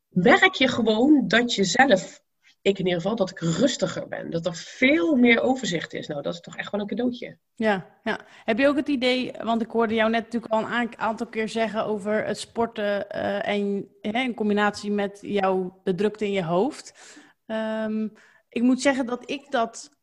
merk 0.08 0.54
je 0.54 0.68
gewoon 0.68 1.28
dat 1.28 1.54
je 1.54 1.64
zelf 1.64 2.26
ik 2.68 2.80
in 2.80 2.86
ieder 2.86 3.02
geval, 3.02 3.16
dat 3.16 3.30
ik 3.30 3.40
rustiger 3.40 4.08
ben. 4.08 4.30
Dat 4.30 4.46
er 4.46 4.56
veel 4.56 5.16
meer 5.16 5.42
overzicht 5.42 5.94
is. 5.94 6.08
Nou, 6.08 6.22
dat 6.22 6.34
is 6.34 6.40
toch 6.40 6.58
echt 6.58 6.72
wel 6.72 6.82
een 6.82 6.88
cadeautje. 6.88 7.38
Ja, 7.56 7.86
ja. 8.04 8.20
Heb 8.44 8.58
je 8.58 8.68
ook 8.68 8.76
het 8.76 8.88
idee, 8.88 9.34
want 9.44 9.62
ik 9.62 9.72
hoorde 9.72 9.94
jou 9.94 10.10
net 10.10 10.24
natuurlijk 10.24 10.54
al 10.54 10.72
een 10.72 10.98
aantal 10.98 11.28
keer 11.28 11.50
zeggen 11.50 11.86
over 11.86 12.26
het 12.26 12.40
sporten 12.40 13.06
uh, 13.16 13.48
en 13.48 13.88
in 14.02 14.34
combinatie 14.34 14.92
met 14.92 15.20
jouw, 15.22 15.82
de 15.84 15.96
drukte 15.96 16.26
in 16.26 16.32
je 16.32 16.44
hoofd. 16.44 16.94
Um, 17.46 18.14
ik 18.50 18.62
moet 18.62 18.82
zeggen 18.82 19.06
dat 19.06 19.30
ik 19.30 19.52
dat 19.52 19.96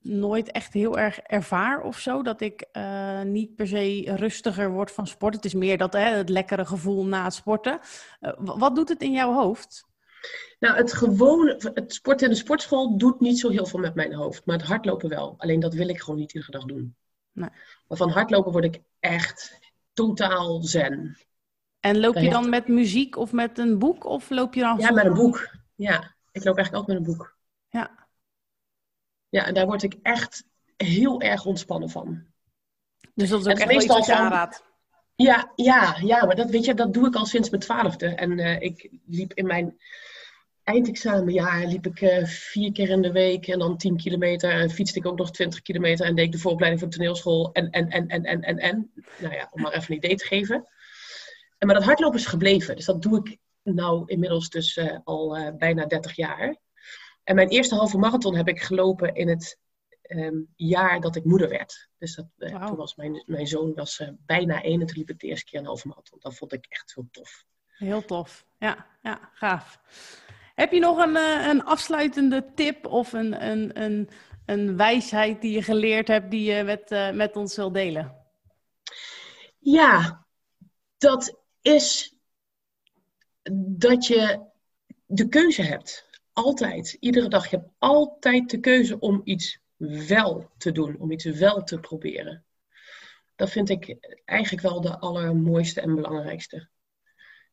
nooit 0.00 0.50
echt 0.50 0.72
heel 0.72 0.98
erg 0.98 1.18
ervaar 1.18 1.82
of 1.82 1.98
zo. 1.98 2.22
Dat 2.22 2.40
ik 2.40 2.66
uh, 2.72 3.22
niet 3.22 3.54
per 3.54 3.66
se 3.66 4.02
rustiger 4.16 4.70
word 4.70 4.90
van 4.90 5.06
sport. 5.06 5.34
Het 5.34 5.44
is 5.44 5.54
meer 5.54 5.78
dat, 5.78 5.92
hè, 5.92 6.16
het 6.16 6.28
lekkere 6.28 6.64
gevoel 6.64 7.04
na 7.04 7.24
het 7.24 7.34
sporten. 7.34 7.80
Uh, 8.20 8.32
wat 8.36 8.76
doet 8.76 8.88
het 8.88 9.02
in 9.02 9.12
jouw 9.12 9.32
hoofd? 9.32 9.87
Nou, 10.58 10.76
het 10.76 10.92
gewone, 10.92 11.72
het 11.74 11.94
sporten 11.94 12.26
in 12.26 12.32
de 12.32 12.38
sportschool 12.38 12.98
doet 12.98 13.20
niet 13.20 13.38
zo 13.38 13.48
heel 13.48 13.66
veel 13.66 13.78
met 13.78 13.94
mijn 13.94 14.14
hoofd. 14.14 14.46
Maar 14.46 14.56
het 14.56 14.66
hardlopen 14.66 15.08
wel. 15.08 15.34
Alleen 15.38 15.60
dat 15.60 15.74
wil 15.74 15.88
ik 15.88 16.00
gewoon 16.00 16.18
niet 16.18 16.32
iedere 16.32 16.52
dag 16.52 16.64
doen. 16.64 16.96
Nee. 17.32 17.48
Maar 17.88 17.98
van 17.98 18.10
hardlopen 18.10 18.52
word 18.52 18.64
ik 18.64 18.80
echt 19.00 19.58
totaal 19.92 20.62
zen. 20.62 21.18
En 21.80 22.00
loop 22.00 22.16
je 22.16 22.30
dan 22.30 22.48
met 22.48 22.68
muziek 22.68 23.16
of 23.16 23.32
met 23.32 23.58
een 23.58 23.78
boek? 23.78 24.04
Of 24.04 24.30
loop 24.30 24.54
je 24.54 24.60
dan 24.60 24.78
Ja, 24.78 24.90
met 24.90 25.04
een 25.04 25.14
boek. 25.14 25.54
Ja, 25.74 26.14
ik 26.32 26.44
loop 26.44 26.56
eigenlijk 26.56 26.74
altijd 26.74 26.86
met 26.86 26.96
een 26.96 27.14
boek. 27.14 27.36
Ja. 27.68 28.06
Ja, 29.28 29.46
en 29.46 29.54
daar 29.54 29.66
word 29.66 29.82
ik 29.82 29.96
echt 30.02 30.44
heel 30.76 31.20
erg 31.20 31.44
ontspannen 31.44 31.90
van. 31.90 32.26
Dus 33.14 33.28
dat 33.28 33.40
is 33.40 33.46
ook 33.46 33.58
echt 33.58 33.66
meestal 33.66 33.98
iets 33.98 34.10
aanraadt. 34.10 34.62
Ja, 35.22 35.52
ja, 35.54 35.96
ja, 36.02 36.24
maar 36.26 36.36
dat, 36.36 36.50
weet 36.50 36.64
je, 36.64 36.74
dat 36.74 36.94
doe 36.94 37.06
ik 37.06 37.14
al 37.14 37.26
sinds 37.26 37.50
mijn 37.50 37.62
twaalfde. 37.62 38.06
En 38.06 38.38
uh, 38.38 38.60
ik 38.60 38.90
liep 39.06 39.34
in 39.34 39.46
mijn 39.46 39.78
eindexamenjaar 40.62 41.66
liep 41.66 41.86
ik 41.86 42.00
uh, 42.00 42.24
vier 42.24 42.72
keer 42.72 42.88
in 42.88 43.02
de 43.02 43.12
week 43.12 43.46
en 43.46 43.58
dan 43.58 43.76
tien 43.76 43.96
kilometer. 43.96 44.50
En 44.50 44.70
fietste 44.70 44.98
ik 44.98 45.06
ook 45.06 45.18
nog 45.18 45.30
twintig 45.30 45.62
kilometer 45.62 46.06
en 46.06 46.14
deed 46.14 46.24
ik 46.24 46.32
de 46.32 46.38
vooropleiding 46.38 46.82
voor 46.82 46.90
de 46.90 46.96
toneelschool. 46.96 47.52
En, 47.52 47.70
en, 47.70 47.88
en, 47.88 48.08
en, 48.08 48.24
en, 48.24 48.42
en, 48.42 48.58
en. 48.58 48.92
Nou 49.18 49.34
ja, 49.34 49.48
om 49.50 49.62
maar 49.62 49.72
even 49.72 49.90
een 49.90 49.96
idee 49.96 50.16
te 50.16 50.26
geven. 50.26 50.68
En, 51.58 51.66
maar 51.66 51.76
dat 51.76 51.84
hardlopen 51.84 52.18
is 52.18 52.26
gebleven. 52.26 52.76
Dus 52.76 52.84
dat 52.84 53.02
doe 53.02 53.18
ik 53.18 53.36
nou 53.62 54.02
inmiddels 54.06 54.50
dus 54.50 54.76
uh, 54.76 54.96
al 55.04 55.54
bijna 55.56 55.86
30 55.86 56.16
jaar. 56.16 56.56
En 57.24 57.34
mijn 57.34 57.48
eerste 57.48 57.74
halve 57.74 57.98
marathon 57.98 58.36
heb 58.36 58.48
ik 58.48 58.62
gelopen 58.62 59.14
in 59.14 59.28
het 59.28 59.58
um, 60.08 60.52
jaar 60.56 61.00
dat 61.00 61.16
ik 61.16 61.24
moeder 61.24 61.48
werd. 61.48 61.88
Dus 61.98 62.14
dat, 62.14 62.26
uh, 62.38 62.66
toen 62.66 62.76
was 62.76 62.94
mijn, 62.94 63.22
mijn 63.26 63.46
zoon 63.46 63.74
was 63.74 63.98
uh, 63.98 64.08
bijna 64.18 64.62
één 64.62 64.80
en 64.80 64.86
toen 64.86 64.96
liep 64.96 65.10
ik 65.10 65.20
de 65.20 65.26
eerste 65.26 65.44
keer 65.44 65.58
een 65.58 65.66
halve 65.66 65.88
marathon. 65.88 66.18
Dat 66.20 66.34
vond 66.34 66.52
ik 66.52 66.66
echt 66.68 66.94
heel 66.94 67.08
tof. 67.10 67.44
Heel 67.66 68.04
tof, 68.04 68.46
ja, 68.58 68.86
ja 69.02 69.30
gaaf. 69.32 69.80
Heb 70.54 70.72
je 70.72 70.80
nog 70.80 70.98
een, 70.98 71.16
uh, 71.16 71.46
een 71.46 71.64
afsluitende 71.64 72.52
tip 72.54 72.86
of 72.86 73.12
een, 73.12 73.46
een, 73.46 73.82
een, 73.82 74.08
een 74.46 74.76
wijsheid 74.76 75.40
die 75.40 75.52
je 75.52 75.62
geleerd 75.62 76.08
hebt 76.08 76.30
die 76.30 76.52
je 76.52 76.62
met, 76.62 77.14
met 77.14 77.36
ons 77.36 77.56
wil 77.56 77.72
delen? 77.72 78.16
Ja, 79.58 80.26
dat 80.98 81.38
is 81.60 82.16
dat 83.60 84.06
je 84.06 84.46
de 85.06 85.28
keuze 85.28 85.62
hebt. 85.62 86.06
Altijd, 86.32 86.96
iedere 87.00 87.28
dag. 87.28 87.50
Je 87.50 87.56
hebt 87.56 87.70
altijd 87.78 88.50
de 88.50 88.60
keuze 88.60 88.98
om 88.98 89.20
iets 89.24 89.60
wel 89.78 90.50
te 90.58 90.72
doen, 90.72 90.98
om 90.98 91.10
iets 91.10 91.24
wel 91.24 91.62
te 91.62 91.80
proberen. 91.80 92.44
Dat 93.36 93.50
vind 93.50 93.68
ik 93.68 93.96
eigenlijk 94.24 94.62
wel 94.62 94.80
de 94.80 94.98
allermooiste 94.98 95.80
en 95.80 95.94
belangrijkste. 95.94 96.68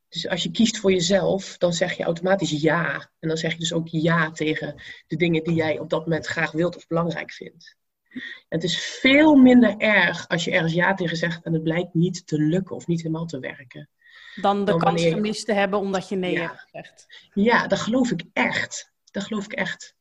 Dus 0.09 0.27
als 0.27 0.43
je 0.43 0.51
kiest 0.51 0.77
voor 0.77 0.91
jezelf, 0.91 1.57
dan 1.57 1.73
zeg 1.73 1.97
je 1.97 2.03
automatisch 2.03 2.61
ja. 2.61 3.11
En 3.19 3.27
dan 3.27 3.37
zeg 3.37 3.51
je 3.51 3.59
dus 3.59 3.73
ook 3.73 3.87
ja 3.87 4.31
tegen 4.31 4.81
de 5.07 5.15
dingen 5.15 5.43
die 5.43 5.53
jij 5.53 5.79
op 5.79 5.89
dat 5.89 5.99
moment 5.99 6.25
graag 6.25 6.51
wilt 6.51 6.75
of 6.75 6.87
belangrijk 6.87 7.31
vindt. 7.31 7.75
En 8.19 8.21
het 8.47 8.63
is 8.63 8.79
veel 8.79 9.35
minder 9.35 9.77
erg 9.77 10.27
als 10.27 10.43
je 10.43 10.51
ergens 10.51 10.73
ja 10.73 10.93
tegen 10.93 11.17
zegt 11.17 11.43
en 11.43 11.53
het 11.53 11.63
blijkt 11.63 11.93
niet 11.93 12.27
te 12.27 12.41
lukken 12.41 12.75
of 12.75 12.87
niet 12.87 13.01
helemaal 13.01 13.25
te 13.25 13.39
werken. 13.39 13.89
Dan 14.35 14.59
de 14.59 14.71
dan 14.71 14.79
kans 14.79 15.03
gemist 15.03 15.45
te 15.45 15.53
hebben 15.53 15.79
omdat 15.79 16.09
je 16.09 16.15
nee 16.15 16.31
ja. 16.31 16.41
hebt 16.41 16.59
gezegd. 16.59 17.07
Ja, 17.33 17.67
dat 17.67 17.79
geloof 17.79 18.11
ik 18.11 18.23
echt. 18.33 18.91
Dat 19.11 19.23
geloof 19.23 19.45
ik 19.45 19.53
echt. 19.53 19.95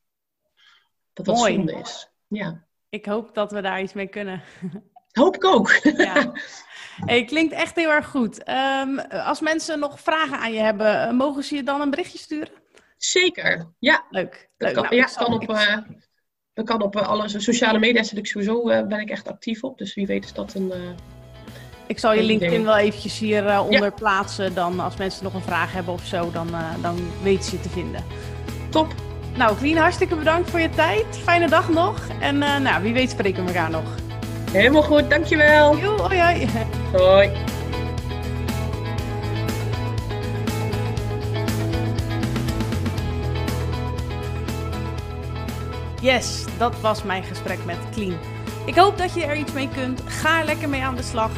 Dat 1.13 1.25
dat 1.25 1.35
Mooi. 1.35 1.53
zonde 1.53 1.73
is. 1.73 2.09
Ja. 2.27 2.63
Ik 2.89 3.05
hoop 3.05 3.33
dat 3.33 3.51
we 3.51 3.61
daar 3.61 3.81
iets 3.81 3.93
mee 3.93 4.07
kunnen. 4.07 4.41
Hoop 5.11 5.35
ik 5.35 5.45
ook. 5.45 5.79
Ja. 5.97 6.31
Hey, 6.95 7.25
klinkt 7.25 7.53
echt 7.53 7.75
heel 7.75 7.89
erg 7.89 8.07
goed. 8.07 8.49
Um, 8.49 8.99
als 8.99 9.41
mensen 9.41 9.79
nog 9.79 9.99
vragen 9.99 10.37
aan 10.37 10.53
je 10.53 10.59
hebben, 10.59 11.01
eh, 11.01 11.11
mogen 11.13 11.43
ze 11.43 11.55
je 11.55 11.63
dan 11.63 11.81
een 11.81 11.89
berichtje 11.89 12.17
sturen? 12.17 12.49
Zeker, 12.97 13.73
ja. 13.79 14.05
Leuk. 14.09 14.49
Dat 14.57 14.67
Leuk. 14.67 14.73
kan, 14.73 14.83
nou, 14.83 14.95
ja, 14.95 15.05
kan 15.05 15.33
op, 15.33 15.49
uh, 15.49 15.77
dat 16.53 16.65
kan 16.65 16.81
op 16.81 16.95
uh, 16.95 17.07
alle 17.07 17.39
sociale 17.39 17.79
media 17.79 18.03
zit 18.03 18.17
ik 18.17 18.27
sowieso, 18.27 18.63
ben 18.63 18.99
ik 18.99 19.09
echt 19.09 19.27
actief 19.27 19.63
op. 19.63 19.77
Dus 19.77 19.93
wie 19.93 20.05
weet 20.05 20.23
is 20.23 20.33
dat 20.33 20.53
een... 20.53 20.73
ik 21.87 21.99
zal 21.99 22.13
je 22.13 22.23
LinkedIn 22.23 22.63
wel 22.63 22.77
eventjes 22.77 23.19
hieronder 23.19 23.83
ja. 23.83 23.89
plaatsen. 23.89 24.53
Dan 24.53 24.79
als 24.79 24.97
mensen 24.97 25.23
nog 25.23 25.33
een 25.33 25.41
vraag 25.41 25.73
hebben 25.73 25.93
of 25.93 26.05
zo, 26.05 26.31
dan, 26.31 26.47
dan 26.81 26.97
weten 27.23 27.43
ze 27.43 27.55
je 27.55 27.61
te 27.61 27.69
vinden. 27.69 28.03
Top. 28.69 29.04
Nou, 29.37 29.57
Clean, 29.57 29.77
hartstikke 29.77 30.15
bedankt 30.15 30.49
voor 30.49 30.59
je 30.59 30.69
tijd. 30.69 31.05
Fijne 31.23 31.49
dag 31.49 31.69
nog. 31.69 31.99
En 32.19 32.35
uh, 32.35 32.57
nou, 32.57 32.83
wie 32.83 32.93
weet 32.93 33.09
spreken 33.09 33.45
we 33.45 33.51
elkaar 33.51 33.69
nog. 33.69 33.83
Helemaal 34.51 34.83
goed, 34.83 35.09
dankjewel. 35.09 35.77
Jo, 35.77 35.97
hoi, 35.97 36.19
hoi. 36.19 36.49
Hoi. 36.93 37.31
Yes, 46.01 46.45
dat 46.57 46.79
was 46.79 47.03
mijn 47.03 47.23
gesprek 47.23 47.65
met 47.65 47.77
Clean. 47.91 48.17
Ik 48.65 48.75
hoop 48.75 48.97
dat 48.97 49.13
je 49.13 49.25
er 49.25 49.35
iets 49.35 49.51
mee 49.51 49.69
kunt. 49.69 50.01
Ga 50.05 50.39
er 50.39 50.45
lekker 50.45 50.69
mee 50.69 50.83
aan 50.83 50.95
de 50.95 51.03
slag. 51.03 51.31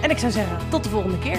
En 0.00 0.10
ik 0.10 0.18
zou 0.18 0.32
zeggen, 0.32 0.58
tot 0.68 0.84
de 0.84 0.90
volgende 0.90 1.18
keer. 1.18 1.38